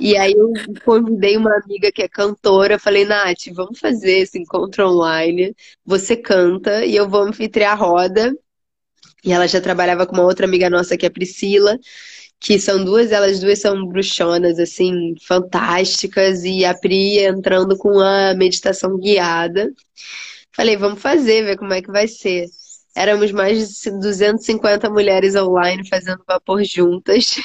E 0.00 0.16
aí 0.16 0.32
eu 0.32 0.52
convidei 0.84 1.36
uma 1.36 1.54
amiga 1.56 1.92
que 1.92 2.02
é 2.02 2.08
cantora, 2.08 2.78
falei, 2.78 3.04
Nath, 3.04 3.46
vamos 3.52 3.78
fazer 3.78 4.20
esse 4.20 4.38
encontro 4.38 4.88
online. 4.88 5.54
Você 5.84 6.16
canta 6.16 6.84
e 6.84 6.96
eu 6.96 7.08
vou 7.08 7.22
anfitriar 7.22 7.72
a 7.72 7.76
roda. 7.76 8.34
E 9.24 9.32
ela 9.32 9.46
já 9.48 9.60
trabalhava 9.60 10.06
com 10.06 10.14
uma 10.14 10.24
outra 10.24 10.46
amiga 10.46 10.70
nossa 10.70 10.96
que 10.96 11.06
é 11.06 11.08
a 11.08 11.12
Priscila, 11.12 11.78
que 12.40 12.58
são 12.58 12.84
duas, 12.84 13.10
elas 13.12 13.40
duas 13.40 13.60
são 13.60 13.86
bruxonas, 13.86 14.58
assim, 14.58 15.14
fantásticas, 15.26 16.44
e 16.44 16.64
a 16.64 16.74
Pri 16.74 17.18
entrando 17.18 17.76
com 17.76 17.98
a 18.00 18.34
meditação 18.34 18.98
guiada. 18.98 19.70
Falei, 20.54 20.76
vamos 20.76 21.00
fazer, 21.00 21.44
ver 21.44 21.56
como 21.56 21.72
é 21.72 21.82
que 21.82 21.90
vai 21.90 22.08
ser. 22.08 22.46
Éramos 22.98 23.30
mais 23.30 23.80
de 23.80 23.90
250 23.92 24.90
mulheres 24.90 25.36
online 25.36 25.88
fazendo 25.88 26.20
vapor 26.26 26.64
juntas. 26.64 27.36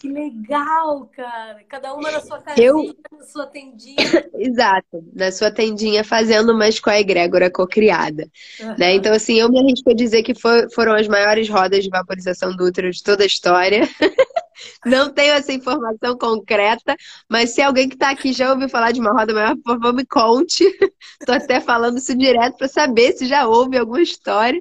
Que 0.00 0.08
legal, 0.08 1.08
cara! 1.14 1.60
Cada 1.68 1.94
uma 1.94 2.10
na 2.10 2.20
sua 2.20 2.40
casinha, 2.40 2.66
Eu... 2.66 2.96
na 3.12 3.24
sua 3.24 3.46
tendinha. 3.46 3.96
Exato, 4.34 5.04
na 5.14 5.30
sua 5.30 5.52
tendinha 5.52 6.02
fazendo, 6.02 6.52
mas 6.52 6.80
com 6.80 6.90
a 6.90 6.98
egrégora 6.98 7.48
cocriada. 7.48 8.28
Uhum. 8.60 8.74
Né? 8.76 8.94
Então, 8.94 9.12
assim, 9.12 9.38
eu 9.38 9.48
me 9.48 9.60
arrisco 9.60 9.88
a 9.90 9.94
dizer 9.94 10.24
que 10.24 10.34
for, 10.34 10.68
foram 10.72 10.94
as 10.94 11.06
maiores 11.06 11.48
rodas 11.48 11.84
de 11.84 11.90
vaporização 11.90 12.56
do 12.56 12.64
útero 12.64 12.90
de 12.90 13.02
toda 13.02 13.22
a 13.22 13.26
história. 13.26 13.88
Não 14.84 15.12
tenho 15.12 15.34
essa 15.34 15.52
informação 15.52 16.16
concreta, 16.16 16.96
mas 17.28 17.50
se 17.50 17.62
alguém 17.62 17.88
que 17.88 17.94
está 17.94 18.10
aqui 18.10 18.32
já 18.32 18.52
ouviu 18.52 18.68
falar 18.68 18.92
de 18.92 19.00
uma 19.00 19.12
roda 19.12 19.32
maior, 19.34 19.56
por 19.56 19.74
favor, 19.74 19.94
me 19.94 20.06
conte. 20.06 20.64
Estou 21.20 21.34
até 21.34 21.60
falando 21.60 21.98
isso 21.98 22.16
direto 22.16 22.56
para 22.56 22.68
saber 22.68 23.12
se 23.12 23.26
já 23.26 23.46
houve 23.46 23.76
alguma 23.76 24.02
história. 24.02 24.60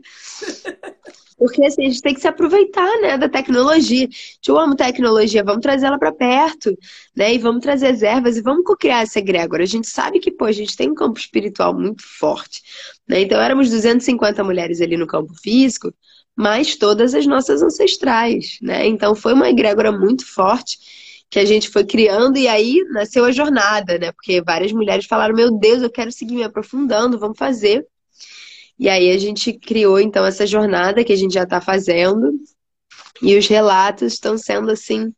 Porque 1.37 1.63
assim, 1.63 1.85
a 1.85 1.89
gente 1.89 2.01
tem 2.01 2.15
que 2.15 2.19
se 2.19 2.27
aproveitar, 2.27 2.99
né, 2.99 3.15
da 3.17 3.29
tecnologia. 3.29 4.09
Eu 4.47 4.57
amo 4.57 4.75
tecnologia, 4.75 5.43
vamos 5.43 5.61
trazer 5.61 5.85
ela 5.85 5.99
para 5.99 6.11
perto, 6.11 6.75
né? 7.15 7.35
E 7.35 7.37
vamos 7.37 7.61
trazer 7.61 7.87
as 7.87 8.01
ervas 8.01 8.37
e 8.37 8.41
vamos 8.41 8.63
co-criar 8.63 9.03
essa 9.03 9.19
egrégora. 9.19 9.61
A 9.61 9.67
gente 9.67 9.87
sabe 9.87 10.19
que, 10.19 10.31
pô, 10.31 10.45
a 10.45 10.51
gente 10.51 10.75
tem 10.75 10.89
um 10.89 10.95
campo 10.95 11.19
espiritual 11.19 11.75
muito 11.75 12.01
forte, 12.17 12.63
né? 13.07 13.21
Então 13.21 13.39
éramos 13.39 13.69
250 13.69 14.43
mulheres 14.43 14.81
ali 14.81 14.97
no 14.97 15.05
campo 15.05 15.31
físico, 15.35 15.93
mas 16.37 16.75
todas 16.75 17.15
as 17.15 17.25
nossas 17.25 17.63
ancestrais, 17.63 18.59
né? 18.61 18.85
Então 18.85 19.15
foi 19.15 19.33
uma 19.33 19.49
egrégora 19.49 19.91
muito 19.91 20.23
forte 20.23 20.77
que 21.29 21.39
a 21.39 21.45
gente 21.45 21.69
foi 21.69 21.83
criando 21.83 22.37
e 22.37 22.47
aí 22.47 22.83
nasceu 22.91 23.25
a 23.25 23.31
jornada, 23.31 23.97
né? 23.97 24.11
Porque 24.11 24.41
várias 24.41 24.71
mulheres 24.71 25.07
falaram: 25.07 25.35
"Meu 25.35 25.51
Deus, 25.57 25.81
eu 25.81 25.89
quero 25.89 26.11
seguir 26.11 26.35
me 26.35 26.43
aprofundando, 26.43 27.19
vamos 27.19 27.37
fazer". 27.39 27.85
E 28.79 28.87
aí 28.87 29.09
a 29.11 29.17
gente 29.17 29.51
criou 29.53 29.99
então 29.99 30.23
essa 30.23 30.45
jornada 30.45 31.03
que 31.03 31.11
a 31.11 31.15
gente 31.15 31.33
já 31.33 31.43
está 31.43 31.59
fazendo 31.59 32.31
e 33.21 33.35
os 33.35 33.47
relatos 33.47 34.13
estão 34.13 34.37
sendo 34.37 34.69
assim 34.71 35.11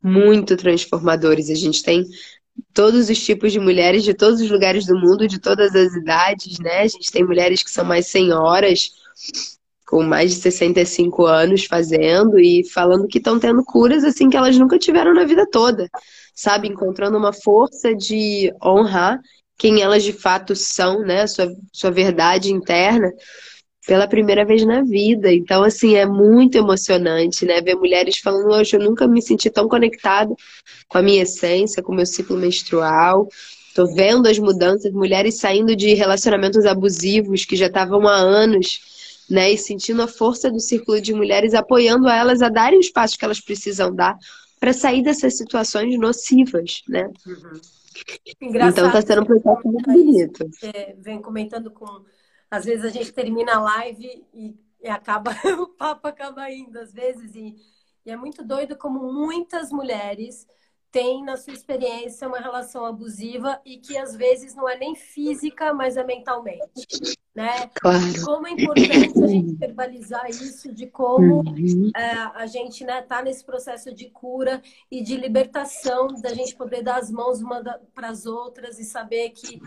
muito 0.00 0.56
transformadores. 0.56 1.50
A 1.50 1.54
gente 1.54 1.82
tem 1.82 2.04
todos 2.72 3.10
os 3.10 3.18
tipos 3.18 3.52
de 3.52 3.58
mulheres 3.58 4.04
de 4.04 4.14
todos 4.14 4.40
os 4.40 4.48
lugares 4.48 4.86
do 4.86 4.96
mundo, 4.96 5.26
de 5.26 5.40
todas 5.40 5.74
as 5.74 5.94
idades, 5.94 6.60
né? 6.60 6.82
A 6.82 6.86
gente 6.86 7.10
tem 7.10 7.24
mulheres 7.24 7.62
que 7.62 7.70
são 7.70 7.84
mais 7.84 8.06
senhoras, 8.06 8.90
com 9.90 10.04
mais 10.04 10.30
de 10.30 10.40
65 10.40 11.26
anos 11.26 11.64
fazendo 11.64 12.38
e 12.38 12.62
falando 12.72 13.08
que 13.08 13.18
estão 13.18 13.40
tendo 13.40 13.64
curas 13.64 14.04
assim 14.04 14.30
que 14.30 14.36
elas 14.36 14.56
nunca 14.56 14.78
tiveram 14.78 15.12
na 15.12 15.24
vida 15.24 15.44
toda, 15.50 15.88
sabe? 16.32 16.68
Encontrando 16.68 17.18
uma 17.18 17.32
força 17.32 17.92
de 17.92 18.52
honrar 18.64 19.18
quem 19.58 19.82
elas 19.82 20.04
de 20.04 20.12
fato 20.12 20.54
são, 20.54 21.00
né? 21.00 21.26
Sua, 21.26 21.52
sua 21.72 21.90
verdade 21.90 22.52
interna 22.52 23.10
pela 23.84 24.06
primeira 24.06 24.44
vez 24.44 24.64
na 24.64 24.82
vida. 24.82 25.32
Então, 25.32 25.64
assim, 25.64 25.96
é 25.96 26.06
muito 26.06 26.56
emocionante, 26.56 27.44
né? 27.44 27.60
Ver 27.60 27.74
mulheres 27.74 28.18
falando, 28.18 28.52
hoje 28.52 28.76
eu 28.76 28.80
nunca 28.80 29.08
me 29.08 29.20
senti 29.20 29.50
tão 29.50 29.66
conectada 29.66 30.32
com 30.86 30.98
a 30.98 31.02
minha 31.02 31.24
essência, 31.24 31.82
com 31.82 31.90
o 31.90 31.96
meu 31.96 32.06
ciclo 32.06 32.36
menstrual. 32.36 33.26
Tô 33.74 33.92
vendo 33.92 34.28
as 34.28 34.38
mudanças, 34.38 34.92
mulheres 34.92 35.40
saindo 35.40 35.74
de 35.74 35.94
relacionamentos 35.94 36.64
abusivos 36.64 37.44
que 37.44 37.56
já 37.56 37.66
estavam 37.66 38.06
há 38.06 38.14
anos 38.14 38.88
né? 39.30 39.52
E 39.52 39.56
sentindo 39.56 40.02
a 40.02 40.08
força 40.08 40.50
do 40.50 40.58
círculo 40.58 41.00
de 41.00 41.14
mulheres, 41.14 41.54
apoiando 41.54 42.08
elas 42.08 42.42
a 42.42 42.48
darem 42.48 42.78
os 42.78 42.90
passos 42.90 43.16
que 43.16 43.24
elas 43.24 43.40
precisam 43.40 43.94
dar 43.94 44.18
para 44.58 44.72
sair 44.72 45.02
dessas 45.02 45.36
situações 45.36 45.98
nocivas, 45.98 46.82
né? 46.88 47.10
Uhum. 47.26 47.60
Então 48.40 48.86
está 48.88 49.02
sendo 49.02 49.22
um 49.22 49.26
processo 49.26 49.60
muito 49.64 49.90
bonito. 49.90 50.50
É, 50.62 50.94
vem 50.98 51.20
comentando 51.20 51.70
com. 51.70 52.04
Às 52.50 52.64
vezes 52.64 52.84
a 52.84 52.88
gente 52.88 53.12
termina 53.12 53.54
a 53.54 53.60
live 53.60 54.26
e, 54.34 54.56
e 54.82 54.88
acaba, 54.88 55.30
o 55.60 55.68
papo 55.68 56.08
acaba 56.08 56.50
indo, 56.50 56.78
às 56.78 56.92
vezes, 56.92 57.34
e, 57.34 57.56
e 58.04 58.10
é 58.10 58.16
muito 58.16 58.44
doido 58.44 58.76
como 58.76 59.12
muitas 59.12 59.70
mulheres 59.70 60.46
tem 60.90 61.24
na 61.24 61.36
sua 61.36 61.52
experiência 61.52 62.26
uma 62.26 62.38
relação 62.38 62.84
abusiva 62.84 63.60
e 63.64 63.78
que 63.78 63.96
às 63.96 64.16
vezes 64.16 64.54
não 64.54 64.68
é 64.68 64.76
nem 64.76 64.94
física, 64.94 65.72
mas 65.72 65.96
é 65.96 66.04
mentalmente, 66.04 67.16
né? 67.34 67.70
Claro. 67.74 68.24
Como 68.24 68.46
é 68.46 68.50
importante 68.50 69.22
a 69.22 69.26
gente 69.26 69.54
verbalizar 69.54 70.28
isso 70.28 70.72
de 70.72 70.88
como 70.88 71.42
uhum. 71.42 71.90
é, 71.96 72.10
a 72.34 72.46
gente 72.46 72.84
né, 72.84 73.02
tá 73.02 73.22
nesse 73.22 73.44
processo 73.44 73.94
de 73.94 74.10
cura 74.10 74.60
e 74.90 75.02
de 75.02 75.16
libertação 75.16 76.08
da 76.20 76.34
gente 76.34 76.56
poder 76.56 76.82
dar 76.82 76.98
as 76.98 77.10
mãos 77.10 77.40
uma 77.40 77.62
para 77.94 78.08
as 78.08 78.26
outras 78.26 78.78
e 78.78 78.84
saber 78.84 79.30
que 79.30 79.60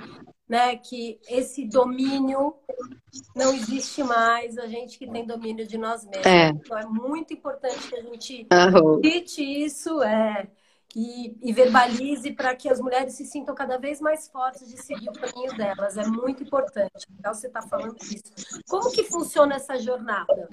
né, 0.48 0.76
que 0.76 1.20
esse 1.28 1.66
domínio 1.66 2.54
não 3.34 3.54
existe 3.54 4.04
mais, 4.04 4.58
a 4.58 4.68
gente 4.68 5.00
que 5.00 5.10
tem 5.10 5.26
domínio 5.26 5.66
de 5.66 5.78
nós 5.78 6.06
mesmos. 6.06 6.26
É. 6.26 6.50
Então 6.50 6.78
é 6.78 6.86
muito 6.86 7.34
importante 7.34 7.88
que 7.88 7.96
a 7.96 8.02
gente 8.04 8.48
cite 9.02 9.42
isso, 9.42 10.04
é 10.04 10.48
e, 10.96 11.36
e 11.42 11.52
verbalize 11.52 12.32
para 12.32 12.56
que 12.56 12.70
as 12.70 12.80
mulheres 12.80 13.14
se 13.16 13.26
sintam 13.26 13.56
cada 13.56 13.78
vez 13.78 14.00
mais 14.00 14.28
fortes 14.28 14.68
de 14.68 14.82
seguir 14.82 15.10
o 15.10 15.14
caminho 15.14 15.56
delas. 15.58 15.98
É 15.98 16.06
muito 16.06 16.44
importante. 16.44 17.08
Então, 17.20 17.34
você 17.34 17.48
está 17.48 17.62
falando 17.62 17.96
disso. 17.96 18.62
Como 18.68 18.92
que 18.92 19.04
funciona 19.04 19.56
essa 19.56 19.78
jornada? 19.78 20.50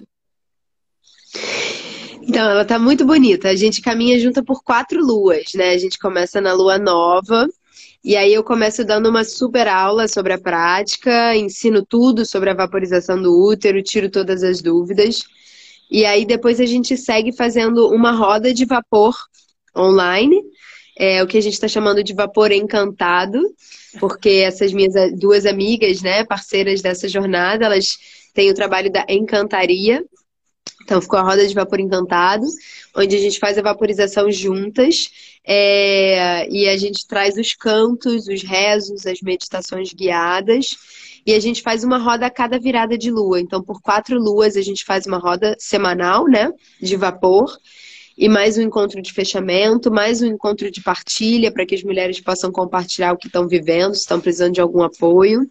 Então, 2.22 2.50
ela 2.50 2.64
tá 2.64 2.78
muito 2.78 3.04
bonita. 3.04 3.48
A 3.48 3.56
gente 3.56 3.82
caminha 3.82 4.18
junto 4.18 4.42
por 4.42 4.62
quatro 4.62 5.04
luas, 5.04 5.52
né? 5.54 5.70
A 5.70 5.78
gente 5.78 5.98
começa 5.98 6.40
na 6.40 6.52
lua 6.52 6.78
nova, 6.78 7.48
e 8.02 8.16
aí 8.16 8.32
eu 8.32 8.42
começo 8.42 8.82
dando 8.82 9.10
uma 9.10 9.24
super 9.24 9.68
aula 9.68 10.08
sobre 10.08 10.32
a 10.32 10.40
prática, 10.40 11.36
ensino 11.36 11.84
tudo 11.84 12.24
sobre 12.24 12.48
a 12.48 12.54
vaporização 12.54 13.20
do 13.20 13.46
útero, 13.46 13.82
tiro 13.82 14.10
todas 14.10 14.42
as 14.42 14.62
dúvidas. 14.62 15.22
E 15.90 16.06
aí 16.06 16.24
depois 16.24 16.60
a 16.60 16.66
gente 16.66 16.96
segue 16.96 17.32
fazendo 17.32 17.88
uma 17.88 18.12
roda 18.12 18.54
de 18.54 18.64
vapor 18.64 19.14
online, 19.76 20.42
é 20.98 21.22
o 21.22 21.26
que 21.26 21.38
a 21.38 21.40
gente 21.40 21.54
está 21.54 21.68
chamando 21.68 22.02
de 22.04 22.12
vapor 22.14 22.52
encantado, 22.52 23.40
porque 23.98 24.28
essas 24.46 24.72
minhas 24.72 24.92
duas 25.18 25.46
amigas, 25.46 26.02
né, 26.02 26.24
parceiras 26.24 26.80
dessa 26.82 27.08
jornada, 27.08 27.64
elas 27.64 27.98
têm 28.34 28.50
o 28.50 28.54
trabalho 28.54 28.90
da 28.92 29.04
encantaria, 29.08 30.04
Então, 30.82 31.00
ficou 31.00 31.18
a 31.18 31.22
roda 31.22 31.46
de 31.46 31.54
vapor 31.54 31.80
encantado, 31.80 32.44
onde 32.96 33.14
a 33.16 33.18
gente 33.18 33.38
faz 33.38 33.56
a 33.56 33.62
vaporização 33.62 34.30
juntas 34.30 35.10
é, 35.46 36.48
e 36.50 36.68
a 36.68 36.76
gente 36.76 37.06
traz 37.06 37.36
os 37.36 37.54
cantos, 37.54 38.26
os 38.28 38.42
rezos, 38.42 39.06
as 39.06 39.20
meditações 39.20 39.92
guiadas. 39.92 40.76
E 41.26 41.34
a 41.34 41.40
gente 41.40 41.62
faz 41.62 41.84
uma 41.84 41.98
roda 41.98 42.26
a 42.26 42.30
cada 42.30 42.58
virada 42.58 42.96
de 42.96 43.10
lua. 43.10 43.40
Então, 43.40 43.62
por 43.62 43.80
quatro 43.80 44.18
luas, 44.18 44.56
a 44.56 44.62
gente 44.62 44.84
faz 44.84 45.06
uma 45.06 45.18
roda 45.18 45.54
semanal, 45.58 46.26
né? 46.26 46.50
De 46.80 46.96
vapor. 46.96 47.56
E 48.20 48.28
mais 48.28 48.58
um 48.58 48.60
encontro 48.60 49.00
de 49.00 49.14
fechamento, 49.14 49.90
mais 49.90 50.20
um 50.20 50.26
encontro 50.26 50.70
de 50.70 50.82
partilha, 50.82 51.50
para 51.50 51.64
que 51.64 51.74
as 51.74 51.82
mulheres 51.82 52.20
possam 52.20 52.52
compartilhar 52.52 53.14
o 53.14 53.16
que 53.16 53.28
estão 53.28 53.48
vivendo, 53.48 53.94
se 53.94 54.02
estão 54.02 54.20
precisando 54.20 54.52
de 54.52 54.60
algum 54.60 54.82
apoio. 54.82 55.48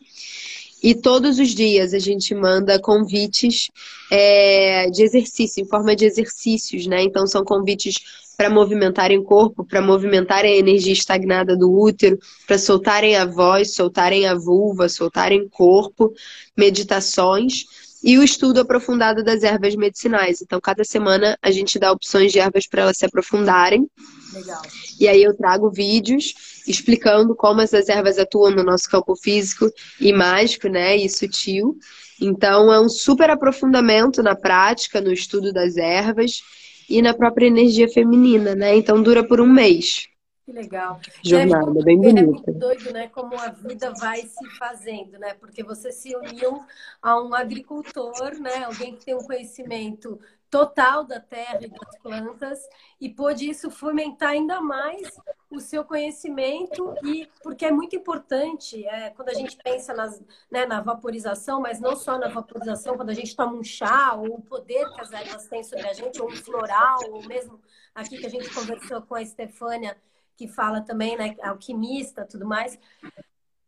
E 0.84 0.93
todos 0.93 1.39
os 1.39 1.49
dias 1.49 1.95
a 1.95 1.97
gente 1.97 2.36
manda 2.36 2.80
convites 2.80 3.72
é, 4.11 4.88
de 4.91 5.01
exercício, 5.01 5.63
em 5.63 5.65
forma 5.65 5.95
de 5.95 6.05
exercícios, 6.05 6.86
né? 6.86 7.01
Então 7.01 7.26
são 7.26 7.43
convites 7.43 7.95
para 8.38 8.51
movimentarem 8.51 9.17
o 9.17 9.24
corpo, 9.24 9.65
para 9.65 9.82
movimentarem 9.82 10.53
a 10.53 10.57
energia 10.57 10.93
estagnada 10.93 11.57
do 11.57 11.74
útero, 11.74 12.20
para 12.45 12.59
soltarem 12.59 13.15
a 13.15 13.26
voz, 13.26 13.74
soltarem 13.74 14.28
a 14.28 14.36
vulva, 14.36 14.88
soltarem 14.88 15.41
o 15.41 15.49
corpo, 15.49 16.13
meditações 16.55 17.65
e 18.04 18.18
o 18.18 18.24
estudo 18.24 18.62
aprofundado 18.62 19.24
das 19.24 19.43
ervas 19.43 19.76
medicinais. 19.76 20.41
Então, 20.41 20.60
cada 20.60 20.84
semana 20.84 21.38
a 21.41 21.52
gente 21.52 21.78
dá 21.78 21.91
opções 21.91 22.32
de 22.32 22.39
ervas 22.39 22.68
para 22.68 22.84
elas 22.84 22.97
se 22.97 23.06
aprofundarem. 23.06 23.89
Legal. 24.34 24.62
E 25.00 25.08
aí 25.08 25.24
eu 25.24 25.36
trago 25.36 25.70
vídeos 25.70 26.34
explicando 26.68 27.36
como 27.36 27.62
essas 27.62 27.89
ervas 27.89 28.18
atuam 28.18 28.52
no 28.52 28.64
nosso 28.64 28.89
campo 28.89 29.16
físico 29.16 29.72
e 30.00 30.14
mágico, 30.14 30.68
né, 30.68 30.95
e 30.95 31.10
sutil. 31.10 31.78
Então 32.22 32.72
é 32.72 32.80
um 32.80 32.89
super 32.89 33.30
aprofundamento 33.30 34.22
na 34.22 34.36
prática, 34.36 35.02
no 35.02 35.12
estudo 35.12 35.52
das 35.52 35.78
ervas 35.78 36.41
e 36.89 37.02
na 37.02 37.14
própria 37.14 37.47
energia 37.47 37.88
feminina, 37.88 38.56
né? 38.56 38.76
Então 38.76 39.02
dura 39.02 39.26
por 39.26 39.39
um 39.39 39.47
mês. 39.47 40.08
Que 40.50 40.54
legal. 40.54 41.00
Jornada, 41.24 41.80
é, 41.80 41.84
bem 41.84 42.02
bonita. 42.02 42.22
É 42.22 42.26
muito 42.26 42.52
doido, 42.54 42.91
né? 42.91 43.08
Como 43.10 43.38
a 43.38 43.50
vida 43.50 43.93
vai 44.00 44.24
se 44.24 44.50
fazendo, 44.58 45.20
né? 45.20 45.36
Porque 45.36 45.62
você 45.62 45.91
se 45.91 46.16
uniu 46.16 46.66
a 47.00 47.22
um 47.22 47.36
agricultor, 47.36 48.34
né? 48.39 48.64
Alguém 48.64 48.95
que 48.95 49.06
tem 49.06 49.14
um 49.14 49.24
conhecimento 49.24 50.20
total 50.50 51.04
da 51.04 51.20
terra 51.20 51.60
e 51.62 51.68
das 51.68 52.00
plantas 52.02 52.68
e 53.00 53.08
pôde 53.08 53.47
isso 53.47 53.70
fomentar 53.70 54.30
ainda 54.30 54.60
mais 54.60 55.08
o 55.52 55.60
seu 55.60 55.86
conhecimento 55.86 56.95
e 57.04 57.30
porque 57.43 57.66
é 57.66 57.72
muito 57.72 57.95
importante 57.95 58.84
é, 58.88 59.12
quando 59.12 59.30
a 59.30 59.36
gente 59.36 59.56
pensa 59.58 59.93
nas, 59.93 60.20
né, 60.50 60.66
na 60.66 60.82
vaporização, 60.82 61.62
mas 61.62 61.80
não 61.80 61.95
só 61.95 62.18
na 62.18 62.28
vaporização, 62.28 62.97
quando 62.97 63.12
a 63.12 63.14
gente 63.14 63.36
toma 63.36 63.54
um 63.54 63.64
chá 63.64 64.16
ou 64.16 64.38
o 64.38 64.41
poder 64.41 64.91
que 64.95 65.02
as 65.02 65.12
ervas 65.12 65.45
têm 65.45 65.64
sobre 65.64 65.88
a 65.88 65.93
gente, 65.93 66.20
ou 66.20 66.28
um 66.28 66.36
floral, 66.36 66.97
ou 67.12 67.24
mesmo 67.28 67.62
aqui 67.93 68.18
que 68.18 68.26
a 68.26 68.30
gente 68.30 68.52
conversou 68.52 69.04
com 69.04 69.14
a 69.14 69.22
Estefânia 69.22 69.95
que 70.40 70.48
fala 70.48 70.80
também, 70.80 71.18
né, 71.18 71.36
alquimista, 71.44 72.26
tudo 72.26 72.46
mais. 72.46 72.80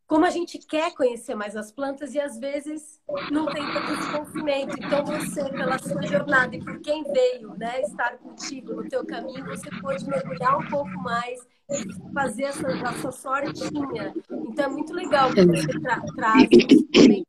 Como 0.07 0.25
a 0.25 0.29
gente 0.29 0.57
quer 0.57 0.93
conhecer 0.93 1.35
mais 1.35 1.53
as 1.55 1.69
plantas 1.69 2.13
e 2.13 2.19
às 2.19 2.37
vezes 2.39 3.01
não 3.29 3.45
tem 3.45 3.61
tanto 3.73 3.97
desconhecimento. 3.97 4.77
Então 4.79 5.05
você, 5.05 5.49
pela 5.49 5.77
sua 5.77 6.01
jornada 6.03 6.55
e 6.55 6.63
por 6.63 6.79
quem 6.79 7.03
veio, 7.03 7.53
né, 7.57 7.81
estar 7.81 8.17
contigo 8.19 8.73
no 8.73 8.87
teu 8.87 9.05
caminho, 9.05 9.45
você 9.45 9.69
pode 9.81 10.05
mergulhar 10.05 10.57
um 10.59 10.69
pouco 10.69 10.91
mais 11.01 11.45
e 11.69 12.13
fazer 12.13 12.43
essa, 12.43 12.71
essa 12.71 13.11
sortinha. 13.11 14.13
Então 14.29 14.65
é 14.65 14.69
muito 14.69 14.93
legal 14.93 15.33
que 15.33 15.45
você 15.45 15.79
tra 15.79 16.01
traz 16.15 16.49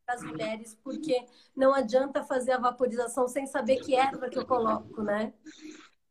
para 0.06 0.14
as 0.14 0.22
mulheres, 0.22 0.78
porque 0.84 1.24
não 1.56 1.74
adianta 1.74 2.22
fazer 2.22 2.52
a 2.52 2.58
vaporização 2.58 3.26
sem 3.26 3.46
saber 3.46 3.76
que 3.78 3.96
erva 3.96 4.28
que 4.28 4.38
eu 4.38 4.46
coloco, 4.46 5.02
né? 5.02 5.32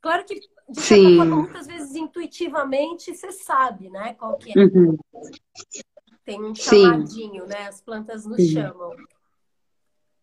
Claro 0.02 0.26
que 0.26 0.40
de 0.72 0.82
certa 0.82 1.16
forma, 1.18 1.36
muitas 1.38 1.68
vezes 1.68 1.96
intuitivamente 1.96 3.14
você 3.14 3.32
sabe, 3.32 3.90
né? 3.90 4.14
Qual 4.14 4.38
que 4.38 4.58
é. 4.58 4.64
Uhum. 4.64 4.98
Tem 6.24 6.42
um 6.42 6.56
chamadinho, 6.56 7.44
Sim. 7.44 7.50
né? 7.50 7.68
As 7.68 7.82
plantas 7.82 8.26
nos 8.26 8.40
uhum. 8.40 8.48
chamam. 8.48 8.96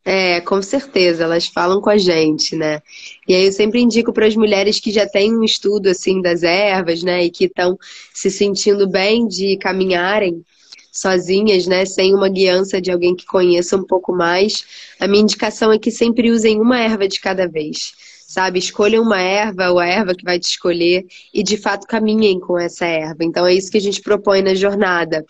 É, 0.04 0.40
com 0.40 0.62
certeza, 0.62 1.24
elas 1.24 1.48
falam 1.48 1.82
com 1.82 1.90
a 1.90 1.98
gente, 1.98 2.56
né? 2.56 2.80
E 3.28 3.34
aí 3.34 3.44
eu 3.44 3.52
sempre 3.52 3.80
indico 3.80 4.10
para 4.10 4.26
as 4.26 4.34
mulheres 4.34 4.80
que 4.80 4.90
já 4.90 5.06
têm 5.06 5.36
um 5.36 5.44
estudo 5.44 5.88
assim 5.88 6.22
das 6.22 6.42
ervas, 6.42 7.02
né, 7.02 7.24
e 7.24 7.30
que 7.30 7.44
estão 7.44 7.78
se 8.14 8.30
sentindo 8.30 8.88
bem 8.88 9.28
de 9.28 9.58
caminharem 9.58 10.42
sozinhas, 10.90 11.66
né, 11.66 11.84
sem 11.84 12.14
uma 12.14 12.30
guiança 12.30 12.80
de 12.80 12.90
alguém 12.90 13.14
que 13.14 13.26
conheça 13.26 13.76
um 13.76 13.84
pouco 13.84 14.10
mais. 14.10 14.64
A 14.98 15.06
minha 15.06 15.22
indicação 15.22 15.70
é 15.70 15.78
que 15.78 15.90
sempre 15.90 16.30
usem 16.30 16.58
uma 16.58 16.80
erva 16.80 17.06
de 17.06 17.20
cada 17.20 17.46
vez 17.46 17.92
sabe? 18.28 18.58
Escolham 18.58 19.02
uma 19.02 19.20
erva 19.20 19.70
ou 19.70 19.78
a 19.78 19.86
erva 19.86 20.14
que 20.14 20.22
vai 20.22 20.38
te 20.38 20.44
escolher 20.44 21.06
e 21.32 21.42
de 21.42 21.56
fato 21.56 21.86
caminhem 21.86 22.38
com 22.38 22.58
essa 22.58 22.84
erva. 22.84 23.24
Então 23.24 23.46
é 23.46 23.54
isso 23.54 23.70
que 23.70 23.78
a 23.78 23.80
gente 23.80 24.02
propõe 24.02 24.42
na 24.42 24.54
jornada. 24.54 25.24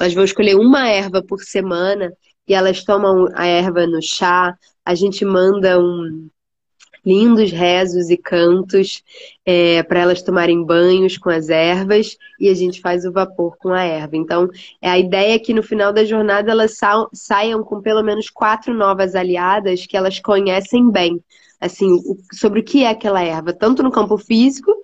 Elas 0.00 0.12
vão 0.12 0.24
escolher 0.24 0.56
uma 0.56 0.88
erva 0.88 1.22
por 1.22 1.40
semana 1.42 2.12
e 2.48 2.52
elas 2.52 2.82
tomam 2.82 3.28
a 3.34 3.46
erva 3.46 3.86
no 3.86 4.02
chá. 4.02 4.52
A 4.84 4.94
gente 4.96 5.24
manda 5.24 5.78
um 5.78 6.28
lindos 7.04 7.50
rezos 7.50 8.10
e 8.10 8.16
cantos 8.16 9.02
é, 9.44 9.82
para 9.82 10.00
elas 10.00 10.22
tomarem 10.22 10.64
banhos 10.64 11.16
com 11.16 11.30
as 11.30 11.48
ervas 11.48 12.16
e 12.38 12.48
a 12.48 12.54
gente 12.54 12.80
faz 12.80 13.04
o 13.04 13.12
vapor 13.12 13.56
com 13.58 13.70
a 13.70 13.82
erva. 13.82 14.16
Então, 14.16 14.48
a 14.82 14.98
ideia 14.98 15.34
é 15.34 15.38
que 15.38 15.54
no 15.54 15.62
final 15.62 15.92
da 15.92 16.04
jornada 16.04 16.50
elas 16.50 16.76
sa 16.76 17.06
saiam 17.12 17.62
com 17.62 17.80
pelo 17.80 18.02
menos 18.02 18.28
quatro 18.28 18.74
novas 18.74 19.14
aliadas 19.14 19.86
que 19.86 19.96
elas 19.96 20.20
conhecem 20.20 20.90
bem 20.90 21.22
assim, 21.60 22.00
sobre 22.32 22.60
o 22.60 22.64
que 22.64 22.84
é 22.84 22.88
aquela 22.88 23.22
erva, 23.22 23.52
tanto 23.52 23.82
no 23.82 23.90
campo 23.90 24.16
físico 24.16 24.74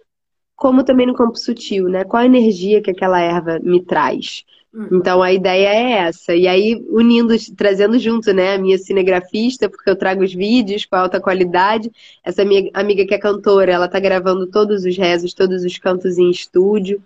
como 0.55 0.85
também 0.85 1.07
no 1.07 1.15
campo 1.15 1.37
sutil, 1.37 1.89
né? 1.89 2.05
Qual 2.05 2.23
a 2.23 2.27
energia 2.27 2.83
que 2.83 2.91
aquela 2.91 3.21
erva 3.21 3.59
me 3.63 3.85
traz? 3.85 4.43
Uhum. 4.77 4.99
Então 4.99 5.23
a 5.23 5.33
ideia 5.33 5.69
é 5.69 5.93
essa. 6.07 6.35
E 6.35 6.47
aí, 6.47 6.85
unindo, 6.91 7.35
trazendo 7.57 7.99
junto, 7.99 8.31
né, 8.35 8.57
a 8.57 8.59
minha 8.59 8.77
cinegrafista, 8.77 9.71
porque 9.71 9.89
eu 9.89 9.97
trago 9.97 10.23
os 10.23 10.35
vídeos 10.35 10.85
com 10.85 10.97
alta 10.97 11.19
qualidade. 11.19 11.91
Essa 12.23 12.45
minha 12.45 12.69
amiga 12.75 13.07
que 13.07 13.15
é 13.15 13.19
cantora, 13.19 13.73
ela 13.73 13.89
tá 13.89 13.99
gravando 13.99 14.47
todos 14.47 14.85
os 14.85 14.95
rezos, 14.95 15.33
todos 15.33 15.65
os 15.65 15.79
cantos 15.79 16.19
em 16.19 16.31
estúdio. 16.31 17.03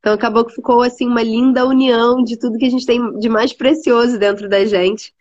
Então 0.00 0.12
acabou 0.12 0.44
que 0.44 0.54
ficou 0.54 0.82
assim 0.82 1.06
uma 1.06 1.22
linda 1.22 1.64
união 1.64 2.24
de 2.24 2.36
tudo 2.36 2.58
que 2.58 2.66
a 2.66 2.70
gente 2.70 2.84
tem 2.84 3.16
de 3.16 3.28
mais 3.28 3.52
precioso 3.52 4.18
dentro 4.18 4.48
da 4.48 4.64
gente 4.64 5.14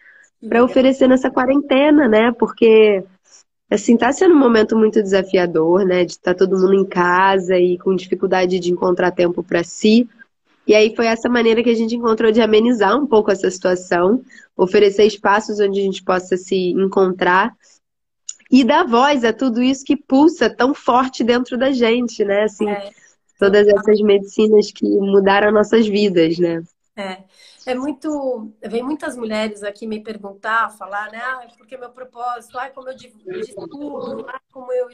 para 0.50 0.64
oferecer 0.64 1.08
nessa 1.08 1.30
quarentena, 1.30 2.08
né? 2.08 2.32
Porque 2.32 3.04
assim, 3.70 3.96
tá 3.96 4.12
sendo 4.12 4.34
um 4.34 4.40
momento 4.40 4.76
muito 4.76 5.04
desafiador, 5.04 5.86
né? 5.86 6.04
De 6.04 6.14
estar 6.14 6.34
tá 6.34 6.40
todo 6.40 6.60
mundo 6.60 6.74
em 6.74 6.86
casa 6.86 7.60
e 7.60 7.78
com 7.78 7.96
dificuldade 7.96 8.60
de 8.60 8.72
encontrar 8.72 9.12
tempo 9.12 9.44
para 9.44 9.64
si. 9.64 10.10
E 10.68 10.76
aí 10.76 10.96
foi 10.96 11.08
essa 11.08 11.28
maneira 11.28 11.64
que 11.64 11.70
a 11.70 11.76
gente 11.76 11.96
encontrou 11.96 12.32
de 12.32 12.42
amenizar 12.42 12.98
um 12.98 13.08
pouco 13.08 13.32
essa 13.32 13.50
situação, 13.50 14.24
oferecer 14.56 15.06
espaços 15.06 15.60
onde 15.60 15.80
a 15.80 15.84
gente 15.84 16.04
possa 16.04 16.38
se 16.38 16.72
encontrar 16.72 17.56
e 18.50 18.64
dar 18.64 18.86
voz 18.86 19.24
a 19.24 19.34
tudo 19.34 19.62
isso 19.62 19.84
que 19.84 19.96
pulsa 19.96 20.50
tão 20.50 20.74
forte 20.74 21.24
dentro 21.24 21.58
da 21.58 21.72
gente, 21.72 22.24
né? 22.24 22.44
Assim, 22.44 22.70
é. 22.70 22.92
todas 23.40 23.68
essas 23.68 24.00
medicinas 24.02 24.72
que 24.72 24.86
mudaram 24.86 25.52
nossas 25.52 25.88
vidas, 25.88 26.38
né? 26.38 26.62
É. 26.96 27.24
É 27.66 27.76
muito. 27.76 28.52
Vem 28.64 28.82
muitas 28.82 29.16
mulheres 29.16 29.62
aqui 29.62 29.86
me 29.86 30.02
perguntar, 30.02 30.72
falar, 30.72 31.12
né? 31.12 31.20
Ah, 31.20 31.48
porque 31.58 31.78
meu 31.78 31.92
propósito, 31.92 32.58
ai, 32.58 32.72
como 32.72 32.90
eu 32.90 32.96
divulgo, 32.96 34.26
ai, 34.28 34.40
como 34.52 34.72
eu. 34.74 34.88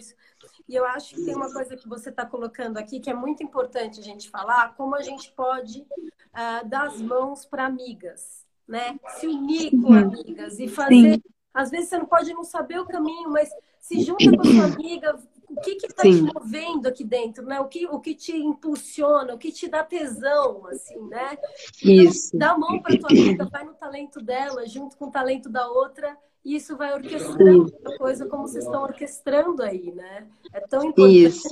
E 0.67 0.75
eu 0.75 0.85
acho 0.85 1.15
que 1.15 1.23
tem 1.23 1.35
uma 1.35 1.51
coisa 1.51 1.77
que 1.77 1.87
você 1.87 2.09
está 2.09 2.25
colocando 2.25 2.77
aqui 2.77 2.99
que 2.99 3.09
é 3.09 3.13
muito 3.13 3.41
importante 3.41 3.99
a 3.99 4.03
gente 4.03 4.29
falar, 4.29 4.75
como 4.75 4.95
a 4.95 5.01
gente 5.01 5.31
pode 5.31 5.81
uh, 5.81 6.67
dar 6.67 6.87
as 6.87 7.01
mãos 7.01 7.45
para 7.45 7.65
amigas, 7.65 8.45
né? 8.67 8.99
Se 9.17 9.27
unir 9.27 9.71
com 9.71 9.87
uhum. 9.87 9.97
amigas 9.97 10.59
e 10.59 10.67
fazer. 10.67 11.15
Sim. 11.15 11.23
Às 11.53 11.71
vezes 11.71 11.89
você 11.89 11.97
não 11.97 12.05
pode 12.05 12.33
não 12.33 12.43
saber 12.43 12.79
o 12.79 12.85
caminho, 12.85 13.31
mas 13.31 13.49
se 13.79 14.01
junta 14.01 14.29
com 14.29 14.41
a 14.41 14.45
sua 14.45 14.65
amiga, 14.65 15.17
o 15.49 15.61
que 15.61 15.71
está 15.71 16.03
te 16.03 16.21
movendo 16.21 16.87
aqui 16.87 17.03
dentro, 17.03 17.45
né? 17.45 17.59
O 17.59 17.67
que, 17.67 17.87
o 17.87 17.99
que 17.99 18.13
te 18.13 18.35
impulsiona, 18.35 19.33
o 19.33 19.37
que 19.37 19.51
te 19.51 19.67
dá 19.67 19.83
tesão, 19.83 20.67
assim, 20.67 20.99
né? 21.07 21.37
Então, 21.81 21.93
isso. 21.93 22.37
Dá 22.37 22.51
a 22.51 22.57
mão 22.57 22.81
para 22.81 22.99
tua 22.99 23.09
amiga, 23.09 23.45
vai 23.45 23.63
no 23.63 23.73
talento 23.73 24.21
dela, 24.21 24.67
junto 24.67 24.97
com 24.97 25.05
o 25.05 25.11
talento 25.11 25.49
da 25.49 25.67
outra, 25.67 26.17
e 26.47 26.55
isso 26.55 26.77
vai 26.77 26.93
orquestrando 26.93 27.75
a 27.83 27.97
coisa 27.97 28.25
como 28.25 28.47
vocês 28.47 28.63
estão 28.63 28.83
orquestrando 28.83 29.61
aí, 29.61 29.91
né? 29.91 30.25
É 30.53 30.61
tão 30.61 30.81
importante. 30.81 31.27
Isso. 31.27 31.49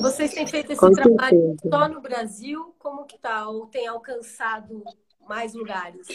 Vocês 0.00 0.32
têm 0.32 0.46
feito 0.46 0.72
esse 0.72 0.80
com 0.80 0.90
trabalho 0.90 1.38
certeza. 1.38 1.68
só 1.68 1.86
no 1.86 2.00
Brasil? 2.00 2.74
Como 2.78 3.04
que 3.04 3.18
tá? 3.18 3.46
Ou 3.46 3.66
tem 3.66 3.86
alcançado 3.86 4.82
mais 5.28 5.52
lugares? 5.52 6.06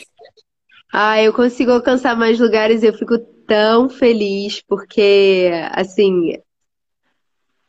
Ah, 0.92 1.22
eu 1.22 1.32
consigo 1.32 1.72
alcançar 1.72 2.18
mais 2.18 2.40
lugares 2.40 2.82
e 2.82 2.88
eu 2.88 2.94
fico 2.96 3.20
tão 3.20 3.88
feliz, 3.88 4.60
porque, 4.64 5.52
assim, 5.74 6.42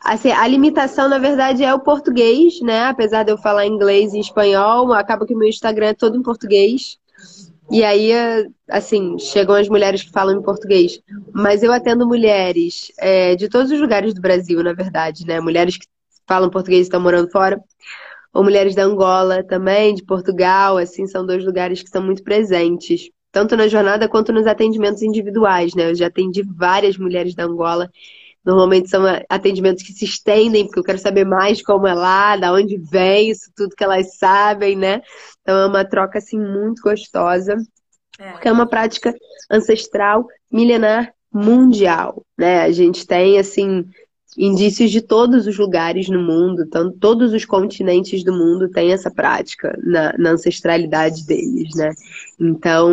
assim, 0.00 0.30
a 0.30 0.46
limitação, 0.46 1.10
na 1.10 1.18
verdade, 1.18 1.62
é 1.62 1.74
o 1.74 1.80
português, 1.80 2.58
né? 2.62 2.84
Apesar 2.84 3.22
de 3.22 3.32
eu 3.32 3.36
falar 3.36 3.66
inglês 3.66 4.14
e 4.14 4.18
espanhol, 4.18 4.94
acaba 4.94 5.26
que 5.26 5.34
o 5.34 5.38
meu 5.38 5.48
Instagram 5.48 5.88
é 5.88 5.94
todo 5.94 6.16
em 6.16 6.22
português. 6.22 6.98
E 7.70 7.84
aí, 7.84 8.10
assim, 8.68 9.16
chegam 9.18 9.54
as 9.54 9.68
mulheres 9.68 10.02
que 10.02 10.10
falam 10.10 10.36
em 10.36 10.42
português. 10.42 11.00
Mas 11.32 11.62
eu 11.62 11.72
atendo 11.72 12.06
mulheres 12.06 12.90
é, 12.98 13.36
de 13.36 13.48
todos 13.48 13.70
os 13.70 13.80
lugares 13.80 14.12
do 14.12 14.20
Brasil, 14.20 14.62
na 14.62 14.72
verdade, 14.72 15.24
né? 15.24 15.40
Mulheres 15.40 15.76
que 15.76 15.86
falam 16.26 16.50
português 16.50 16.80
e 16.80 16.82
estão 16.82 17.00
morando 17.00 17.30
fora. 17.30 17.60
Ou 18.32 18.42
mulheres 18.44 18.74
da 18.74 18.84
Angola 18.84 19.44
também, 19.44 19.94
de 19.94 20.04
Portugal, 20.04 20.78
assim, 20.78 21.06
são 21.06 21.24
dois 21.24 21.44
lugares 21.44 21.80
que 21.80 21.86
estão 21.86 22.02
muito 22.02 22.22
presentes. 22.22 23.08
Tanto 23.32 23.56
na 23.56 23.68
jornada 23.68 24.08
quanto 24.08 24.32
nos 24.32 24.46
atendimentos 24.46 25.02
individuais, 25.02 25.74
né? 25.74 25.90
Eu 25.90 25.94
já 25.94 26.08
atendi 26.08 26.42
várias 26.42 26.98
mulheres 26.98 27.34
da 27.34 27.44
Angola 27.44 27.88
Normalmente 28.44 28.88
são 28.88 29.02
atendimentos 29.28 29.82
que 29.82 29.92
se 29.92 30.04
estendem, 30.04 30.64
porque 30.64 30.80
eu 30.80 30.84
quero 30.84 30.98
saber 30.98 31.24
mais 31.24 31.62
como 31.62 31.86
é 31.86 31.94
lá, 31.94 32.36
da 32.36 32.52
onde 32.52 32.78
vem, 32.78 33.30
isso 33.30 33.50
tudo 33.54 33.76
que 33.76 33.84
elas 33.84 34.16
sabem, 34.16 34.76
né? 34.76 35.02
Então 35.42 35.58
é 35.58 35.66
uma 35.66 35.84
troca 35.84 36.18
assim 36.18 36.38
muito 36.38 36.80
gostosa, 36.82 37.56
é. 38.18 38.32
porque 38.32 38.48
é 38.48 38.52
uma 38.52 38.66
prática 38.66 39.14
ancestral, 39.50 40.26
milenar, 40.50 41.12
mundial, 41.32 42.24
né? 42.36 42.62
A 42.62 42.72
gente 42.72 43.06
tem 43.06 43.38
assim 43.38 43.84
indícios 44.36 44.90
de 44.90 45.00
todos 45.00 45.46
os 45.46 45.58
lugares 45.58 46.08
no 46.08 46.20
mundo, 46.20 46.62
então, 46.62 46.92
todos 46.92 47.32
os 47.32 47.44
continentes 47.44 48.22
do 48.22 48.32
mundo 48.32 48.68
têm 48.68 48.92
essa 48.92 49.10
prática 49.10 49.76
na, 49.82 50.16
na, 50.16 50.30
ancestralidade 50.30 51.26
deles, 51.26 51.74
né? 51.74 51.92
Então, 52.38 52.88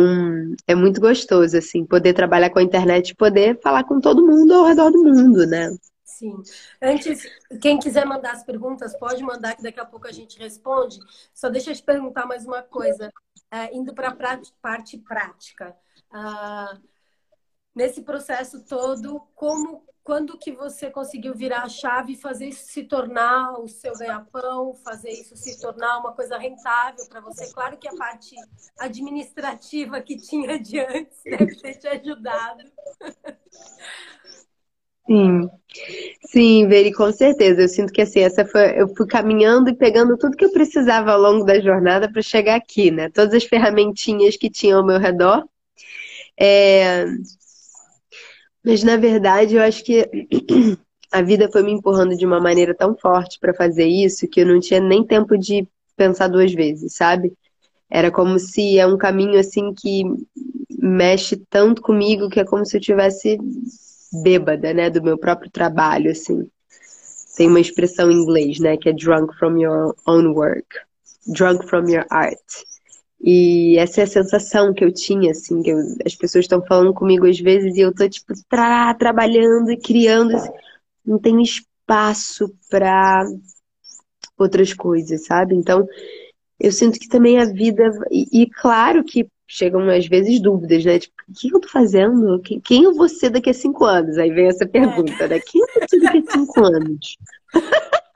é 0.66 0.74
muito 0.74 1.00
gostoso, 1.00 1.56
assim, 1.56 1.84
poder 1.84 2.12
trabalhar 2.12 2.50
com 2.50 2.58
a 2.58 2.62
internet 2.62 3.10
e 3.10 3.14
poder 3.14 3.60
falar 3.60 3.84
com 3.84 4.00
todo 4.00 4.26
mundo 4.26 4.52
ao 4.52 4.66
redor 4.66 4.90
do 4.90 5.02
mundo, 5.02 5.46
né? 5.46 5.70
Sim. 6.04 6.42
Antes, 6.82 7.22
quem 7.60 7.78
quiser 7.78 8.04
mandar 8.04 8.32
as 8.32 8.42
perguntas, 8.42 8.98
pode 8.98 9.22
mandar, 9.22 9.54
que 9.54 9.62
daqui 9.62 9.78
a 9.78 9.84
pouco 9.84 10.08
a 10.08 10.12
gente 10.12 10.36
responde. 10.36 10.98
Só 11.32 11.48
deixa 11.48 11.70
eu 11.70 11.76
te 11.76 11.82
perguntar 11.82 12.26
mais 12.26 12.44
uma 12.44 12.60
coisa. 12.60 13.12
É, 13.50 13.74
indo 13.74 13.94
para 13.94 14.08
a 14.08 14.42
parte 14.60 14.98
prática. 14.98 15.76
Ah, 16.10 16.76
nesse 17.72 18.02
processo 18.02 18.64
todo, 18.64 19.22
como 19.36 19.84
quando 20.08 20.38
que 20.38 20.52
você 20.52 20.90
conseguiu 20.90 21.34
virar 21.34 21.64
a 21.64 21.68
chave 21.68 22.14
e 22.14 22.16
fazer 22.16 22.46
isso 22.46 22.64
se 22.66 22.84
tornar 22.84 23.60
o 23.60 23.68
seu 23.68 23.92
ganha-pão, 23.92 24.74
fazer 24.82 25.10
isso 25.10 25.36
se 25.36 25.60
tornar 25.60 25.98
uma 25.98 26.14
coisa 26.14 26.38
rentável 26.38 27.06
para 27.10 27.20
você? 27.20 27.52
Claro 27.52 27.76
que 27.76 27.86
a 27.86 27.94
parte 27.94 28.34
administrativa 28.78 30.00
que 30.00 30.16
tinha 30.16 30.58
de 30.58 30.80
antes 30.80 31.22
deve 31.22 31.54
ter 31.56 31.74
te 31.74 31.88
ajudado. 31.88 32.64
Sim, 35.06 35.46
sim, 36.28 36.66
Veri, 36.66 36.90
com 36.94 37.12
certeza. 37.12 37.60
Eu 37.60 37.68
sinto 37.68 37.92
que 37.92 38.00
assim, 38.00 38.20
essa 38.20 38.46
foi, 38.46 38.80
eu 38.80 38.88
fui 38.96 39.06
caminhando 39.06 39.68
e 39.68 39.76
pegando 39.76 40.16
tudo 40.16 40.38
que 40.38 40.44
eu 40.46 40.52
precisava 40.52 41.12
ao 41.12 41.20
longo 41.20 41.44
da 41.44 41.60
jornada 41.60 42.10
para 42.10 42.22
chegar 42.22 42.54
aqui, 42.54 42.90
né? 42.90 43.10
Todas 43.10 43.34
as 43.34 43.44
ferramentinhas 43.44 44.38
que 44.38 44.48
tinham 44.48 44.78
ao 44.78 44.86
meu 44.86 44.98
redor. 44.98 45.46
É, 46.40 47.04
mas 48.68 48.84
na 48.84 48.98
verdade, 48.98 49.54
eu 49.54 49.62
acho 49.62 49.82
que 49.82 50.06
a 51.10 51.22
vida 51.22 51.48
foi 51.50 51.62
me 51.62 51.72
empurrando 51.72 52.14
de 52.14 52.26
uma 52.26 52.38
maneira 52.38 52.74
tão 52.74 52.94
forte 52.94 53.38
para 53.40 53.54
fazer 53.54 53.86
isso 53.86 54.28
que 54.28 54.42
eu 54.42 54.46
não 54.46 54.60
tinha 54.60 54.78
nem 54.78 55.02
tempo 55.02 55.38
de 55.38 55.66
pensar 55.96 56.28
duas 56.28 56.52
vezes, 56.52 56.94
sabe? 56.94 57.32
Era 57.90 58.10
como 58.10 58.38
se 58.38 58.78
é 58.78 58.86
um 58.86 58.98
caminho 58.98 59.40
assim 59.40 59.72
que 59.72 60.02
mexe 60.78 61.34
tanto 61.48 61.80
comigo 61.80 62.28
que 62.28 62.40
é 62.40 62.44
como 62.44 62.66
se 62.66 62.76
eu 62.76 62.80
tivesse 62.82 63.38
bêbada, 64.22 64.74
né, 64.74 64.90
do 64.90 65.02
meu 65.02 65.16
próprio 65.16 65.50
trabalho, 65.50 66.10
assim. 66.10 66.46
Tem 67.38 67.48
uma 67.48 67.60
expressão 67.60 68.10
em 68.10 68.16
inglês, 68.16 68.58
né, 68.58 68.76
que 68.76 68.90
é 68.90 68.92
drunk 68.92 69.34
from 69.38 69.56
your 69.56 69.94
own 70.06 70.34
work, 70.34 70.76
drunk 71.26 71.66
from 71.66 71.88
your 71.88 72.04
art. 72.10 72.36
E 73.20 73.76
essa 73.78 74.00
é 74.00 74.04
a 74.04 74.06
sensação 74.06 74.72
que 74.72 74.84
eu 74.84 74.92
tinha, 74.92 75.32
assim, 75.32 75.60
que 75.62 75.70
eu, 75.70 75.78
as 76.06 76.14
pessoas 76.14 76.44
estão 76.44 76.64
falando 76.64 76.94
comigo 76.94 77.26
às 77.26 77.38
vezes 77.38 77.76
e 77.76 77.80
eu 77.80 77.92
tô, 77.92 78.08
tipo, 78.08 78.32
tra 78.48 78.94
trabalhando 78.94 79.70
e 79.72 79.76
criando. 79.76 80.36
Assim, 80.36 80.50
não 81.04 81.18
tenho 81.18 81.40
espaço 81.40 82.54
para 82.70 83.24
outras 84.38 84.72
coisas, 84.72 85.26
sabe? 85.26 85.54
Então, 85.54 85.86
eu 86.60 86.70
sinto 86.70 86.98
que 86.98 87.08
também 87.08 87.38
a 87.38 87.44
vida. 87.44 87.90
E, 88.10 88.42
e, 88.42 88.50
claro 88.50 89.02
que 89.04 89.26
chegam 89.46 89.88
às 89.88 90.06
vezes 90.06 90.40
dúvidas, 90.40 90.84
né? 90.84 90.98
Tipo, 90.98 91.14
o 91.28 91.32
que 91.32 91.54
eu 91.54 91.60
tô 91.60 91.68
fazendo? 91.68 92.40
Quem 92.64 92.84
eu 92.84 92.94
vou 92.94 93.08
ser 93.08 93.30
daqui 93.30 93.50
a 93.50 93.54
cinco 93.54 93.84
anos? 93.84 94.18
Aí 94.18 94.30
vem 94.30 94.46
essa 94.46 94.66
pergunta, 94.66 95.26
né? 95.26 95.40
Quem 95.40 95.60
eu 95.60 95.68
vou 95.74 95.88
ser 95.88 96.00
daqui 96.00 96.24
a 96.28 96.32
cinco 96.32 96.64
anos? 96.64 97.16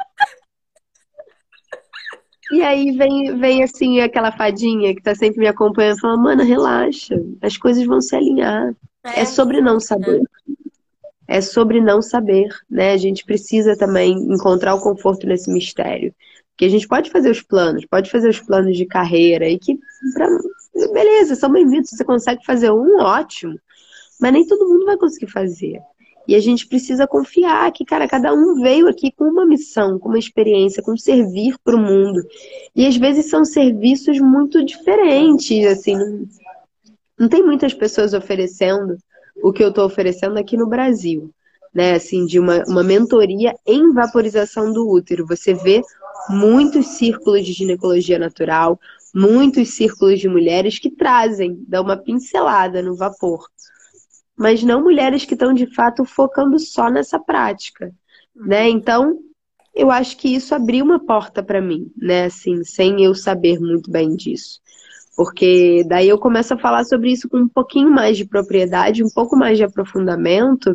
E 2.53 2.62
aí 2.62 2.90
vem, 2.90 3.38
vem 3.38 3.62
assim 3.62 4.00
aquela 4.00 4.30
fadinha 4.30 4.94
que 4.94 5.03
tá 5.03 5.14
sempre 5.14 5.40
me 5.40 5.48
acompanhando, 5.48 6.00
fala, 6.00 6.18
mana, 6.18 6.44
relaxa, 6.44 7.14
as 7.40 7.57
coisas 7.57 7.82
vão 7.86 7.98
se 7.98 8.14
alinhar. 8.14 8.74
É, 9.03 9.20
é 9.20 9.24
sobre 9.24 9.62
não 9.62 9.80
saber. 9.80 10.20
É 11.26 11.40
sobre 11.40 11.80
não 11.80 12.03
saber, 12.03 12.48
né? 12.70 12.92
A 12.92 12.98
gente 12.98 13.24
precisa 13.24 13.74
também 13.74 14.12
encontrar 14.12 14.74
o 14.74 14.80
conforto 14.82 15.26
nesse 15.26 15.50
mistério. 15.50 16.14
Que 16.55 16.66
a 16.66 16.68
gente 16.68 16.86
pode 16.86 17.11
fazer 17.11 17.30
os 17.30 17.40
planos, 17.40 17.86
pode 17.86 18.11
fazer 18.11 18.28
os 18.28 18.38
planos 18.38 18.76
de 18.76 18.84
carreira 18.84 19.48
e 19.48 19.59
que, 19.59 19.78
pra... 20.12 20.28
beleza, 20.92 21.34
são 21.34 21.50
bem-vindos. 21.50 21.88
Você 21.88 22.05
consegue 22.05 22.44
fazer 22.44 22.70
um, 22.70 23.00
ótimo. 23.00 23.59
Mas 24.20 24.32
nem 24.32 24.46
todo 24.46 24.68
mundo 24.68 24.84
vai 24.84 24.98
conseguir 24.98 25.32
fazer. 25.32 25.80
E 26.26 26.34
a 26.34 26.40
gente 26.40 26.66
precisa 26.66 27.06
confiar 27.06 27.70
que, 27.72 27.84
cara, 27.84 28.06
cada 28.06 28.32
um 28.32 28.60
veio 28.60 28.88
aqui 28.88 29.10
com 29.10 29.24
uma 29.24 29.44
missão, 29.44 29.98
com 29.98 30.08
uma 30.08 30.18
experiência, 30.18 30.82
com 30.82 30.96
servir 30.96 31.56
para 31.64 31.76
o 31.76 31.80
mundo. 31.80 32.22
E 32.74 32.86
às 32.86 32.96
vezes 32.96 33.28
são 33.28 33.44
serviços 33.44 34.20
muito 34.20 34.64
diferentes, 34.64 35.66
assim. 35.66 35.96
Não, 35.96 36.26
não 37.18 37.28
tem 37.28 37.42
muitas 37.42 37.74
pessoas 37.74 38.14
oferecendo 38.14 38.96
o 39.42 39.52
que 39.52 39.62
eu 39.62 39.70
estou 39.70 39.84
oferecendo 39.84 40.38
aqui 40.38 40.56
no 40.56 40.68
Brasil, 40.68 41.30
né? 41.74 41.94
Assim, 41.94 42.24
de 42.24 42.38
uma, 42.38 42.62
uma 42.68 42.84
mentoria 42.84 43.54
em 43.66 43.92
vaporização 43.92 44.72
do 44.72 44.88
útero. 44.88 45.26
Você 45.26 45.54
vê 45.54 45.82
muitos 46.28 46.86
círculos 46.86 47.44
de 47.44 47.52
ginecologia 47.52 48.18
natural, 48.18 48.78
muitos 49.12 49.70
círculos 49.70 50.20
de 50.20 50.28
mulheres 50.28 50.78
que 50.78 50.90
trazem, 50.90 51.58
dão 51.66 51.82
uma 51.82 51.96
pincelada 51.96 52.80
no 52.80 52.94
vapor 52.94 53.48
mas 54.43 54.64
não 54.64 54.82
mulheres 54.82 55.24
que 55.24 55.34
estão 55.34 55.55
de 55.55 55.72
fato 55.72 56.05
focando 56.05 56.59
só 56.59 56.90
nessa 56.90 57.16
prática, 57.16 57.95
né? 58.34 58.64
Uhum. 58.64 58.68
Então, 58.70 59.18
eu 59.72 59.88
acho 59.88 60.16
que 60.16 60.34
isso 60.34 60.53
abriu 60.53 60.84
uma 60.84 60.99
porta 60.99 61.45
para 61.45 61.62
mim, 61.62 61.93
né? 61.97 62.24
Assim, 62.24 62.64
sem 62.64 63.05
eu 63.05 63.14
saber 63.14 63.61
muito 63.61 63.88
bem 63.88 64.16
disso. 64.16 64.61
Porque 65.16 65.84
daí 65.86 66.09
eu 66.09 66.18
começo 66.18 66.53
a 66.55 66.59
falar 66.59 66.84
sobre 66.84 67.12
isso 67.12 67.28
com 67.28 67.38
um 67.38 67.49
pouquinho 67.49 67.88
mais 67.88 68.16
de 68.16 68.24
propriedade, 68.24 69.05
um 69.05 69.11
pouco 69.14 69.36
mais 69.36 69.57
de 69.57 69.62
aprofundamento. 69.62 70.74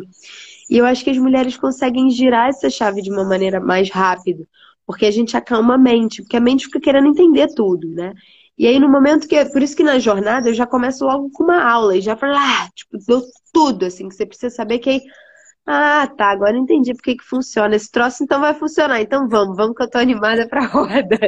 E 0.70 0.78
eu 0.78 0.86
acho 0.86 1.04
que 1.04 1.10
as 1.10 1.18
mulheres 1.18 1.58
conseguem 1.58 2.10
girar 2.10 2.48
essa 2.48 2.70
chave 2.70 3.02
de 3.02 3.10
uma 3.10 3.24
maneira 3.24 3.60
mais 3.60 3.90
rápida, 3.90 4.44
porque 4.86 5.04
a 5.04 5.10
gente 5.10 5.36
acalma 5.36 5.74
a 5.74 5.78
mente, 5.78 6.22
porque 6.22 6.36
a 6.38 6.40
mente 6.40 6.64
fica 6.66 6.80
querendo 6.80 7.08
entender 7.08 7.48
tudo, 7.54 7.86
né? 7.88 8.14
E 8.58 8.66
aí, 8.66 8.78
no 8.80 8.88
momento 8.88 9.28
que. 9.28 9.44
Por 9.46 9.62
isso 9.62 9.76
que 9.76 9.84
na 9.84 9.98
jornada 9.98 10.48
eu 10.48 10.54
já 10.54 10.66
começo 10.66 11.04
logo 11.04 11.30
com 11.30 11.44
uma 11.44 11.62
aula 11.62 11.96
e 11.96 12.00
já 12.00 12.16
falo, 12.16 12.34
ah, 12.36 12.68
tipo, 12.74 12.98
deu 13.06 13.22
tudo, 13.52 13.86
assim, 13.86 14.08
que 14.08 14.14
você 14.14 14.26
precisa 14.26 14.54
saber 14.54 14.78
que 14.80 14.90
aí. 14.90 15.02
Ah, 15.70 16.06
tá, 16.16 16.30
agora 16.30 16.56
entendi 16.56 16.94
porque 16.94 17.14
que 17.16 17.24
funciona. 17.24 17.76
Esse 17.76 17.90
troço 17.90 18.24
então 18.24 18.40
vai 18.40 18.54
funcionar. 18.54 19.00
Então 19.02 19.28
vamos, 19.28 19.56
vamos 19.56 19.76
que 19.76 19.82
eu 19.82 19.90
tô 19.90 19.98
animada 19.98 20.48
pra 20.48 20.64
roda. 20.66 21.18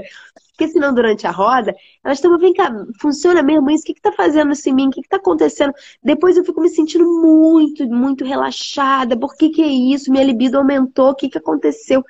Porque 0.61 0.69
senão, 0.73 0.95
durante 0.95 1.27
a 1.27 1.31
roda, 1.31 1.75
elas 2.05 2.19
estão, 2.19 2.37
vem 2.39 2.53
cá, 2.53 2.71
funciona 3.01 3.43
mesmo 3.43 3.71
isso? 3.71 3.83
O 3.83 3.87
que, 3.87 3.95
que 3.95 4.01
tá 4.01 4.13
fazendo 4.13 4.53
isso 4.53 4.69
em 4.69 4.75
mim? 4.75 4.89
O 4.89 4.91
que, 4.91 5.03
que 5.03 5.09
tá 5.09 5.17
acontecendo? 5.17 5.73
Depois 6.03 6.37
eu 6.37 6.45
fico 6.45 6.61
me 6.61 6.69
sentindo 6.69 7.05
muito, 7.07 7.87
muito 7.87 8.25
relaxada. 8.25 9.19
Por 9.19 9.37
que, 9.37 9.51
que 9.51 9.63
é 9.63 9.67
isso? 9.67 10.11
Minha 10.11 10.25
libido 10.25 10.59
aumentou, 10.59 11.11
o 11.11 11.15
que, 11.15 11.29
que 11.29 11.39
aconteceu? 11.39 12.03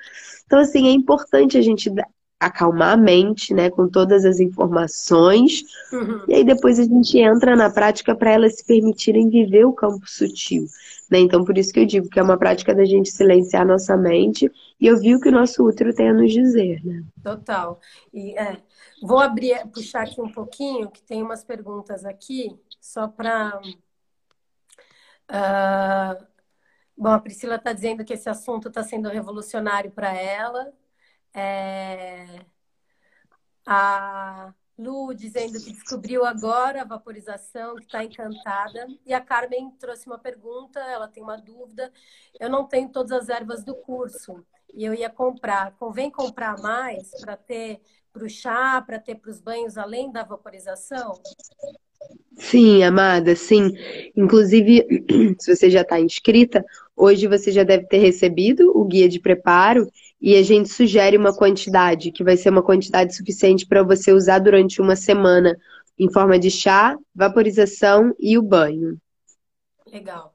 Então, 0.45 0.59
assim, 0.59 0.87
é 0.87 0.91
importante 0.91 1.57
a 1.57 1.61
gente 1.61 1.89
acalmar 2.41 2.93
a 2.93 2.97
mente, 2.97 3.53
né, 3.53 3.69
com 3.69 3.87
todas 3.87 4.25
as 4.25 4.39
informações. 4.39 5.61
Uhum. 5.93 6.23
E 6.27 6.33
aí 6.33 6.43
depois 6.43 6.79
a 6.79 6.83
gente 6.83 7.19
entra 7.19 7.55
na 7.55 7.69
prática 7.69 8.15
para 8.15 8.31
elas 8.31 8.57
se 8.57 8.65
permitirem 8.65 9.29
viver 9.29 9.63
o 9.63 9.73
campo 9.73 10.09
sutil. 10.09 10.65
Né? 11.09 11.19
Então, 11.19 11.45
por 11.45 11.55
isso 11.55 11.71
que 11.71 11.79
eu 11.79 11.85
digo 11.85 12.09
que 12.09 12.19
é 12.19 12.23
uma 12.23 12.39
prática 12.39 12.73
da 12.73 12.83
gente 12.83 13.11
silenciar 13.11 13.63
nossa 13.63 13.95
mente 13.95 14.51
e 14.79 14.91
ouvir 14.91 15.15
o 15.15 15.21
que 15.21 15.29
o 15.29 15.31
nosso 15.31 15.63
útero 15.63 15.93
tem 15.93 16.09
a 16.09 16.13
nos 16.13 16.31
dizer. 16.31 16.83
Né? 16.83 17.03
Total. 17.23 17.79
E, 18.11 18.35
é, 18.35 18.57
vou 19.03 19.19
abrir, 19.19 19.63
puxar 19.67 20.01
aqui 20.03 20.19
um 20.19 20.31
pouquinho, 20.31 20.89
que 20.89 21.03
tem 21.03 21.21
umas 21.21 21.43
perguntas 21.43 22.05
aqui, 22.05 22.57
só 22.79 23.07
para. 23.07 23.61
Uh, 25.29 25.33
ah, 25.33 26.17
bom, 26.97 27.09
a 27.09 27.19
Priscila 27.19 27.55
está 27.55 27.71
dizendo 27.71 28.03
que 28.03 28.13
esse 28.13 28.29
assunto 28.29 28.67
está 28.67 28.81
sendo 28.81 29.09
revolucionário 29.09 29.91
para 29.91 30.11
ela. 30.11 30.73
É... 31.33 32.45
A 33.65 34.53
Lu 34.77 35.13
dizendo 35.13 35.59
que 35.59 35.71
descobriu 35.71 36.25
agora 36.25 36.81
a 36.81 36.85
vaporização, 36.85 37.75
que 37.75 37.83
está 37.83 38.03
encantada. 38.03 38.87
E 39.05 39.13
a 39.13 39.21
Carmen 39.21 39.71
trouxe 39.79 40.07
uma 40.07 40.17
pergunta, 40.17 40.79
ela 40.79 41.07
tem 41.07 41.21
uma 41.21 41.37
dúvida. 41.37 41.91
Eu 42.39 42.49
não 42.49 42.67
tenho 42.67 42.89
todas 42.89 43.11
as 43.11 43.29
ervas 43.29 43.63
do 43.63 43.75
curso 43.75 44.43
e 44.73 44.83
eu 44.83 44.93
ia 44.93 45.09
comprar. 45.09 45.75
Convém 45.77 46.09
comprar 46.09 46.57
mais 46.59 47.11
para 47.21 47.37
ter 47.37 47.79
para 48.11 48.25
o 48.25 48.29
chá, 48.29 48.81
para 48.85 48.99
ter 48.99 49.15
para 49.15 49.31
os 49.31 49.39
banhos 49.39 49.77
além 49.77 50.11
da 50.11 50.23
vaporização? 50.23 51.13
Sim, 52.35 52.83
amada, 52.83 53.35
sim. 53.35 53.73
Inclusive, 54.15 54.85
se 55.39 55.55
você 55.55 55.69
já 55.69 55.81
está 55.81 55.99
inscrita, 55.99 56.65
hoje 56.95 57.27
você 57.27 57.51
já 57.51 57.63
deve 57.63 57.85
ter 57.85 57.99
recebido 57.99 58.75
o 58.75 58.83
guia 58.83 59.07
de 59.07 59.19
preparo 59.19 59.87
e 60.21 60.35
a 60.35 60.43
gente 60.43 60.69
sugere 60.69 61.17
uma 61.17 61.35
quantidade, 61.35 62.11
que 62.11 62.23
vai 62.23 62.37
ser 62.37 62.49
uma 62.49 62.61
quantidade 62.61 63.15
suficiente 63.15 63.65
para 63.65 63.81
você 63.81 64.13
usar 64.13 64.39
durante 64.39 64.79
uma 64.79 64.95
semana, 64.95 65.57
em 65.97 66.11
forma 66.11 66.37
de 66.37 66.51
chá, 66.51 66.95
vaporização 67.13 68.13
e 68.19 68.37
o 68.37 68.43
banho. 68.43 68.97
Legal. 69.91 70.30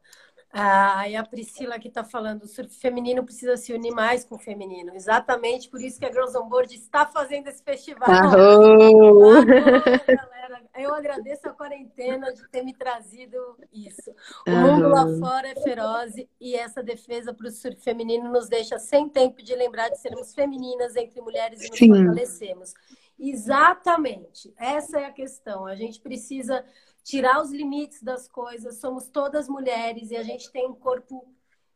Ah, 0.59 1.07
e 1.07 1.15
a 1.15 1.23
Priscila 1.23 1.79
que 1.79 1.89
está 1.89 2.03
falando, 2.03 2.45
o 2.45 2.49
surf 2.49 2.75
feminino 2.77 3.23
precisa 3.23 3.59
se 3.59 3.75
unir 3.75 3.93
mais 3.93 4.25
com 4.25 4.37
o 4.37 4.39
feminino. 4.39 4.95
Exatamente 4.95 5.69
por 5.69 5.83
isso 5.83 5.99
que 5.99 6.07
a 6.07 6.11
Girls 6.11 6.35
on 6.35 6.49
Board 6.49 6.75
está 6.75 7.05
fazendo 7.05 7.49
esse 7.49 7.63
festival. 7.63 8.11
Arrou! 8.11 9.45
Galera. 9.45 10.63
Eu 10.79 10.95
agradeço 10.95 11.47
a 11.47 11.53
quarentena 11.53 12.33
de 12.33 12.49
ter 12.49 12.63
me 12.63 12.73
trazido 12.73 13.37
isso. 13.71 14.15
O 14.47 14.51
mundo 14.51 14.89
lá 14.89 15.07
fora 15.19 15.49
é 15.49 15.55
feroz 15.57 16.15
e 16.41 16.55
essa 16.55 16.83
defesa 16.83 17.35
para 17.35 17.49
o 17.49 17.51
surf 17.51 17.79
feminino 17.83 18.33
nos 18.33 18.49
deixa 18.49 18.79
sem 18.79 19.11
tempo 19.11 19.43
de 19.43 19.55
lembrar 19.55 19.91
de 19.91 19.99
sermos 20.01 20.35
femininas 20.35 20.97
entre 20.97 21.21
mulheres 21.21 21.63
e 21.63 21.69
nos 21.69 21.79
Sim. 21.79 21.95
fortalecemos. 21.95 22.73
Exatamente. 23.19 24.55
Essa 24.59 25.01
é 25.01 25.05
a 25.05 25.13
questão. 25.13 25.67
A 25.67 25.75
gente 25.75 26.01
precisa 26.01 26.65
tirar 27.07 27.41
os 27.41 27.53
limites 27.53 28.03
das 28.03 28.27
coisas. 28.27 28.81
Somos 28.81 29.09
todas 29.09 29.49
mulheres 29.49 30.11
e 30.11 30.17
a 30.17 30.25
gente 30.25 30.51
tem 30.51 30.67
um 30.67 30.75
corpo 30.75 31.25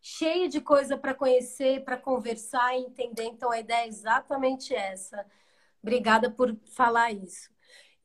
cheio 0.03 0.49
de 0.49 0.61
coisa 0.61 0.99
para 0.99 1.15
conhecer, 1.15 1.85
para 1.85 1.97
conversar 1.97 2.77
e 2.77 2.83
entender. 2.83 3.25
Então 3.25 3.51
a 3.51 3.61
ideia 3.61 3.85
é 3.85 3.89
exatamente 3.89 4.75
essa. 4.75 5.25
Obrigada 5.81 6.31
por 6.31 6.57
falar 6.75 7.13
isso. 7.13 7.50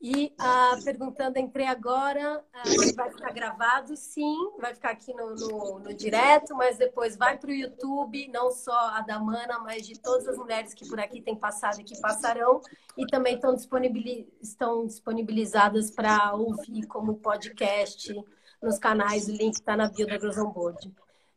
E 0.00 0.34
ah, 0.38 0.76
perguntando, 0.84 1.38
entrei 1.38 1.66
agora, 1.66 2.44
ah, 2.52 2.62
vai 2.94 3.10
ficar 3.10 3.32
gravado, 3.32 3.96
sim, 3.96 4.52
vai 4.60 4.74
ficar 4.74 4.90
aqui 4.90 5.14
no, 5.14 5.34
no, 5.34 5.78
no 5.78 5.94
direto, 5.94 6.54
mas 6.54 6.76
depois 6.76 7.16
vai 7.16 7.38
para 7.38 7.50
o 7.50 7.54
YouTube, 7.54 8.28
não 8.28 8.52
só 8.52 8.76
a 8.90 9.00
da 9.00 9.18
Mana, 9.18 9.58
mas 9.60 9.86
de 9.86 9.98
todas 9.98 10.28
as 10.28 10.36
mulheres 10.36 10.74
que 10.74 10.86
por 10.86 11.00
aqui 11.00 11.22
têm 11.22 11.34
passado 11.34 11.80
e 11.80 11.84
que 11.84 11.98
passarão, 12.00 12.60
e 12.96 13.06
também 13.06 13.36
estão, 13.36 13.54
disponibiliz, 13.54 14.26
estão 14.42 14.86
disponibilizadas 14.86 15.90
para 15.90 16.34
ouvir 16.34 16.86
como 16.86 17.14
podcast 17.14 18.14
nos 18.62 18.78
canais, 18.78 19.28
o 19.28 19.32
link 19.32 19.54
está 19.54 19.76
na 19.76 19.88
bio 19.88 20.06
da 20.06 20.18
Girls 20.18 20.38
on 20.38 20.50
Board. 20.50 20.92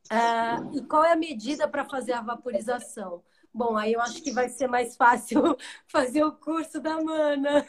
Ah, 0.09 0.57
e 0.73 0.81
qual 0.83 1.05
é 1.05 1.13
a 1.13 1.15
medida 1.15 1.67
para 1.67 1.85
fazer 1.85 2.13
a 2.13 2.21
vaporização? 2.21 3.23
Bom, 3.53 3.75
aí 3.75 3.93
eu 3.93 4.01
acho 4.01 4.21
que 4.21 4.31
vai 4.31 4.47
ser 4.49 4.67
mais 4.67 4.95
fácil 4.95 5.57
fazer 5.87 6.23
o 6.23 6.31
curso 6.31 6.79
da 6.79 7.01
Mana. 7.01 7.65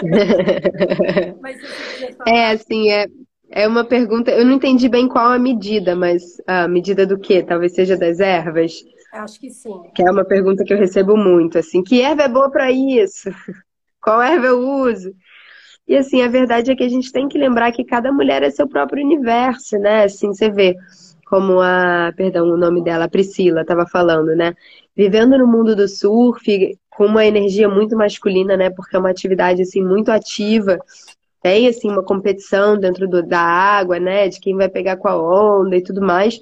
mas 1.40 1.58
É, 2.26 2.50
assim, 2.50 2.90
é, 2.90 3.06
é 3.50 3.66
uma 3.66 3.84
pergunta. 3.84 4.30
Eu 4.30 4.44
não 4.44 4.52
entendi 4.54 4.88
bem 4.88 5.08
qual 5.08 5.32
a 5.32 5.38
medida, 5.38 5.96
mas 5.96 6.22
a 6.46 6.68
medida 6.68 7.06
do 7.06 7.18
quê? 7.18 7.42
Talvez 7.42 7.74
seja 7.74 7.96
das 7.96 8.20
ervas? 8.20 8.72
Acho 9.12 9.40
que 9.40 9.50
sim. 9.50 9.82
Que 9.94 10.02
é 10.02 10.10
uma 10.10 10.24
pergunta 10.24 10.64
que 10.64 10.72
eu 10.72 10.78
recebo 10.78 11.16
muito, 11.16 11.58
assim, 11.58 11.82
que 11.82 12.00
erva 12.02 12.22
é 12.22 12.28
boa 12.28 12.50
para 12.50 12.70
isso? 12.70 13.30
Qual 14.00 14.22
erva 14.22 14.46
eu 14.46 14.60
uso? 14.60 15.12
E 15.86 15.96
assim, 15.96 16.22
a 16.22 16.28
verdade 16.28 16.70
é 16.70 16.76
que 16.76 16.84
a 16.84 16.88
gente 16.88 17.10
tem 17.10 17.26
que 17.28 17.38
lembrar 17.38 17.72
que 17.72 17.84
cada 17.84 18.12
mulher 18.12 18.42
é 18.42 18.50
seu 18.50 18.68
próprio 18.68 19.04
universo, 19.04 19.78
né? 19.78 20.04
Assim, 20.04 20.28
você 20.28 20.50
vê 20.50 20.76
como 21.28 21.60
a, 21.60 22.10
perdão, 22.16 22.48
o 22.48 22.56
nome 22.56 22.82
dela, 22.82 23.04
a 23.04 23.08
Priscila, 23.08 23.60
estava 23.60 23.86
falando, 23.86 24.34
né? 24.34 24.54
Vivendo 24.96 25.36
no 25.36 25.46
mundo 25.46 25.76
do 25.76 25.86
surf, 25.86 26.78
com 26.88 27.04
uma 27.04 27.26
energia 27.26 27.68
muito 27.68 27.94
masculina, 27.94 28.56
né? 28.56 28.70
Porque 28.70 28.96
é 28.96 28.98
uma 28.98 29.10
atividade 29.10 29.60
assim 29.60 29.82
muito 29.84 30.10
ativa. 30.10 30.78
Tem 31.42 31.68
assim 31.68 31.90
uma 31.90 32.02
competição 32.02 32.78
dentro 32.78 33.06
do, 33.06 33.22
da 33.22 33.40
água, 33.40 34.00
né? 34.00 34.26
De 34.28 34.40
quem 34.40 34.56
vai 34.56 34.70
pegar 34.70 34.96
com 34.96 35.06
a 35.06 35.16
onda 35.16 35.76
e 35.76 35.82
tudo 35.82 36.00
mais. 36.00 36.40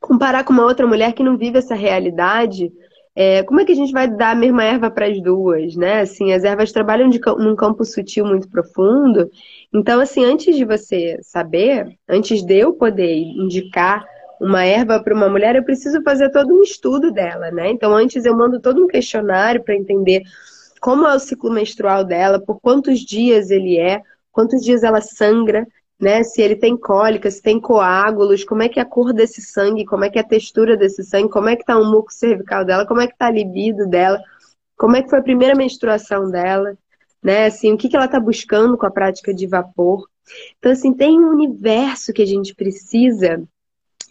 Comparar 0.00 0.44
com 0.44 0.52
uma 0.54 0.64
outra 0.64 0.86
mulher 0.86 1.12
que 1.12 1.22
não 1.22 1.36
vive 1.36 1.58
essa 1.58 1.74
realidade, 1.74 2.72
é, 3.20 3.42
como 3.42 3.60
é 3.60 3.64
que 3.64 3.72
a 3.72 3.74
gente 3.74 3.92
vai 3.92 4.08
dar 4.08 4.30
a 4.30 4.34
mesma 4.34 4.62
erva 4.62 4.90
para 4.90 5.06
as 5.06 5.20
duas, 5.20 5.74
né? 5.74 6.02
Assim, 6.02 6.32
as 6.32 6.44
ervas 6.44 6.70
trabalham 6.70 7.08
de, 7.08 7.18
num 7.38 7.56
campo 7.56 7.84
sutil 7.84 8.24
muito 8.24 8.48
profundo 8.48 9.28
então, 9.72 10.00
assim, 10.00 10.24
antes 10.24 10.56
de 10.56 10.64
você 10.64 11.18
saber, 11.22 11.98
antes 12.08 12.42
de 12.42 12.56
eu 12.56 12.72
poder 12.72 13.14
indicar 13.14 14.04
uma 14.40 14.64
erva 14.64 15.02
para 15.02 15.14
uma 15.14 15.28
mulher, 15.28 15.56
eu 15.56 15.64
preciso 15.64 16.02
fazer 16.02 16.30
todo 16.30 16.54
um 16.54 16.62
estudo 16.62 17.10
dela, 17.12 17.50
né? 17.50 17.70
Então, 17.70 17.94
antes 17.94 18.24
eu 18.24 18.36
mando 18.36 18.60
todo 18.60 18.82
um 18.82 18.86
questionário 18.86 19.62
para 19.62 19.74
entender 19.74 20.22
como 20.80 21.06
é 21.06 21.14
o 21.14 21.18
ciclo 21.18 21.50
menstrual 21.50 22.04
dela, 22.04 22.40
por 22.40 22.60
quantos 22.60 23.00
dias 23.00 23.50
ele 23.50 23.78
é, 23.78 24.00
quantos 24.32 24.62
dias 24.62 24.82
ela 24.82 25.00
sangra, 25.00 25.66
né? 26.00 26.22
Se 26.22 26.40
ele 26.40 26.56
tem 26.56 26.76
cólica, 26.76 27.30
se 27.30 27.42
tem 27.42 27.60
coágulos, 27.60 28.44
como 28.44 28.62
é 28.62 28.68
que 28.68 28.78
é 28.78 28.82
a 28.82 28.86
cor 28.86 29.12
desse 29.12 29.42
sangue, 29.42 29.84
como 29.84 30.04
é 30.04 30.10
que 30.10 30.18
é 30.18 30.22
a 30.22 30.26
textura 30.26 30.76
desse 30.76 31.02
sangue, 31.04 31.30
como 31.30 31.48
é 31.48 31.56
que 31.56 31.64
tá 31.64 31.78
o 31.78 31.90
muco 31.90 32.12
cervical 32.12 32.64
dela, 32.64 32.86
como 32.86 33.00
é 33.00 33.06
que 33.06 33.16
tá 33.16 33.26
a 33.26 33.30
libido 33.30 33.86
dela, 33.86 34.20
como 34.76 34.96
é 34.96 35.02
que 35.02 35.10
foi 35.10 35.18
a 35.18 35.22
primeira 35.22 35.54
menstruação 35.54 36.30
dela 36.30 36.76
né? 37.22 37.46
Assim, 37.46 37.72
o 37.72 37.76
que, 37.76 37.88
que 37.88 37.96
ela 37.96 38.06
está 38.06 38.20
buscando 38.20 38.76
com 38.76 38.86
a 38.86 38.90
prática 38.90 39.34
de 39.34 39.46
vapor. 39.46 40.08
Então, 40.58 40.72
assim, 40.72 40.92
tem 40.94 41.18
um 41.18 41.30
universo 41.30 42.12
que 42.12 42.22
a 42.22 42.26
gente 42.26 42.54
precisa 42.54 43.42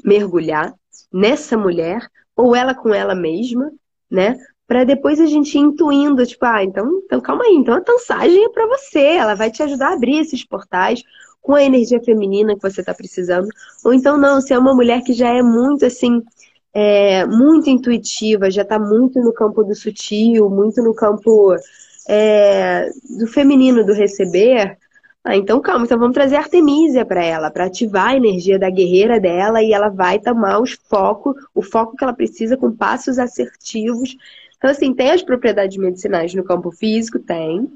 mergulhar 0.04 0.74
nessa 1.12 1.58
mulher, 1.58 2.08
ou 2.36 2.56
ela 2.56 2.76
com 2.76 2.94
ela 2.94 3.16
mesma, 3.16 3.72
né? 4.10 4.38
Para 4.68 4.84
depois 4.84 5.20
a 5.20 5.26
gente 5.26 5.56
ir 5.56 5.62
intuindo, 5.62 6.26
tipo, 6.26 6.46
ah, 6.46 6.64
então, 6.64 7.02
então 7.06 7.22
calma 7.22 7.46
aí, 7.46 7.54
então 7.54 7.74
a 7.74 7.82
tansagem 7.82 8.46
é 8.46 8.50
para 8.50 8.68
você, 8.68 9.00
ela 9.00 9.34
vai 9.34 9.50
te 9.50 9.64
ajudar 9.64 9.90
a 9.90 9.94
abrir 9.94 10.20
esses 10.20 10.46
portais 10.46 11.02
com 11.42 11.56
a 11.56 11.64
energia 11.64 12.02
feminina 12.04 12.56
que 12.56 12.62
você 12.62 12.82
está 12.82 12.94
precisando. 12.94 13.48
Ou 13.84 13.94
então, 13.94 14.18
não, 14.18 14.42
se 14.42 14.54
é 14.54 14.60
uma 14.60 14.74
mulher 14.74 15.02
que 15.02 15.14
já 15.14 15.30
é 15.30 15.42
muito 15.42 15.86
assim, 15.86 16.22
é, 16.74 17.26
muito 17.26 17.70
intuitiva, 17.70 18.52
já 18.52 18.64
está 18.64 18.78
muito 18.78 19.20
no 19.22 19.34
campo 19.34 19.64
do 19.64 19.74
sutil, 19.74 20.50
muito 20.50 20.82
no 20.82 20.94
campo 20.94 21.56
é, 22.08 22.90
do 23.18 23.28
feminino, 23.28 23.86
do 23.86 23.94
receber, 23.94 24.78
ah, 25.28 25.36
então 25.36 25.60
calma, 25.60 25.84
então 25.84 26.00
vamos 26.00 26.14
trazer 26.14 26.38
Artemisia 26.38 27.06
para 27.06 27.22
ela, 27.22 27.52
para 27.52 27.66
ativar 27.66 28.12
a 28.12 28.16
energia 28.16 28.58
da 28.58 28.70
guerreira 28.70 29.20
dela 29.20 29.62
e 29.62 29.74
ela 29.74 29.90
vai 29.90 30.20
tomar 30.20 30.58
os 30.62 30.72
foco, 30.72 31.36
o 31.54 31.62
foco 31.62 31.98
que 31.98 32.04
ela 32.06 32.14
precisa 32.14 32.56
com 32.56 32.72
passos 32.72 33.20
assertivos. 33.20 34.16
Então, 34.56 34.70
assim, 34.70 34.94
tem 34.94 35.12
as 35.12 35.22
propriedades 35.22 35.76
medicinais 35.76 36.34
no 36.34 36.46
campo 36.46 36.72
físico, 36.72 37.20
tem, 37.20 37.70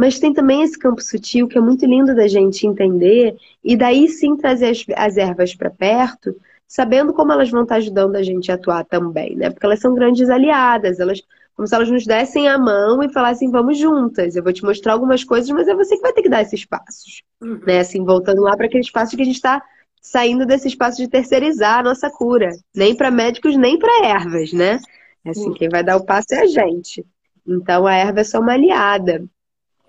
mas 0.00 0.18
tem 0.18 0.32
também 0.32 0.62
esse 0.62 0.78
campo 0.78 1.02
sutil 1.02 1.46
que 1.46 1.58
é 1.58 1.60
muito 1.60 1.84
lindo 1.84 2.14
da 2.16 2.26
gente 2.26 2.66
entender 2.66 3.36
e 3.62 3.76
daí 3.76 4.08
sim 4.08 4.34
trazer 4.34 4.70
as, 4.70 4.86
as 4.96 5.18
ervas 5.18 5.54
para 5.54 5.68
perto, 5.68 6.34
sabendo 6.66 7.12
como 7.12 7.32
elas 7.32 7.50
vão 7.50 7.64
estar 7.64 7.74
ajudando 7.74 8.16
a 8.16 8.22
gente 8.22 8.50
a 8.50 8.54
atuar 8.54 8.82
também, 8.86 9.36
né? 9.36 9.50
Porque 9.50 9.66
elas 9.66 9.78
são 9.78 9.94
grandes 9.94 10.30
aliadas, 10.30 11.00
elas 11.00 11.20
como 11.54 11.68
se 11.68 11.74
elas 11.74 11.90
nos 11.90 12.06
dessem 12.06 12.48
a 12.48 12.56
mão 12.56 13.02
e 13.02 13.12
falassem, 13.12 13.50
vamos 13.50 13.76
juntas, 13.76 14.36
eu 14.36 14.42
vou 14.42 14.54
te 14.54 14.64
mostrar 14.64 14.94
algumas 14.94 15.22
coisas, 15.22 15.50
mas 15.50 15.68
é 15.68 15.74
você 15.74 15.96
que 15.96 16.00
vai 16.00 16.14
ter 16.14 16.22
que 16.22 16.30
dar 16.30 16.40
esses 16.40 16.64
passos. 16.64 17.22
Uhum. 17.38 17.60
Né? 17.66 17.80
Assim, 17.80 18.02
voltando 18.02 18.40
lá 18.40 18.56
para 18.56 18.64
aquele 18.64 18.82
espaço 18.82 19.14
que 19.14 19.20
a 19.20 19.26
gente 19.26 19.34
está 19.34 19.62
saindo 20.00 20.46
desse 20.46 20.66
espaço 20.66 20.96
de 20.96 21.08
terceirizar 21.08 21.80
a 21.80 21.82
nossa 21.82 22.08
cura. 22.08 22.48
Nem 22.74 22.96
para 22.96 23.10
médicos, 23.10 23.54
nem 23.54 23.78
para 23.78 24.06
ervas, 24.06 24.50
né? 24.54 24.80
É 25.26 25.28
assim, 25.28 25.48
uhum. 25.48 25.52
quem 25.52 25.68
vai 25.68 25.84
dar 25.84 25.98
o 25.98 26.06
passo 26.06 26.32
é 26.32 26.38
a 26.38 26.46
gente. 26.46 27.04
Então 27.46 27.86
a 27.86 27.94
erva 27.94 28.20
é 28.20 28.24
só 28.24 28.40
uma 28.40 28.54
aliada. 28.54 29.22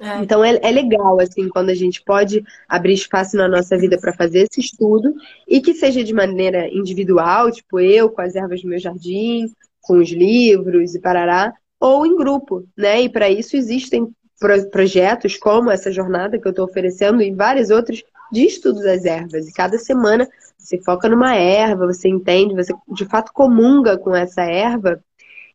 É. 0.01 0.17
Então 0.17 0.43
é, 0.43 0.59
é, 0.63 0.71
legal, 0.71 1.19
assim, 1.19 1.47
quando 1.47 1.69
a 1.69 1.75
gente 1.75 2.03
pode 2.03 2.43
abrir 2.67 2.93
espaço 2.93 3.37
na 3.37 3.47
nossa 3.47 3.77
vida 3.77 3.99
para 3.99 4.11
fazer 4.13 4.47
esse 4.49 4.59
estudo 4.59 5.13
e 5.47 5.61
que 5.61 5.75
seja 5.75 6.03
de 6.03 6.11
maneira 6.11 6.67
individual, 6.67 7.51
tipo 7.51 7.79
eu 7.79 8.09
com 8.09 8.21
as 8.21 8.35
ervas 8.35 8.63
do 8.63 8.67
meu 8.67 8.79
jardim, 8.79 9.45
com 9.79 9.99
os 9.99 10.09
livros 10.09 10.95
e 10.95 10.99
parará, 10.99 11.53
ou 11.79 12.03
em 12.05 12.17
grupo, 12.17 12.65
né? 12.75 13.01
E 13.03 13.09
para 13.09 13.29
isso 13.29 13.55
existem 13.55 14.11
pro 14.39 14.69
projetos 14.71 15.37
como 15.37 15.69
essa 15.69 15.91
jornada 15.91 16.39
que 16.39 16.47
eu 16.47 16.51
estou 16.51 16.65
oferecendo 16.65 17.21
e 17.21 17.31
vários 17.31 17.69
outros 17.69 18.03
de 18.31 18.45
estudo 18.45 18.81
das 18.81 19.05
ervas. 19.05 19.47
E 19.47 19.53
cada 19.53 19.77
semana 19.77 20.27
você 20.57 20.79
foca 20.79 21.07
numa 21.07 21.35
erva, 21.35 21.85
você 21.85 22.09
entende, 22.09 22.55
você 22.55 22.73
de 22.91 23.05
fato 23.05 23.31
comunga 23.33 23.99
com 23.99 24.15
essa 24.15 24.41
erva 24.41 24.99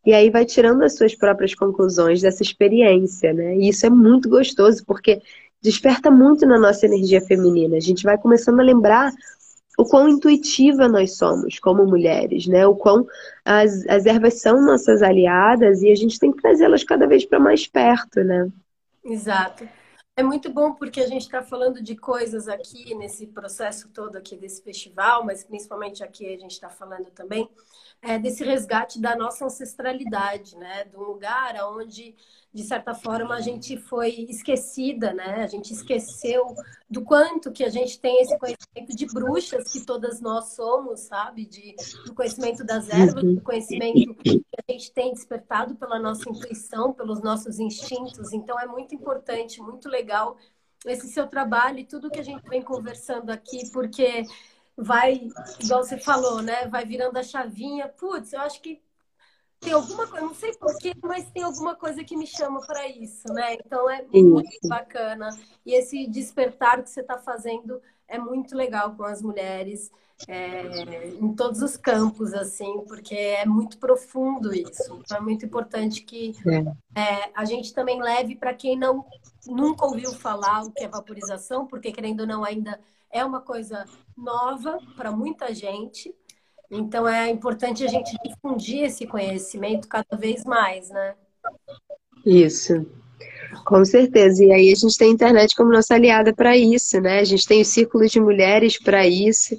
e 0.06 0.14
aí 0.14 0.30
vai 0.30 0.44
tirando 0.44 0.82
as 0.82 0.96
suas 0.96 1.16
próprias 1.16 1.52
conclusões 1.52 2.22
dessa 2.22 2.40
experiência, 2.40 3.32
né? 3.32 3.56
E 3.56 3.68
isso 3.68 3.84
é 3.84 3.90
muito 3.90 4.28
gostoso 4.28 4.84
porque 4.86 5.20
desperta 5.60 6.12
muito 6.12 6.46
na 6.46 6.58
nossa 6.60 6.86
energia 6.86 7.20
feminina. 7.20 7.76
A 7.76 7.80
gente 7.80 8.04
vai 8.04 8.16
começando 8.16 8.60
a 8.60 8.62
lembrar 8.62 9.12
o 9.76 9.84
quão 9.84 10.08
intuitiva 10.08 10.86
nós 10.86 11.16
somos 11.16 11.58
como 11.58 11.84
mulheres, 11.84 12.46
né? 12.46 12.64
O 12.64 12.76
quão 12.76 13.04
as, 13.44 13.84
as 13.88 14.06
ervas 14.06 14.40
são 14.40 14.64
nossas 14.64 15.02
aliadas 15.02 15.82
e 15.82 15.90
a 15.90 15.94
gente 15.96 16.20
tem 16.20 16.30
que 16.30 16.40
trazê-las 16.40 16.84
cada 16.84 17.06
vez 17.08 17.26
para 17.26 17.40
mais 17.40 17.66
perto, 17.66 18.22
né? 18.22 18.48
Exato. 19.04 19.68
É 20.16 20.22
muito 20.22 20.50
bom 20.50 20.72
porque 20.72 21.00
a 21.00 21.06
gente 21.06 21.22
está 21.22 21.42
falando 21.42 21.82
de 21.82 21.94
coisas 21.94 22.48
aqui 22.48 22.94
nesse 22.94 23.26
processo 23.26 23.90
todo 23.92 24.16
aqui 24.16 24.34
desse 24.34 24.62
festival, 24.62 25.24
mas 25.24 25.44
principalmente 25.44 26.02
aqui 26.02 26.26
a 26.32 26.38
gente 26.38 26.52
está 26.52 26.70
falando 26.70 27.10
também 27.10 27.46
é, 28.02 28.18
desse 28.18 28.44
resgate 28.44 29.00
da 29.00 29.16
nossa 29.16 29.44
ancestralidade, 29.44 30.56
né? 30.56 30.86
Um 30.94 31.02
lugar 31.02 31.54
onde 31.72 32.14
de 32.56 32.62
certa 32.62 32.94
forma, 32.94 33.34
a 33.34 33.40
gente 33.42 33.76
foi 33.76 34.26
esquecida, 34.30 35.12
né? 35.12 35.44
A 35.44 35.46
gente 35.46 35.74
esqueceu 35.74 36.54
do 36.88 37.02
quanto 37.02 37.52
que 37.52 37.62
a 37.62 37.68
gente 37.68 38.00
tem 38.00 38.22
esse 38.22 38.36
conhecimento 38.38 38.96
de 38.96 39.04
bruxas 39.12 39.70
que 39.70 39.84
todas 39.84 40.22
nós 40.22 40.54
somos, 40.54 41.00
sabe? 41.00 41.44
De, 41.44 41.76
do 42.06 42.14
conhecimento 42.14 42.64
das 42.64 42.88
ervas, 42.88 43.22
do 43.22 43.42
conhecimento 43.42 44.14
que 44.14 44.42
a 44.56 44.72
gente 44.72 44.90
tem 44.90 45.12
despertado 45.12 45.74
pela 45.74 45.98
nossa 45.98 46.30
intuição, 46.30 46.94
pelos 46.94 47.20
nossos 47.20 47.58
instintos. 47.58 48.32
Então, 48.32 48.58
é 48.58 48.66
muito 48.66 48.94
importante, 48.94 49.60
muito 49.60 49.86
legal 49.86 50.38
esse 50.86 51.08
seu 51.08 51.26
trabalho 51.26 51.80
e 51.80 51.84
tudo 51.84 52.10
que 52.10 52.20
a 52.20 52.24
gente 52.24 52.48
vem 52.48 52.62
conversando 52.62 53.28
aqui, 53.28 53.70
porque 53.70 54.24
vai, 54.76 55.28
igual 55.60 55.82
você 55.82 55.98
falou, 55.98 56.42
né? 56.42 56.66
Vai 56.68 56.84
virando 56.84 57.16
a 57.16 57.22
chavinha. 57.22 57.88
Putz, 57.88 58.32
eu 58.32 58.40
acho 58.40 58.60
que 58.60 58.80
tem 59.58 59.72
alguma 59.72 60.06
coisa, 60.06 60.26
não 60.26 60.34
sei 60.34 60.52
porquê, 60.54 60.92
mas 61.02 61.30
tem 61.30 61.42
alguma 61.42 61.74
coisa 61.74 62.04
que 62.04 62.16
me 62.16 62.26
chama 62.26 62.60
para 62.66 62.86
isso, 62.86 63.26
né? 63.32 63.54
Então 63.54 63.88
é 63.88 64.02
muito 64.02 64.68
bacana. 64.68 65.30
E 65.64 65.74
esse 65.74 66.06
despertar 66.06 66.82
que 66.82 66.90
você 66.90 67.00
está 67.00 67.18
fazendo 67.18 67.80
é 68.06 68.18
muito 68.18 68.54
legal 68.54 68.94
com 68.94 69.04
as 69.04 69.22
mulheres. 69.22 69.90
É, 70.28 71.08
em 71.20 71.34
todos 71.34 71.60
os 71.60 71.76
campos, 71.76 72.32
assim, 72.32 72.80
porque 72.88 73.14
é 73.14 73.44
muito 73.44 73.76
profundo 73.76 74.54
isso. 74.54 74.98
Então 75.04 75.18
é 75.18 75.20
muito 75.20 75.44
importante 75.44 76.02
que 76.02 76.32
é. 76.94 77.00
É, 77.00 77.30
a 77.34 77.44
gente 77.44 77.74
também 77.74 78.00
leve 78.00 78.34
para 78.34 78.54
quem 78.54 78.78
não 78.78 79.04
nunca 79.46 79.84
ouviu 79.84 80.12
falar 80.14 80.64
o 80.64 80.72
que 80.72 80.84
é 80.84 80.88
vaporização, 80.88 81.66
porque 81.66 81.92
querendo 81.92 82.20
ou 82.20 82.26
não 82.26 82.44
ainda 82.44 82.80
é 83.16 83.24
uma 83.24 83.40
coisa 83.40 83.84
nova 84.16 84.78
para 84.96 85.10
muita 85.10 85.54
gente. 85.54 86.14
Então 86.70 87.06
é 87.06 87.30
importante 87.30 87.84
a 87.84 87.88
gente 87.88 88.16
difundir 88.24 88.84
esse 88.84 89.06
conhecimento 89.06 89.88
cada 89.88 90.16
vez 90.16 90.44
mais, 90.44 90.90
né? 90.90 91.14
Isso. 92.24 92.86
Com 93.64 93.84
certeza. 93.84 94.44
E 94.44 94.52
aí 94.52 94.72
a 94.72 94.74
gente 94.74 94.98
tem 94.98 95.10
a 95.10 95.12
internet 95.14 95.54
como 95.54 95.72
nossa 95.72 95.94
aliada 95.94 96.34
para 96.34 96.56
isso, 96.56 97.00
né? 97.00 97.20
A 97.20 97.24
gente 97.24 97.46
tem 97.46 97.62
o 97.62 97.64
círculo 97.64 98.06
de 98.06 98.20
mulheres 98.20 98.78
para 98.78 99.06
isso. 99.06 99.56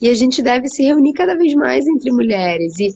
E 0.00 0.08
a 0.08 0.14
gente 0.14 0.42
deve 0.42 0.68
se 0.68 0.82
reunir 0.82 1.14
cada 1.14 1.36
vez 1.36 1.54
mais 1.54 1.86
entre 1.86 2.12
mulheres 2.12 2.78
e 2.78 2.94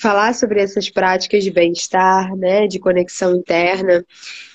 falar 0.00 0.34
sobre 0.34 0.60
essas 0.60 0.90
práticas 0.90 1.44
de 1.44 1.50
bem-estar, 1.50 2.34
né, 2.36 2.66
de 2.66 2.78
conexão 2.78 3.36
interna. 3.36 4.04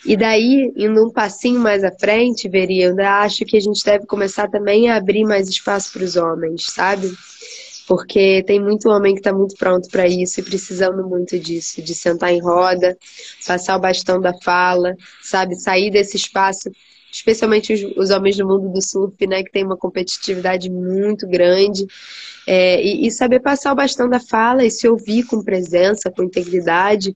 E 0.06 0.16
daí, 0.18 0.72
indo 0.76 1.06
um 1.06 1.12
passinho 1.12 1.60
mais 1.60 1.84
à 1.84 1.92
frente, 1.92 2.50
veria, 2.50 2.88
eu 2.88 3.00
acho 3.00 3.46
que 3.46 3.58
a 3.58 3.62
gente 3.62 3.84
deve 3.84 4.06
começar 4.06 4.50
também 4.50 4.89
a 4.89 4.98
abrir 4.98 5.24
mais 5.24 5.48
espaço 5.48 5.92
para 5.94 6.04
os 6.04 6.16
homens, 6.16 6.66
sabe? 6.66 7.12
porque 7.92 8.42
tem 8.44 8.58
muito 8.58 8.88
homem 8.88 9.14
que 9.14 9.20
está 9.20 9.34
muito 9.34 9.54
pronto 9.58 9.89
para 9.89 10.08
isso 10.08 10.39
e 10.39 10.44
precisando 10.44 11.06
muito 11.06 11.38
disso, 11.38 11.82
de 11.82 11.94
sentar 11.94 12.32
em 12.32 12.39
roda, 12.39 12.98
passar 13.46 13.76
o 13.76 13.82
bastão 13.82 14.22
da 14.22 14.34
fala, 14.42 14.96
sabe, 15.22 15.56
sair 15.56 15.92
desse 15.92 16.16
espaço, 16.16 16.72
especialmente 17.12 17.74
os, 17.74 17.97
os 17.97 18.09
homens 18.09 18.38
do 18.38 18.47
mundo 18.47 18.70
do 18.70 18.82
surf, 18.82 19.16
né, 19.28 19.43
que 19.43 19.51
tem 19.51 19.64
uma 19.64 19.78
competitividade 19.78 20.70
muito 20.70 21.28
grande, 21.28 21.86
é, 22.47 22.82
e, 22.82 23.07
e 23.07 23.12
saber 23.12 23.39
passar 23.39 23.72
o 23.72 23.76
bastão 23.76 24.09
da 24.09 24.20
fala 24.20 24.66
e 24.66 24.72
se 24.72 24.88
ouvir 24.88 25.24
com 25.24 25.43
presença, 25.43 26.09
com 26.09 26.24
integridade 26.24 27.16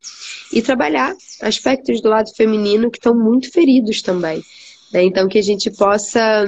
e 0.53 0.61
trabalhar 0.61 1.15
aspectos 1.41 2.01
do 2.01 2.09
lado 2.09 2.29
feminino 2.35 2.91
que 2.91 2.97
estão 2.97 3.15
muito 3.15 3.51
feridos 3.51 4.01
também. 4.01 4.43
Né? 4.93 5.03
Então, 5.03 5.27
que 5.27 5.39
a 5.39 5.43
gente 5.43 5.71
possa 5.71 6.47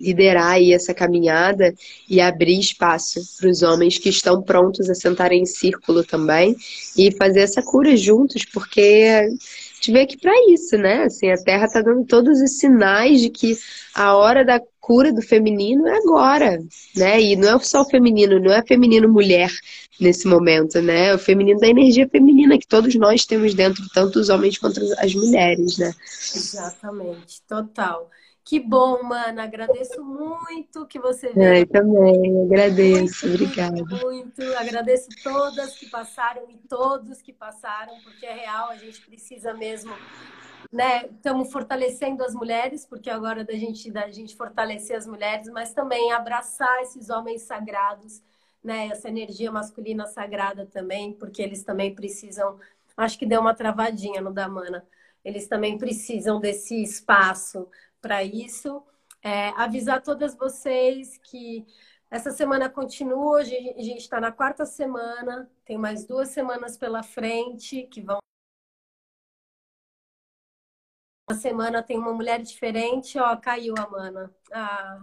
liderar 0.00 0.52
aí 0.52 0.72
essa 0.72 0.94
caminhada 0.94 1.74
e 2.08 2.20
abrir 2.20 2.58
espaço 2.58 3.20
para 3.38 3.50
os 3.50 3.62
homens 3.62 3.98
que 3.98 4.08
estão 4.08 4.40
prontos 4.42 4.88
a 4.88 4.94
sentarem 4.94 5.42
em 5.42 5.46
círculo 5.46 6.04
também 6.04 6.56
e 6.96 7.10
fazer 7.12 7.40
essa 7.40 7.62
cura 7.62 7.96
juntos, 7.96 8.44
porque 8.44 9.28
gente 9.78 9.92
vê 9.92 10.00
aqui 10.00 10.18
para 10.18 10.32
isso, 10.52 10.76
né? 10.76 11.04
Assim, 11.04 11.30
a 11.30 11.36
Terra 11.36 11.66
está 11.66 11.80
dando 11.80 12.04
todos 12.04 12.40
os 12.40 12.58
sinais 12.58 13.20
de 13.20 13.30
que 13.30 13.56
a 13.94 14.16
hora 14.16 14.44
da 14.44 14.60
cura 14.80 15.12
do 15.12 15.22
feminino 15.22 15.86
é 15.86 15.96
agora, 15.98 16.58
né? 16.96 17.20
E 17.20 17.36
não 17.36 17.56
é 17.56 17.58
só 17.60 17.82
o 17.82 17.88
feminino, 17.88 18.40
não 18.40 18.52
é 18.52 18.62
feminino 18.66 19.08
mulher 19.08 19.50
nesse 20.00 20.26
momento, 20.26 20.80
né? 20.82 21.14
O 21.14 21.18
feminino 21.18 21.60
da 21.60 21.68
energia 21.68 22.08
feminina 22.08 22.58
que 22.58 22.66
todos 22.66 22.94
nós 22.96 23.24
temos 23.24 23.54
dentro, 23.54 23.84
tanto 23.94 24.18
os 24.18 24.28
homens 24.28 24.58
quanto 24.58 24.80
as 24.98 25.14
mulheres, 25.14 25.78
né? 25.78 25.92
Exatamente, 26.34 27.42
total. 27.46 28.10
Que 28.48 28.58
bom, 28.58 29.02
mana. 29.02 29.42
Agradeço 29.42 30.02
muito 30.02 30.86
que 30.86 30.98
você 30.98 31.30
veio. 31.34 31.58
Eu 31.58 31.66
também, 31.66 32.46
agradeço. 32.46 33.28
Muito, 33.28 33.42
Obrigada. 33.44 33.76
Muito, 33.76 34.06
muito. 34.06 34.42
Agradeço 34.56 35.08
todas 35.22 35.74
que 35.74 35.84
passaram 35.90 36.48
e 36.48 36.56
todos 36.66 37.20
que 37.20 37.30
passaram, 37.30 37.92
porque 38.02 38.24
é 38.24 38.32
real, 38.32 38.70
a 38.70 38.76
gente 38.76 39.02
precisa 39.02 39.52
mesmo. 39.52 39.92
Né? 40.72 41.04
Estamos 41.08 41.52
fortalecendo 41.52 42.24
as 42.24 42.32
mulheres, 42.32 42.86
porque 42.86 43.10
agora 43.10 43.44
da 43.44 43.52
gente, 43.52 43.90
da 43.90 44.08
gente 44.08 44.34
fortalecer 44.34 44.96
as 44.96 45.06
mulheres, 45.06 45.50
mas 45.50 45.74
também 45.74 46.10
abraçar 46.12 46.80
esses 46.80 47.10
homens 47.10 47.42
sagrados, 47.42 48.22
né? 48.64 48.86
essa 48.86 49.10
energia 49.10 49.52
masculina 49.52 50.06
sagrada 50.06 50.64
também, 50.64 51.12
porque 51.12 51.42
eles 51.42 51.62
também 51.62 51.94
precisam. 51.94 52.58
Acho 52.96 53.18
que 53.18 53.26
deu 53.26 53.42
uma 53.42 53.52
travadinha 53.52 54.22
no 54.22 54.32
da 54.32 54.48
Mana. 54.48 54.86
Eles 55.22 55.46
também 55.46 55.76
precisam 55.76 56.40
desse 56.40 56.82
espaço 56.82 57.68
para 58.00 58.22
isso. 58.24 58.82
É, 59.22 59.48
avisar 59.50 60.02
todas 60.02 60.34
vocês 60.34 61.18
que 61.18 61.66
essa 62.10 62.30
semana 62.30 62.70
continua, 62.70 63.40
a 63.40 63.44
gente 63.44 63.98
está 63.98 64.20
na 64.20 64.32
quarta 64.32 64.64
semana, 64.64 65.50
tem 65.64 65.76
mais 65.76 66.06
duas 66.06 66.30
semanas 66.30 66.76
pela 66.76 67.02
frente 67.02 67.82
que 67.84 68.00
vão. 68.00 68.18
Uma 71.28 71.36
semana 71.36 71.82
tem 71.82 71.98
uma 71.98 72.14
mulher 72.14 72.40
diferente, 72.42 73.18
ó, 73.18 73.36
caiu 73.36 73.74
a 73.76 73.86
mana. 73.90 74.34
Ah, 74.50 75.02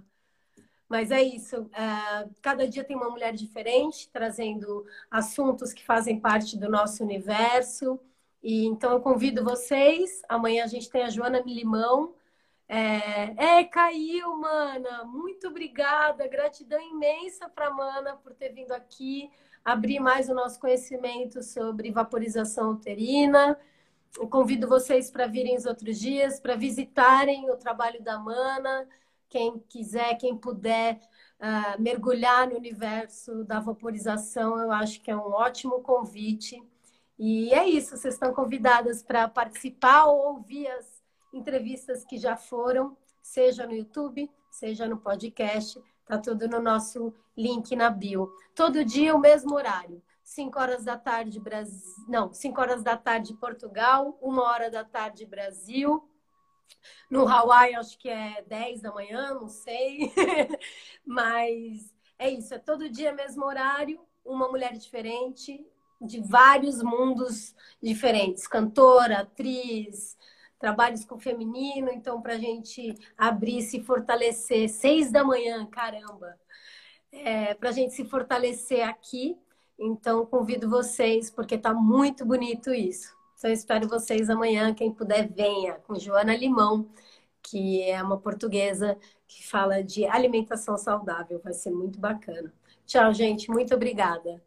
mas 0.89 1.11
é 1.11 1.21
isso, 1.21 1.69
é, 1.73 2.29
cada 2.41 2.67
dia 2.67 2.83
tem 2.83 2.95
uma 2.95 3.09
mulher 3.09 3.33
diferente, 3.33 4.09
trazendo 4.11 4.85
assuntos 5.09 5.73
que 5.73 5.83
fazem 5.83 6.19
parte 6.19 6.57
do 6.57 6.69
nosso 6.69 7.03
universo. 7.03 7.99
E 8.41 8.65
então 8.65 8.91
eu 8.93 9.01
convido 9.01 9.43
vocês. 9.43 10.21
Amanhã 10.29 10.63
a 10.63 10.67
gente 10.67 10.89
tem 10.89 11.03
a 11.03 11.09
Joana 11.09 11.43
Milimão 11.43 12.15
é, 12.68 13.59
é, 13.59 13.63
caiu, 13.63 14.36
mana. 14.38 15.03
Muito 15.05 15.47
obrigada. 15.47 16.28
Gratidão 16.28 16.82
imensa 16.82 17.47
para 17.47 17.70
Mana 17.70 18.16
por 18.18 18.34
ter 18.34 18.49
vindo 18.49 18.72
aqui 18.72 19.30
abrir 19.63 19.99
mais 19.99 20.30
o 20.30 20.34
nosso 20.34 20.59
conhecimento 20.59 21.41
sobre 21.41 21.91
vaporização 21.91 22.72
uterina. 22.72 23.57
Eu 24.18 24.28
convido 24.28 24.68
vocês 24.68 25.09
para 25.11 25.28
virem 25.28 25.57
os 25.57 25.66
outros 25.66 25.99
dias, 25.99 26.39
para 26.39 26.55
visitarem 26.55 27.49
o 27.49 27.57
trabalho 27.57 28.01
da 28.01 28.18
Mana. 28.20 28.88
Quem 29.28 29.59
quiser, 29.68 30.16
quem 30.18 30.38
puder 30.38 30.99
uh, 31.39 31.82
mergulhar 31.82 32.47
no 32.47 32.55
universo 32.55 33.43
da 33.43 33.59
vaporização, 33.59 34.57
eu 34.59 34.72
acho 34.72 35.01
que 35.01 35.11
é 35.11 35.16
um 35.18 35.32
ótimo 35.32 35.82
convite. 35.82 36.61
E 37.18 37.53
é 37.53 37.68
isso, 37.68 37.97
vocês 37.97 38.13
estão 38.13 38.34
convidadas 38.34 39.01
para 39.01 39.28
participar 39.28 40.05
ou 40.05 40.36
ouvir 40.36 40.68
as 40.68 40.94
entrevistas 41.36 42.03
que 42.05 42.17
já 42.17 42.36
foram, 42.38 42.97
seja 43.21 43.65
no 43.65 43.73
YouTube, 43.73 44.29
seja 44.49 44.88
no 44.88 44.97
podcast, 44.97 45.81
tá 46.05 46.17
tudo 46.17 46.47
no 46.47 46.61
nosso 46.61 47.13
link 47.36 47.75
na 47.75 47.89
bio. 47.89 48.31
Todo 48.55 48.86
dia 48.86 49.15
o 49.15 49.19
mesmo 49.19 49.55
horário. 49.55 50.01
5 50.23 50.59
horas 50.59 50.83
da 50.83 50.97
tarde 50.97 51.39
Brasil, 51.39 52.03
não, 52.07 52.33
5 52.33 52.59
horas 52.59 52.81
da 52.81 52.97
tarde 52.97 53.36
Portugal, 53.36 54.17
1 54.19 54.39
hora 54.39 54.71
da 54.71 54.83
tarde 54.83 55.23
Brasil. 55.23 56.03
No 57.11 57.27
Hawaii 57.27 57.75
acho 57.75 57.95
que 57.99 58.09
é 58.09 58.41
10 58.41 58.81
da 58.81 58.91
manhã, 58.91 59.36
não 59.36 59.47
sei. 59.47 60.11
Mas 61.05 61.93
é 62.17 62.27
isso, 62.27 62.55
é 62.55 62.57
todo 62.57 62.89
dia 62.89 63.13
mesmo 63.13 63.45
horário, 63.45 64.01
uma 64.25 64.47
mulher 64.47 64.73
diferente, 64.73 65.63
de 66.01 66.19
vários 66.21 66.81
mundos 66.81 67.55
diferentes, 67.81 68.47
cantora, 68.47 69.19
atriz, 69.19 70.17
trabalhos 70.66 71.05
com 71.05 71.20
feminino, 71.20 71.91
então 71.91 72.20
para 72.20 72.34
a 72.34 72.39
gente 72.39 72.97
abrir, 73.16 73.61
se 73.61 73.84
fortalecer, 73.84 74.68
seis 74.68 75.11
da 75.11 75.24
manhã, 75.24 75.63
caramba, 75.68 76.36
é, 77.11 77.53
para 77.53 77.70
a 77.70 77.72
gente 77.72 77.93
se 77.93 78.03
fortalecer 78.03 78.82
aqui. 78.82 79.38
Então 79.78 80.26
convido 80.26 80.68
vocês, 80.68 81.30
porque 81.30 81.53
está 81.53 81.72
muito 81.72 82.26
bonito 82.26 82.74
isso. 82.74 83.16
Então 83.38 83.51
espero 83.51 83.88
vocês 83.88 84.28
amanhã, 84.28 84.74
quem 84.74 84.91
puder 84.91 85.32
venha 85.32 85.76
com 85.86 85.99
Joana 85.99 86.36
Limão, 86.36 86.89
que 87.43 87.84
é 87.84 88.01
uma 88.01 88.18
portuguesa 88.18 88.97
que 89.28 89.45
fala 89.47 89.84
de 89.84 90.03
alimentação 90.05 90.80
saudável, 90.80 91.39
vai 91.43 91.53
ser 91.53 91.70
muito 91.70 91.99
bacana. 91.99 92.51
Tchau, 92.88 93.13
gente, 93.13 93.51
muito 93.51 93.76
obrigada. 93.76 94.41